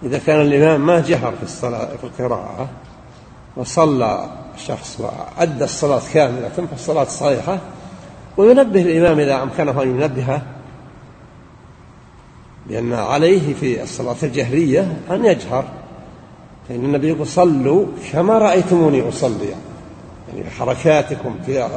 إذا 0.03 0.17
كان 0.17 0.41
الإمام 0.41 0.85
ما 0.85 0.99
جهر 0.99 1.31
في 1.31 1.43
الصلاة 1.43 1.89
في 2.01 2.03
القراءة 2.03 2.67
وصلى 3.57 4.25
الشخص 4.55 4.99
وأدى 4.99 5.63
الصلاة 5.63 6.01
كاملة 6.13 6.49
فالصلاة 6.49 7.03
صحيحة 7.03 7.59
وينبه 8.38 8.81
الإمام 8.81 9.19
إذا 9.19 9.43
أمكنه 9.43 9.84
أن 9.84 9.89
ينبهه 9.89 10.41
لأن 12.69 12.93
عليه 12.93 13.53
في 13.53 13.84
الصلاة 13.84 14.15
الجهرية 14.23 14.97
أن 15.11 15.25
يجهر 15.25 15.65
فإن 16.69 16.86
النبي 16.86 17.07
يقول 17.07 17.27
صلوا 17.27 17.86
كما 18.11 18.38
رأيتموني 18.38 19.09
أصلي 19.09 19.49
يعني 20.34 20.49
حركاتكم 20.49 21.36
في 21.45 21.69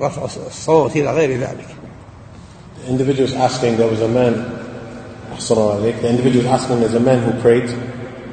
رفع 0.00 0.24
الصوت 0.24 0.96
إلى 0.96 1.12
غير 1.12 1.38
ذلك 1.38 1.66
The 2.84 2.88
individual 2.88 3.28
is 3.28 3.34
asking, 3.34 3.76
there 3.76 3.88
was 3.88 4.00
a 4.00 4.08
man, 4.08 4.32
the 5.38 6.08
individual 6.08 6.44
is 6.44 6.46
asking, 6.46 6.80
there's 6.80 6.94
a 6.94 7.00
man 7.00 7.22
who 7.22 7.40
prayed 7.40 7.70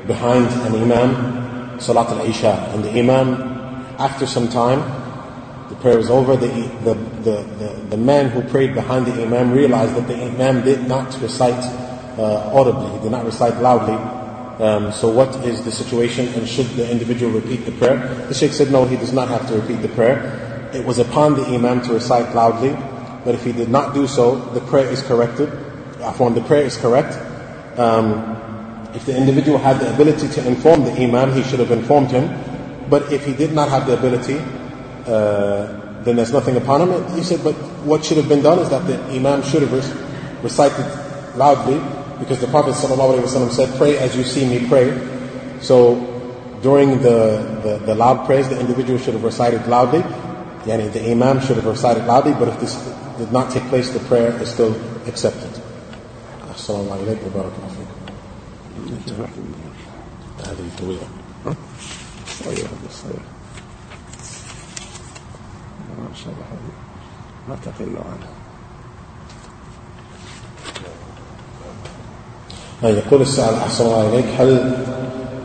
behind 0.08 0.48
an 0.66 0.74
imam, 0.74 1.80
Salat 1.80 2.10
al-Isha, 2.10 2.72
and 2.74 2.84
the 2.84 2.90
imam, 2.90 3.28
after 4.00 4.26
some 4.26 4.48
time, 4.48 4.82
prayer 5.82 5.98
was 5.98 6.10
over, 6.10 6.36
the, 6.36 6.48
the, 6.84 6.94
the, 7.24 7.44
the, 7.44 7.82
the 7.92 7.98
man 7.98 8.30
who 8.30 8.42
prayed 8.42 8.74
behind 8.74 9.06
the 9.06 9.24
imam 9.24 9.52
realized 9.52 9.96
that 9.96 10.08
the 10.08 10.16
imam 10.16 10.64
did 10.64 10.88
not 10.88 11.20
recite 11.22 11.64
uh, 12.18 12.52
audibly, 12.54 12.90
he 12.92 13.00
did 13.04 13.12
not 13.12 13.26
recite 13.26 13.58
loudly. 13.62 13.96
Um, 14.64 14.92
so 14.92 15.10
what 15.10 15.34
is 15.46 15.64
the 15.64 15.72
situation 15.72 16.28
and 16.34 16.48
should 16.48 16.68
the 16.72 16.90
individual 16.92 17.32
repeat 17.32 17.66
the 17.66 17.72
prayer? 17.72 18.26
The 18.28 18.34
Sheikh 18.34 18.52
said 18.52 18.72
no, 18.72 18.86
he 18.86 18.98
does 18.98 19.14
not 19.14 19.30
have 19.30 19.48
to 19.48 19.56
repeat 19.56 19.82
the 19.82 19.88
prayer. 19.90 20.70
It 20.74 20.86
was 20.86 21.00
upon 21.00 21.36
the 21.36 21.46
imam 21.46 21.82
to 21.84 21.94
recite 21.94 22.36
loudly, 22.36 22.76
but 23.24 23.36
if 23.36 23.44
he 23.44 23.54
did 23.54 23.70
not 23.70 23.94
do 23.94 24.06
so, 24.06 24.36
the 24.36 24.62
prayer 24.62 24.88
is 24.88 25.02
corrected. 25.02 25.50
Afwan, 26.00 26.36
the 26.36 26.42
prayer 26.42 26.64
is 26.64 26.76
correct. 26.76 27.18
Um, 27.80 28.36
if 28.94 29.06
the 29.06 29.16
individual 29.16 29.58
had 29.58 29.80
the 29.80 29.94
ability 29.94 30.28
to 30.28 30.48
inform 30.48 30.84
the 30.84 30.92
imam, 30.92 31.34
he 31.34 31.44
should 31.44 31.60
have 31.60 31.72
informed 31.72 32.12
him. 32.12 32.28
But 32.90 33.14
if 33.14 33.26
he 33.26 33.34
did 33.34 33.54
not 33.54 33.70
have 33.70 33.88
the 33.88 33.98
ability, 33.98 34.42
uh, 35.08 36.04
then 36.04 36.16
there's 36.16 36.32
nothing 36.32 36.56
upon 36.58 36.82
him. 36.82 37.16
He 37.16 37.24
said, 37.24 37.44
but 37.44 37.54
what 37.86 38.06
should 38.06 38.18
have 38.18 38.30
been 38.30 38.42
done 38.42 38.60
is 38.60 38.70
that 38.70 38.86
the 38.88 38.98
Imam 39.16 39.44
should 39.44 39.62
have 39.62 39.74
recited 40.44 40.86
loudly 41.36 41.78
because 42.20 42.40
the 42.40 42.48
Prophet 42.48 42.74
ﷺ 42.74 43.52
said, 43.52 43.78
pray 43.78 43.98
as 43.98 44.16
you 44.16 44.24
see 44.24 44.48
me 44.48 44.66
pray. 44.68 44.92
So 45.62 45.96
during 46.62 47.02
the, 47.02 47.60
the, 47.64 47.82
the, 47.86 47.96
loud 47.96 48.26
prayers, 48.26 48.50
the 48.50 48.60
individual 48.60 49.00
should 49.00 49.14
have 49.14 49.24
recited 49.24 49.66
loudly. 49.68 50.02
Yani 50.66 50.92
the 50.92 51.12
Imam 51.12 51.40
should 51.40 51.56
have 51.56 51.66
recited 51.66 52.06
loudly, 52.06 52.34
but 52.34 52.50
if 52.50 52.60
this 52.60 52.76
did 53.18 53.32
not 53.32 53.50
take 53.52 53.64
place, 53.70 53.90
the 53.90 54.00
prayer 54.00 54.34
is 54.42 54.52
still 54.52 54.76
accepted. 55.08 55.50
Assalamu 56.52 56.98
alaikum 56.98 57.34
wa 63.24 63.39
ما 66.00 66.16
شاء 66.16 66.34
الله 66.34 66.46
ما 67.50 67.56
تقل 67.66 67.98
عنه 67.98 68.28
يقول 72.84 73.22
السائل 73.22 73.56
أحسن 73.56 73.86
الله 73.86 74.10
إليك 74.10 74.26
هل 74.40 74.76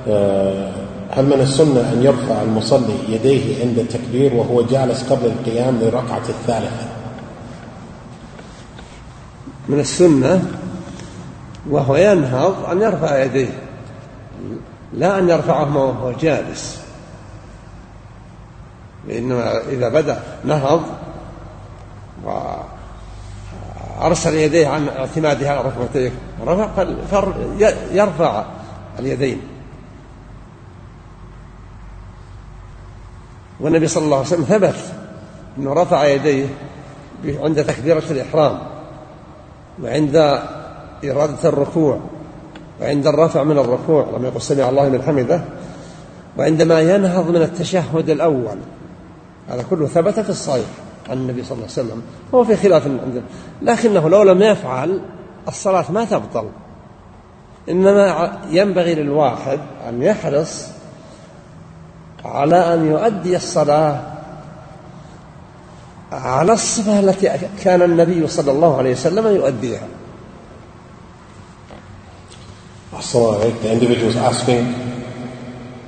آه، 0.09 0.73
هل 1.11 1.27
من 1.27 1.41
السنة 1.41 1.93
أن 1.93 2.03
يرفع 2.03 2.43
المصلي 2.43 2.95
يديه 3.09 3.65
عند 3.65 3.79
التكبير 3.79 4.35
وهو 4.35 4.63
جالس 4.63 5.13
قبل 5.13 5.27
القيام 5.27 5.79
للركعة 5.81 6.23
الثالثة؟ 6.29 6.89
من 9.69 9.81
السنة 9.81 10.43
وهو 11.71 11.97
ينهض 11.97 12.71
أن 12.71 12.83
يرفع 12.83 13.25
يديه 13.25 13.61
لا 14.93 15.19
أن 15.19 15.29
يرفعهما 15.29 15.81
وهو 15.81 16.13
جالس. 16.13 16.84
لأنه 19.09 19.35
إذا 19.45 19.89
بدأ 19.89 20.23
نهض 20.45 20.83
وأرسل 24.01 24.35
يديه 24.35 24.69
عن 24.69 24.89
اعتماده 24.89 25.51
على 25.51 25.61
ركبتيه 25.61 26.13
رفع 26.47 26.85
يرفع 27.93 28.45
اليدين. 28.99 29.41
والنبي 33.61 33.87
صلى 33.89 34.05
الله 34.05 34.17
عليه 34.17 34.27
وسلم 34.27 34.45
ثبت 34.45 34.77
أنه 35.59 35.73
رفع 35.73 36.07
يديه 36.07 36.47
عند 37.25 37.65
تكبيرة 37.65 38.03
الإحرام 38.11 38.59
وعند 39.83 40.17
إرادة 41.05 41.49
الركوع 41.49 42.01
وعند 42.81 43.07
الرفع 43.07 43.43
من 43.43 43.59
الركوع 43.59 44.07
لما 44.17 44.29
يقول 44.29 44.43
سمع 44.43 44.69
الله 44.69 44.89
من 44.89 45.03
حمده 45.03 45.45
وعندما 46.39 46.81
ينهض 46.81 47.31
من 47.31 47.43
التشهد 47.43 48.11
الأول 48.11 48.57
هذا 49.49 49.65
كله 49.71 49.87
ثبت 49.87 50.21
في 50.21 50.31
الصحيح 50.31 50.67
عن 51.11 51.17
النبي 51.17 51.45
صلى 51.45 51.53
الله 51.53 51.63
عليه 51.63 51.73
وسلم 51.73 52.03
هو 52.35 52.45
في 52.45 52.57
خلاف 52.57 52.87
عندنا 52.87 53.23
لكنه 53.63 54.09
لو 54.09 54.23
لم 54.23 54.43
يفعل 54.43 55.01
الصلاة 55.49 55.93
ما 55.93 56.05
تبطل 56.05 56.49
إنما 57.69 58.39
ينبغي 58.51 58.95
للواحد 58.95 59.61
أن 59.89 60.03
يحرص 60.03 60.69
على 62.25 62.75
أن 62.75 62.87
يؤدي 62.87 63.37
الصلاة 63.37 64.03
على 66.13 66.53
الصفة 66.53 67.01
التي 67.01 67.31
كان 67.65 67.83
النبي 67.83 68.27
صلى 68.27 68.53
الله 68.53 68.79
عليه 68.79 68.93
وسلم 68.93 69.27
يؤديها 69.27 69.89
Assalamu 72.95 73.41
alaikum. 73.41 73.63
The 73.63 73.73
individual 73.73 74.09
is 74.11 74.17
asking, 74.17 74.65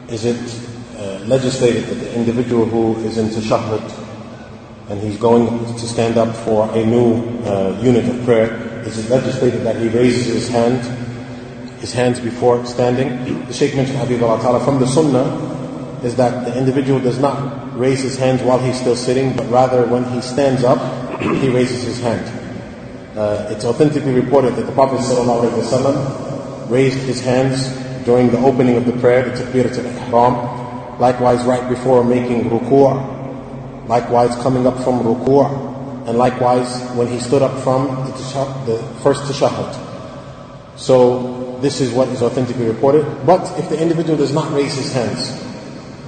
is 0.09 0.24
it 0.24 0.65
legislated 1.28 1.84
that 1.84 1.94
the 1.94 2.14
individual 2.14 2.64
who 2.64 2.96
is 3.04 3.18
in 3.18 3.26
tashahhud 3.28 4.04
and 4.88 5.00
he's 5.00 5.18
going 5.18 5.48
to 5.74 5.80
stand 5.80 6.16
up 6.16 6.34
for 6.34 6.70
a 6.76 6.84
new 6.84 7.16
uh, 7.44 7.78
unit 7.82 8.08
of 8.08 8.24
prayer, 8.24 8.54
is 8.86 8.98
it 8.98 9.10
legislated 9.10 9.62
that 9.62 9.76
he 9.76 9.88
raises 9.88 10.26
his 10.26 10.48
hand, 10.48 10.80
his 11.80 11.92
hands 11.92 12.20
before 12.20 12.64
standing? 12.64 13.44
The 13.46 13.52
Shaykh 13.52 13.74
mentioned 13.74 13.98
Habib 13.98 14.22
Allah 14.22 14.40
Ta'ala 14.40 14.64
from 14.64 14.78
the 14.78 14.86
Sunnah 14.86 15.56
is 16.04 16.14
that 16.16 16.44
the 16.44 16.56
individual 16.56 17.00
does 17.00 17.18
not 17.18 17.76
raise 17.76 18.02
his 18.02 18.16
hands 18.16 18.42
while 18.42 18.58
he's 18.58 18.78
still 18.78 18.94
sitting, 18.94 19.36
but 19.36 19.50
rather 19.50 19.86
when 19.86 20.04
he 20.04 20.20
stands 20.20 20.62
up, 20.62 20.78
he 21.20 21.48
raises 21.48 21.82
his 21.82 22.00
hand. 22.00 22.24
Uh, 23.18 23.48
it's 23.50 23.64
authentically 23.64 24.12
reported 24.12 24.54
that 24.54 24.66
the 24.66 24.72
Prophet 24.72 25.00
ﷺ 25.00 26.70
raised 26.70 26.98
his 26.98 27.20
hands 27.20 27.74
during 28.04 28.30
the 28.30 28.38
opening 28.38 28.76
of 28.76 28.86
the 28.86 28.92
prayer, 29.00 29.28
the 29.28 29.42
takbirat 29.42 29.76
al-ihram, 29.78 30.65
Likewise, 30.99 31.44
right 31.44 31.68
before 31.68 32.03
making 32.05 32.49
ruku' 32.51 33.16
likewise 33.88 34.34
coming 34.42 34.66
up 34.66 34.76
from 34.82 35.01
ruku' 35.01 36.09
and 36.09 36.18
likewise 36.18 36.82
when 36.94 37.07
he 37.09 37.18
stood 37.18 37.42
up 37.42 37.62
from 37.62 37.88
the, 38.07 38.12
the 38.66 38.78
first 39.03 39.22
tashahhud. 39.24 40.78
So 40.78 41.59
this 41.61 41.80
is 41.80 41.92
what 41.92 42.09
is 42.09 42.22
authentically 42.22 42.66
reported. 42.66 43.05
But 43.26 43.59
if 43.59 43.68
the 43.68 43.80
individual 43.80 44.16
does 44.16 44.32
not 44.32 44.53
raise 44.53 44.74
his 44.74 44.92
hands 44.92 45.30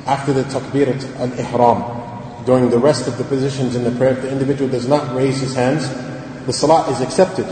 after 0.07 0.33
the 0.33 0.45
takbirat 0.45 1.05
al-ihram, 1.19 2.45
during 2.45 2.71
the 2.71 2.79
rest 2.79 3.09
of 3.09 3.19
the 3.19 3.25
positions 3.25 3.75
in 3.77 3.85
the 3.85 3.91
prayer, 3.91 4.13
if 4.13 4.23
the 4.23 4.31
individual 4.31 4.71
does 4.71 4.89
not 4.89 5.15
raise 5.15 5.41
his 5.41 5.55
hands, 5.55 5.89
the 6.47 6.53
salah 6.53 6.91
is 6.91 7.01
accepted. 7.01 7.47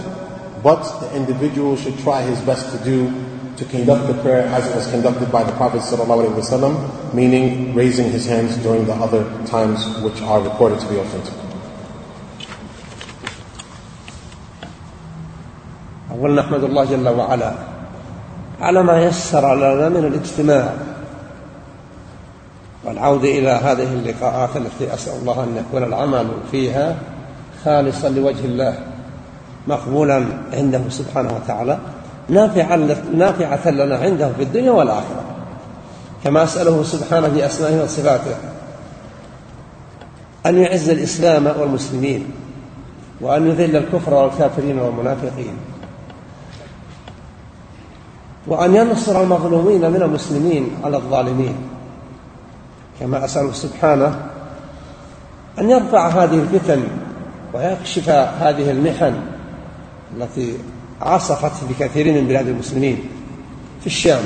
But 0.62 1.01
the 1.01 1.14
individual 1.14 1.76
should 1.76 1.99
try 1.99 2.22
his 2.22 2.41
best 2.41 2.76
to 2.76 2.84
do 2.84 3.26
to 3.57 3.64
conduct 3.64 4.07
the 4.07 4.14
prayer 4.22 4.42
as 4.52 4.66
it 4.68 4.74
was 4.76 4.86
conducted 4.90 5.32
by 5.32 5.42
the 5.42 5.52
Prophet 5.52 5.80
ﷺ, 5.80 7.14
meaning 7.14 7.74
raising 7.74 8.11
his 8.11 8.26
hands 8.26 8.57
during 8.59 8.84
the 8.84 8.92
other 8.94 9.24
times 9.46 9.86
which 10.00 10.20
are 10.22 10.40
reported 10.42 10.80
to 10.80 10.88
be 10.88 10.98
authentic. 10.98 11.34
أولا 16.16 16.42
نحمد 16.42 16.64
الله 16.64 16.84
جل 16.84 17.09
وعلا 17.09 17.52
على 18.61 18.82
ما 18.82 19.04
يسر 19.04 19.54
لنا 19.54 19.88
من 19.88 20.04
الاجتماع 20.04 20.72
والعودة 22.84 23.28
إلى 23.28 23.48
هذه 23.48 23.92
اللقاءات 23.92 24.57
التي 24.57 24.94
أسأل 24.94 25.20
الله 25.20 25.44
أن 25.44 25.57
يكون 25.57 25.82
العمل 25.82 26.28
فيها 26.50 26.96
خالصا 27.64 28.09
لوجه 28.09 28.44
الله 28.44 28.74
مقبولا 29.68 30.24
عنده 30.52 30.80
سبحانه 30.88 31.36
وتعالى 31.36 31.78
نافعا 32.29 32.77
نافعة 33.14 33.70
لنا 33.70 33.97
عنده 33.97 34.33
في 34.33 34.43
الدنيا 34.43 34.70
والآخرة. 34.70 35.24
كما 36.24 36.43
أسأله 36.43 36.83
سبحانه 36.83 37.29
في 37.29 37.47
أسمائه 37.47 37.83
وصفاته 37.83 38.37
أن 40.47 40.59
يعز 40.59 40.91
الإسلام 40.91 41.47
والمسلمين 41.47 42.31
وأن 43.20 43.47
يذل 43.47 43.77
الكفر 43.77 44.14
والكافرين 44.14 44.79
والمنافقين 44.79 45.57
وأن 48.47 48.77
ينصر 48.77 49.22
المظلومين 49.22 49.91
من 49.91 50.03
المسلمين 50.03 50.70
على 50.85 50.97
الظالمين. 50.97 51.57
كما 53.01 53.24
أسأله 53.24 53.53
سبحانه 53.53 54.20
أن 55.59 55.70
يرفع 55.70 56.09
هذه 56.09 56.35
الفتن 56.35 56.83
ويكشف 57.55 58.09
هذه 58.09 58.70
المحن 58.70 59.14
التي 60.16 60.59
عصفت 61.03 61.64
بكثير 61.64 62.12
من 62.12 62.28
بلاد 62.28 62.49
المسلمين 62.49 62.99
في 63.80 63.86
الشام 63.86 64.22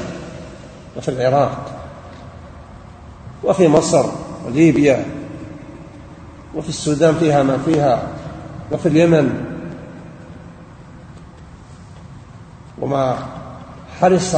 وفي 0.97 1.09
العراق 1.09 1.71
وفي 3.45 3.69
مصر 3.69 4.07
وليبيا 4.47 5.05
وفي 6.55 6.69
السودان 6.69 7.15
فيها 7.15 7.43
ما 7.43 7.59
فيها 7.59 8.03
وفي 8.73 8.89
اليمن 8.89 9.47
وما 12.79 13.17
حرص 14.01 14.37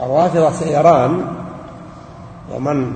روافضة 0.00 0.66
إيران 0.66 1.26
ومن 2.52 2.94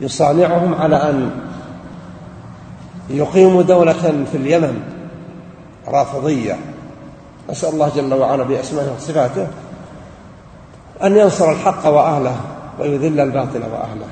يصانعهم 0.00 0.74
على 0.74 0.96
أن 0.96 1.30
يقيموا 3.10 3.62
دولة 3.62 4.24
في 4.32 4.36
اليمن 4.36 4.80
رافضية. 5.88 6.56
أسأل 7.50 7.68
الله 7.68 7.92
جل 7.96 8.14
وعلا 8.14 8.42
بأسمائه 8.42 8.92
وصفاته 8.96 9.46
أن 11.02 11.16
ينصر 11.16 11.52
الحق 11.52 11.86
وأهله 11.86 12.36
ويذل 12.78 13.20
الباطل 13.20 13.62
وأهله. 13.62 14.06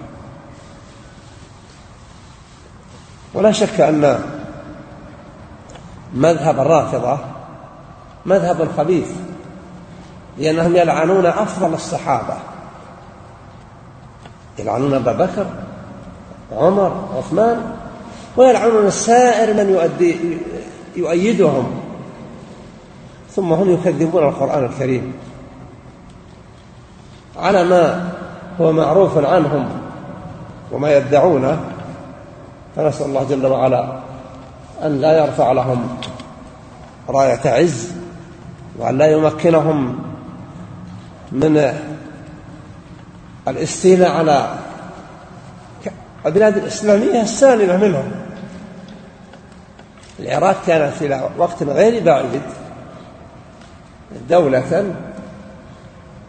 ولا 3.34 3.52
شك 3.52 3.80
أن 3.80 4.20
مذهب 6.14 6.60
الرافضة 6.60 7.18
مذهب 8.26 8.68
خبيث 8.76 9.08
لأنهم 10.38 10.76
يلعنون 10.76 11.26
أفضل 11.26 11.74
الصحابة. 11.74 12.34
يلعنون 14.58 14.94
أبا 14.94 15.12
بكر 15.12 15.46
عمر 16.56 17.08
عثمان 17.18 17.72
ويلعنون 18.36 18.90
سائر 18.90 19.54
من 19.54 19.70
يؤدي 19.70 20.38
يؤيدهم. 20.96 21.87
ثم 23.38 23.52
هم 23.52 23.74
يكذبون 23.74 24.22
القرآن 24.22 24.64
الكريم 24.64 25.12
على 27.36 27.64
ما 27.64 28.10
هو 28.60 28.72
معروف 28.72 29.18
عنهم 29.18 29.68
وما 30.72 30.96
يدعونه 30.96 31.60
فنسأل 32.76 33.06
الله 33.06 33.24
جل 33.24 33.46
وعلا 33.46 33.92
أن 34.82 35.00
لا 35.00 35.18
يرفع 35.18 35.52
لهم 35.52 35.88
راية 37.08 37.40
عز 37.44 37.92
وأن 38.78 38.98
لا 38.98 39.06
يمكنهم 39.06 39.98
من 41.32 41.74
الاستيلاء 43.48 44.10
على 44.10 44.54
البلاد 46.26 46.56
الإسلامية 46.56 47.22
السالمة 47.22 47.76
منهم. 47.76 48.10
العراق 50.20 50.56
كانت 50.66 51.02
إلى 51.02 51.30
وقت 51.38 51.62
غير 51.62 52.04
بعيد. 52.04 52.42
دولة 54.28 54.94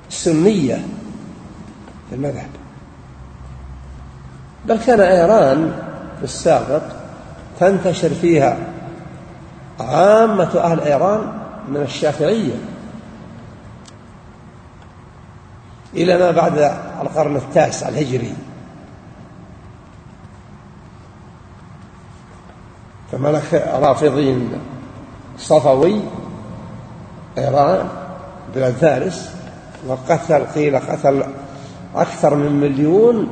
سنية 0.09 0.75
في 2.09 2.15
المذهب. 2.15 2.49
بل 4.65 4.77
كان 4.77 4.99
إيران 4.99 5.71
في 6.17 6.23
السابق 6.23 6.81
تنتشر 7.59 8.09
فيها 8.09 8.57
عامة 9.79 10.59
أهل 10.59 10.79
إيران 10.79 11.33
من 11.69 11.81
الشافعية. 11.81 12.55
إلى 15.93 16.17
ما 16.17 16.31
بعد 16.31 16.57
القرن 17.01 17.35
التاسع 17.35 17.89
الهجري. 17.89 18.33
فملك 23.11 23.53
رافضين 23.81 24.51
صفوي 25.37 26.01
إيران 27.39 27.87
بلاد 28.55 28.73
فارس 28.73 29.29
وقتل 29.87 30.45
قيل 30.55 30.79
قتل 30.79 31.23
أكثر 31.95 32.35
من 32.35 32.51
مليون 32.51 33.27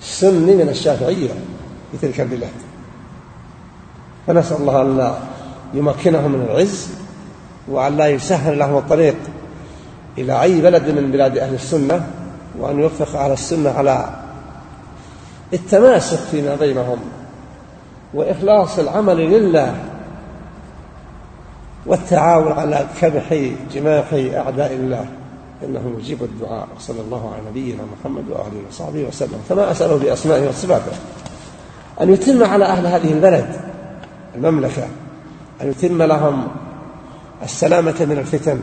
سني 0.00 0.54
من 0.54 0.68
الشافعية 0.68 1.30
في 1.92 2.06
تلك 2.06 2.20
البلاد. 2.20 2.50
فنسأل 4.26 4.56
الله 4.56 4.82
أن 4.82 5.14
يمكنهم 5.74 6.32
من 6.32 6.46
العز 6.50 6.88
وأن 7.68 7.96
لا 7.96 8.06
يسهل 8.06 8.58
لهم 8.58 8.76
الطريق 8.76 9.16
إلى 10.18 10.42
أي 10.42 10.60
بلد 10.60 10.90
من 10.90 11.10
بلاد 11.10 11.38
أهل 11.38 11.54
السنة 11.54 12.06
وأن 12.58 12.80
يوفق 12.80 13.20
أهل 13.20 13.32
السنة 13.32 13.70
على 13.70 14.08
التماسك 15.52 16.18
فيما 16.18 16.54
بينهم 16.54 16.98
وإخلاص 18.14 18.78
العمل 18.78 19.16
لله 19.16 19.76
والتعاون 21.86 22.52
على 22.52 22.86
كبح 23.00 23.50
جماح 23.72 24.04
أعداء 24.12 24.72
الله. 24.72 25.06
إنه 25.64 25.94
يجيب 25.98 26.22
الدعاء. 26.22 26.68
صلى 26.78 27.00
الله 27.00 27.32
على 27.32 27.50
نبينا 27.50 27.82
محمد 27.82 28.24
وآله 28.30 28.62
وصحبه 28.68 29.04
وسلم. 29.08 29.42
كما 29.48 29.70
أسأله 29.70 29.96
بأسمائه 29.96 30.48
وصفاته. 30.48 30.92
أن 32.00 32.12
يتم 32.12 32.44
على 32.44 32.64
أهل 32.64 32.86
هذه 32.86 33.12
البلد 33.12 33.60
المملكة 34.34 34.86
أن 35.62 35.70
يتم 35.70 36.02
لهم 36.02 36.48
السلامة 37.42 37.94
من 38.00 38.18
الفتن. 38.18 38.60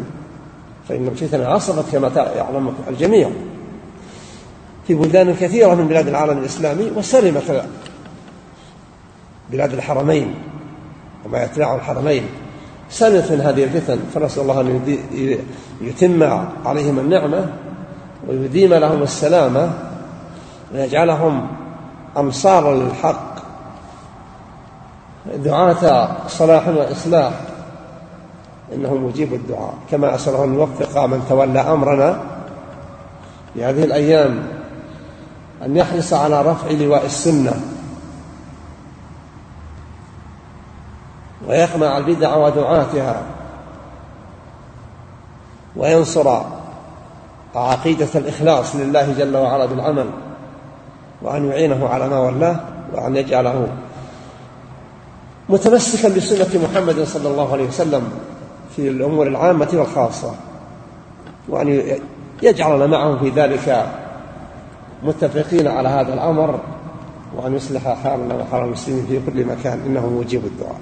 فإن 0.89 1.07
الفتن 1.07 1.41
عصفت 1.41 1.91
كما 1.91 2.11
يعلم 2.15 2.73
الجميع. 2.89 3.29
في 4.87 4.93
بلدان 4.93 5.35
كثيرة 5.35 5.75
من 5.75 5.87
بلاد 5.87 6.07
العالم 6.07 6.37
الإسلامي 6.37 6.91
وسلمت 6.95 7.65
بلاد 9.51 9.73
الحرمين 9.73 10.35
وما 11.25 11.43
يتبع 11.43 11.75
الحرمين. 11.75 12.23
من 13.31 13.41
هذه 13.41 13.63
الفتن 13.63 13.99
فنسأل 14.13 14.41
الله 14.41 14.61
أن 14.61 14.97
يتم 15.81 16.23
عليهم 16.65 16.99
النعمة 16.99 17.45
ويديم 18.27 18.73
لهم 18.73 19.03
السلامة 19.03 19.71
ويجعلهم 20.73 21.47
أمصار 22.17 22.73
للحق. 22.73 23.35
دعاة 25.35 26.09
صلاح 26.27 26.67
وإصلاح 26.67 27.31
إنه 28.75 28.93
مجيب 28.93 29.33
الدعاء. 29.33 29.73
كما 29.91 30.15
أسأله 30.15 30.43
أن 30.43 30.53
يوفق 30.53 31.05
من 31.05 31.25
تولى 31.29 31.59
أمرنا 31.59 32.19
في 33.53 33.63
هذه 33.63 33.83
الأيام 33.83 34.43
أن 35.65 35.77
يحرص 35.77 36.13
على 36.13 36.41
رفع 36.41 36.71
لواء 36.71 37.05
السنة. 37.05 37.53
ويقمع 41.49 41.97
البدع 41.97 42.35
ودعاتها 42.35 43.21
وينصر 45.75 46.41
عقيدة 47.55 48.07
الإخلاص 48.15 48.75
لله 48.75 49.13
جل 49.17 49.37
وعلا 49.37 49.65
بالعمل 49.65 50.09
وأن 51.21 51.49
يعينه 51.49 51.87
على 51.87 52.09
ما 52.09 52.19
ولاه 52.19 52.59
وأن 52.93 53.15
يجعله 53.15 53.67
متمسكا 55.49 56.09
بسنة 56.09 56.63
محمد 56.63 57.03
صلى 57.03 57.27
الله 57.27 57.53
عليه 57.53 57.67
وسلم 57.67 58.11
في 58.75 58.87
الأمور 58.89 59.27
العامة 59.27 59.69
والخاصة 59.73 60.31
وأن 61.47 61.97
يجعلنا 62.43 62.87
معه 62.87 63.17
في 63.17 63.29
ذلك 63.29 63.85
متفقين 65.03 65.67
على 65.67 65.89
هذا 65.89 66.13
الأمر 66.13 66.59
وأن 67.35 67.55
يصلح 67.55 67.97
حالنا 68.03 68.35
وحال 68.35 68.61
المسلمين 68.61 69.05
في 69.05 69.31
كل 69.31 69.45
مكان. 69.45 69.81
إنه 69.85 70.07
مجيب 70.07 70.45
الدعاء. 70.45 70.79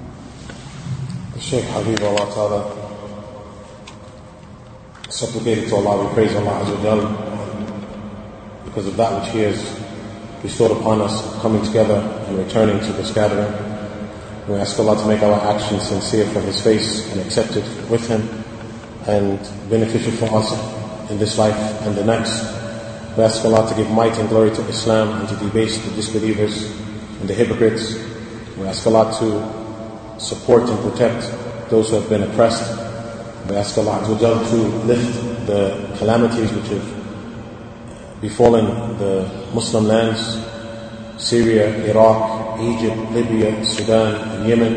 Shaykh 1.40 1.64
Habib 1.66 2.02
Allah 2.02 2.26
Ta'ala 2.34 2.60
supplicated 5.08 5.68
to 5.68 5.76
Allah, 5.76 6.04
we 6.06 6.14
praise 6.14 6.34
Allah 6.34 6.64
Azza 6.64 6.82
because 8.64 8.86
of 8.88 8.96
that 8.96 9.22
which 9.22 9.30
He 9.32 9.40
has 9.40 9.58
bestowed 10.42 10.72
upon 10.72 11.00
us, 11.00 11.40
coming 11.40 11.64
together 11.64 11.94
and 12.26 12.38
returning 12.38 12.80
to 12.80 12.92
this 12.92 13.12
gathering. 13.12 13.52
We 14.48 14.56
ask 14.56 14.78
Allah 14.80 14.96
to 14.96 15.06
make 15.06 15.22
our 15.22 15.40
actions 15.54 15.88
sincere 15.88 16.26
for 16.26 16.40
His 16.40 16.60
face 16.60 17.10
and 17.12 17.20
accepted 17.20 17.64
with 17.88 18.06
Him 18.08 18.28
and 19.06 19.38
beneficial 19.70 20.12
for 20.12 20.36
us 20.36 21.10
in 21.10 21.18
this 21.18 21.38
life 21.38 21.56
and 21.86 21.94
the 21.96 22.04
next. 22.04 22.42
We 23.16 23.22
ask 23.22 23.44
Allah 23.44 23.68
to 23.68 23.74
give 23.76 23.90
might 23.90 24.18
and 24.18 24.28
glory 24.28 24.50
to 24.50 24.62
Islam 24.68 25.20
and 25.20 25.28
to 25.28 25.36
debase 25.36 25.78
the 25.84 25.94
disbelievers 25.94 26.70
and 27.20 27.28
the 27.28 27.34
hypocrites. 27.34 27.94
We 28.56 28.66
ask 28.66 28.86
Allah 28.86 29.16
to 29.20 29.57
support 30.18 30.68
and 30.68 30.78
protect 30.80 31.70
those 31.70 31.90
who 31.90 31.96
have 31.96 32.08
been 32.08 32.22
oppressed. 32.22 32.76
We 33.48 33.56
ask 33.56 33.78
Allah 33.78 34.04
to 34.04 34.14
lift 34.84 35.46
the 35.46 35.94
calamities 35.98 36.52
which 36.52 36.68
have 36.68 36.98
befallen 38.20 38.98
the 38.98 39.28
Muslim 39.54 39.86
lands, 39.86 40.20
Syria, 41.16 41.84
Iraq, 41.84 42.60
Egypt, 42.60 43.12
Libya, 43.12 43.64
Sudan, 43.64 44.14
and 44.30 44.48
Yemen. 44.48 44.74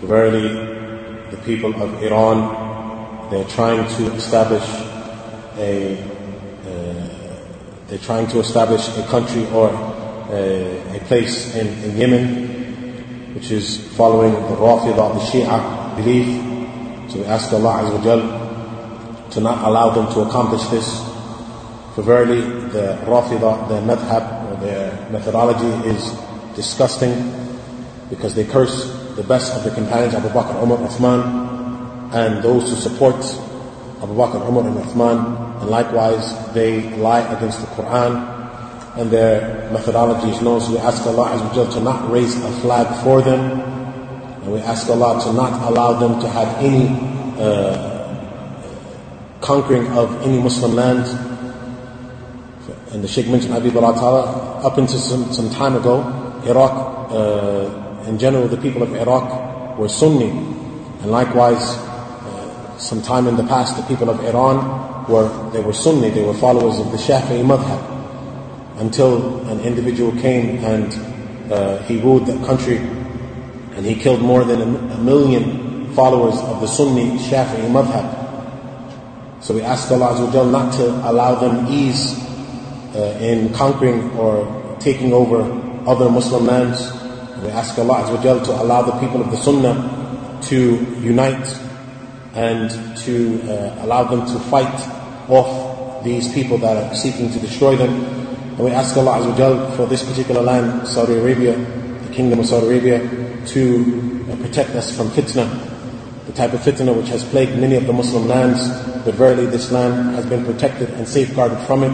For 0.00 0.06
verily, 0.06 0.48
the 1.30 1.36
people 1.44 1.74
of 1.82 2.02
Iran, 2.02 3.30
they're 3.30 3.48
trying 3.48 3.88
to 3.96 4.12
establish 4.14 4.64
a, 5.56 5.98
uh, 5.98 7.08
they're 7.88 7.98
trying 7.98 8.26
to 8.28 8.40
establish 8.40 8.88
a 8.96 9.02
country 9.04 9.46
or 9.50 9.68
a, 10.30 10.96
a 10.96 11.00
place 11.06 11.54
in, 11.54 11.66
in, 11.84 11.96
Yemen, 11.96 12.57
which 13.38 13.52
is 13.52 13.78
following 13.94 14.32
the 14.32 14.56
Rafidah, 14.58 15.14
the 15.14 15.22
Shia 15.30 15.94
belief. 15.94 16.26
So 17.08 17.20
we 17.20 17.24
ask 17.26 17.52
Allah 17.52 17.86
Azza 17.86 17.94
wa 17.94 18.02
Jal 18.02 19.30
to 19.30 19.40
not 19.40 19.62
allow 19.62 19.90
them 19.90 20.12
to 20.12 20.22
accomplish 20.22 20.66
this. 20.74 20.90
For 21.94 22.02
verily, 22.02 22.40
the 22.74 22.98
Rafidah, 23.06 23.68
the 23.68 23.78
madhab, 23.86 24.50
or 24.50 24.56
their 24.66 25.08
methodology 25.12 25.70
is 25.86 26.18
disgusting 26.56 27.14
because 28.10 28.34
they 28.34 28.44
curse 28.44 28.90
the 29.14 29.22
best 29.22 29.54
of 29.54 29.62
the 29.62 29.70
companions, 29.70 30.14
Abu 30.14 30.30
Bakr, 30.30 30.60
Umar, 30.60 30.78
Uthman, 30.78 32.12
and 32.14 32.42
those 32.42 32.68
who 32.70 32.74
support 32.74 33.22
Abu 34.02 34.18
Bakr, 34.18 34.42
Umar, 34.48 34.66
and 34.66 34.78
Uthman. 34.78 35.60
And 35.60 35.70
likewise, 35.70 36.34
they 36.54 36.90
lie 36.96 37.20
against 37.36 37.60
the 37.60 37.68
Quran 37.68 38.37
and 38.98 39.10
their 39.10 39.70
methodology 39.70 40.30
is 40.30 40.42
known. 40.42 40.60
So 40.60 40.72
we 40.72 40.78
ask 40.78 41.06
Allah 41.06 41.30
Azza 41.30 41.72
to 41.74 41.80
not 41.80 42.10
raise 42.10 42.34
a 42.34 42.50
flag 42.60 43.02
for 43.04 43.22
them 43.22 43.78
and 44.48 44.52
we 44.52 44.60
ask 44.60 44.88
Allah 44.88 45.22
to 45.24 45.32
not 45.32 45.70
allow 45.70 45.98
them 46.00 46.20
to 46.20 46.28
have 46.28 46.48
any 46.64 46.88
uh, 47.38 47.98
conquering 49.40 49.86
of 49.88 50.22
any 50.22 50.40
Muslim 50.40 50.74
lands. 50.74 51.10
And 52.92 53.04
the 53.04 53.08
Sheikh 53.08 53.28
mentioned 53.28 53.52
Habib 53.52 53.76
Allah 53.76 53.94
Ta'ala, 53.94 54.22
up 54.64 54.78
until 54.78 54.98
some, 54.98 55.32
some 55.32 55.50
time 55.50 55.76
ago, 55.76 56.00
Iraq, 56.46 57.12
uh, 57.12 58.08
in 58.08 58.18
general, 58.18 58.48
the 58.48 58.56
people 58.56 58.82
of 58.82 58.94
Iraq 58.94 59.78
were 59.78 59.88
Sunni. 59.88 60.30
And 60.30 61.10
likewise, 61.10 61.76
uh, 61.76 62.78
some 62.78 63.02
time 63.02 63.28
in 63.28 63.36
the 63.36 63.44
past, 63.44 63.76
the 63.76 63.82
people 63.82 64.08
of 64.08 64.24
Iran 64.24 65.06
were, 65.08 65.28
they 65.52 65.60
were 65.60 65.74
Sunni, 65.74 66.08
they 66.08 66.24
were 66.24 66.32
followers 66.32 66.78
of 66.78 66.90
the 66.90 66.96
Shafi'i 66.96 67.44
madhab. 67.44 67.97
Until 68.78 69.46
an 69.48 69.60
individual 69.60 70.12
came 70.20 70.64
and 70.64 71.52
uh, 71.52 71.82
he 71.82 72.00
ruled 72.00 72.26
the 72.26 72.34
country 72.46 72.76
and 72.76 73.84
he 73.84 73.94
killed 73.94 74.20
more 74.20 74.44
than 74.44 74.60
a 74.62 74.98
million 74.98 75.92
followers 75.94 76.38
of 76.40 76.60
the 76.60 76.66
Sunni 76.66 77.18
Shafi'i 77.18 77.68
madhab. 77.70 79.42
So 79.42 79.54
we 79.54 79.62
ask 79.62 79.90
Allah 79.90 80.14
Azza 80.14 80.50
not 80.50 80.72
to 80.74 80.88
allow 81.08 81.36
them 81.36 81.66
ease 81.68 82.18
uh, 82.94 83.18
in 83.20 83.52
conquering 83.54 84.10
or 84.12 84.76
taking 84.80 85.12
over 85.12 85.42
other 85.86 86.10
Muslim 86.10 86.46
lands. 86.46 86.92
We 87.42 87.50
ask 87.50 87.78
Allah 87.78 88.02
Azza 88.02 88.44
to 88.46 88.52
allow 88.62 88.82
the 88.82 88.98
people 88.98 89.20
of 89.20 89.30
the 89.30 89.36
Sunnah 89.36 90.40
to 90.42 90.74
unite 91.00 91.46
and 92.34 92.70
to 92.98 93.40
uh, 93.42 93.84
allow 93.84 94.04
them 94.04 94.26
to 94.26 94.38
fight 94.50 94.74
off 95.28 96.04
these 96.04 96.32
people 96.32 96.58
that 96.58 96.76
are 96.76 96.94
seeking 96.94 97.30
to 97.30 97.38
destroy 97.38 97.76
them. 97.76 98.17
And 98.58 98.64
we 98.66 98.72
ask 98.72 98.96
Allah 98.96 99.20
Azza 99.20 99.76
for 99.76 99.86
this 99.86 100.02
particular 100.02 100.42
land, 100.42 100.88
Saudi 100.88 101.14
Arabia, 101.14 101.54
the 101.54 102.12
Kingdom 102.12 102.40
of 102.40 102.46
Saudi 102.46 102.66
Arabia, 102.66 103.46
to 103.46 104.26
protect 104.42 104.70
us 104.70 104.96
from 104.96 105.10
fitna, 105.10 105.46
the 106.26 106.32
type 106.32 106.52
of 106.52 106.58
fitna 106.58 106.92
which 106.92 107.06
has 107.06 107.22
plagued 107.22 107.56
many 107.56 107.76
of 107.76 107.86
the 107.86 107.92
Muslim 107.92 108.26
lands, 108.26 108.66
but 109.04 109.14
verily 109.14 109.46
this 109.46 109.70
land 109.70 110.16
has 110.16 110.26
been 110.26 110.44
protected 110.44 110.90
and 110.94 111.06
safeguarded 111.06 111.56
from 111.68 111.84
it. 111.84 111.92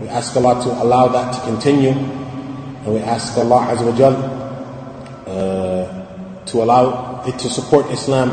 We 0.00 0.08
ask 0.08 0.34
Allah 0.34 0.64
to 0.64 0.82
allow 0.82 1.08
that 1.08 1.34
to 1.34 1.40
continue, 1.42 1.90
and 1.90 2.94
we 2.94 3.00
ask 3.00 3.36
Allah 3.36 3.76
Azza 3.76 3.84
wa 3.84 5.30
uh, 5.30 6.44
to 6.46 6.62
allow 6.62 7.22
it 7.26 7.38
to 7.38 7.50
support 7.50 7.90
Islam 7.90 8.30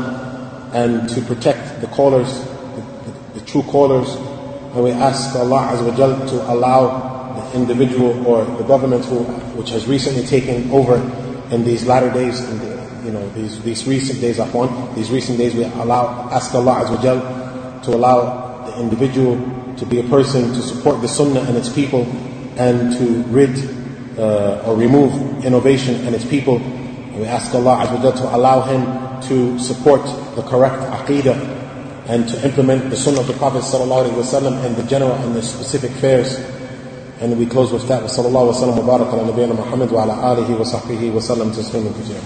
and 0.72 1.06
to 1.10 1.20
protect 1.20 1.82
the 1.82 1.88
callers, 1.88 2.40
the, 2.40 2.80
the, 3.04 3.40
the 3.40 3.44
true 3.44 3.64
callers, 3.64 4.14
and 4.14 4.82
we 4.82 4.92
ask 4.92 5.36
Allah 5.36 5.76
Azza 5.76 5.84
wa 5.84 6.26
to 6.30 6.50
allow 6.50 7.13
individual 7.54 8.26
or 8.26 8.44
the 8.44 8.64
government 8.64 9.04
who, 9.04 9.24
which 9.56 9.70
has 9.70 9.86
recently 9.86 10.26
taken 10.26 10.70
over 10.70 10.96
in 11.50 11.64
these 11.64 11.86
latter 11.86 12.10
days, 12.12 12.44
the, 12.60 13.02
you 13.04 13.12
know, 13.12 13.28
these, 13.30 13.62
these 13.62 13.86
recent 13.86 14.20
days 14.20 14.38
upon, 14.38 14.94
these 14.94 15.10
recent 15.10 15.38
days 15.38 15.54
we 15.54 15.64
allow, 15.64 16.28
ask 16.30 16.54
Allah 16.54 16.84
Azza 16.84 17.82
to 17.84 17.90
allow 17.90 18.64
the 18.66 18.80
individual 18.80 19.36
to 19.76 19.86
be 19.86 20.00
a 20.00 20.04
person 20.04 20.52
to 20.52 20.62
support 20.62 21.00
the 21.00 21.08
Sunnah 21.08 21.40
and 21.40 21.56
its 21.56 21.68
people 21.68 22.02
and 22.56 22.92
to 22.98 23.22
rid 23.28 23.50
uh, 24.18 24.64
or 24.66 24.76
remove 24.76 25.44
innovation 25.44 25.96
and 26.06 26.14
its 26.14 26.24
people. 26.24 26.58
And 26.58 27.20
we 27.20 27.26
ask 27.26 27.54
Allah 27.54 27.86
Azza 27.86 28.16
to 28.16 28.36
allow 28.36 28.62
him 28.62 29.22
to 29.28 29.58
support 29.58 30.02
the 30.36 30.42
correct 30.42 30.82
aqidah 30.82 31.54
and 32.06 32.28
to 32.28 32.44
implement 32.44 32.90
the 32.90 32.96
Sunnah 32.96 33.20
of 33.20 33.26
the 33.26 33.32
Prophet 33.34 33.62
ﷺ 33.62 34.64
in 34.64 34.74
the 34.74 34.82
general 34.84 35.12
and 35.12 35.34
the 35.34 35.42
specific 35.42 35.90
fairs. 35.92 36.38
And 37.23 37.37
we 37.37 37.45
close 37.45 37.71
with 37.73 37.87
that. 37.87 38.03
وصلى 38.03 38.27
الله 38.27 38.43
وسلم 38.43 38.79
وبارك 38.79 39.07
على 39.13 39.23
نبينا 39.27 39.53
محمد 39.53 39.91
وعلى 39.91 40.13
آله 40.33 40.61
وصحبه 40.61 41.11
وسلم 41.15 41.51
تسليما 41.51 41.91
كثيرا. 41.99 42.21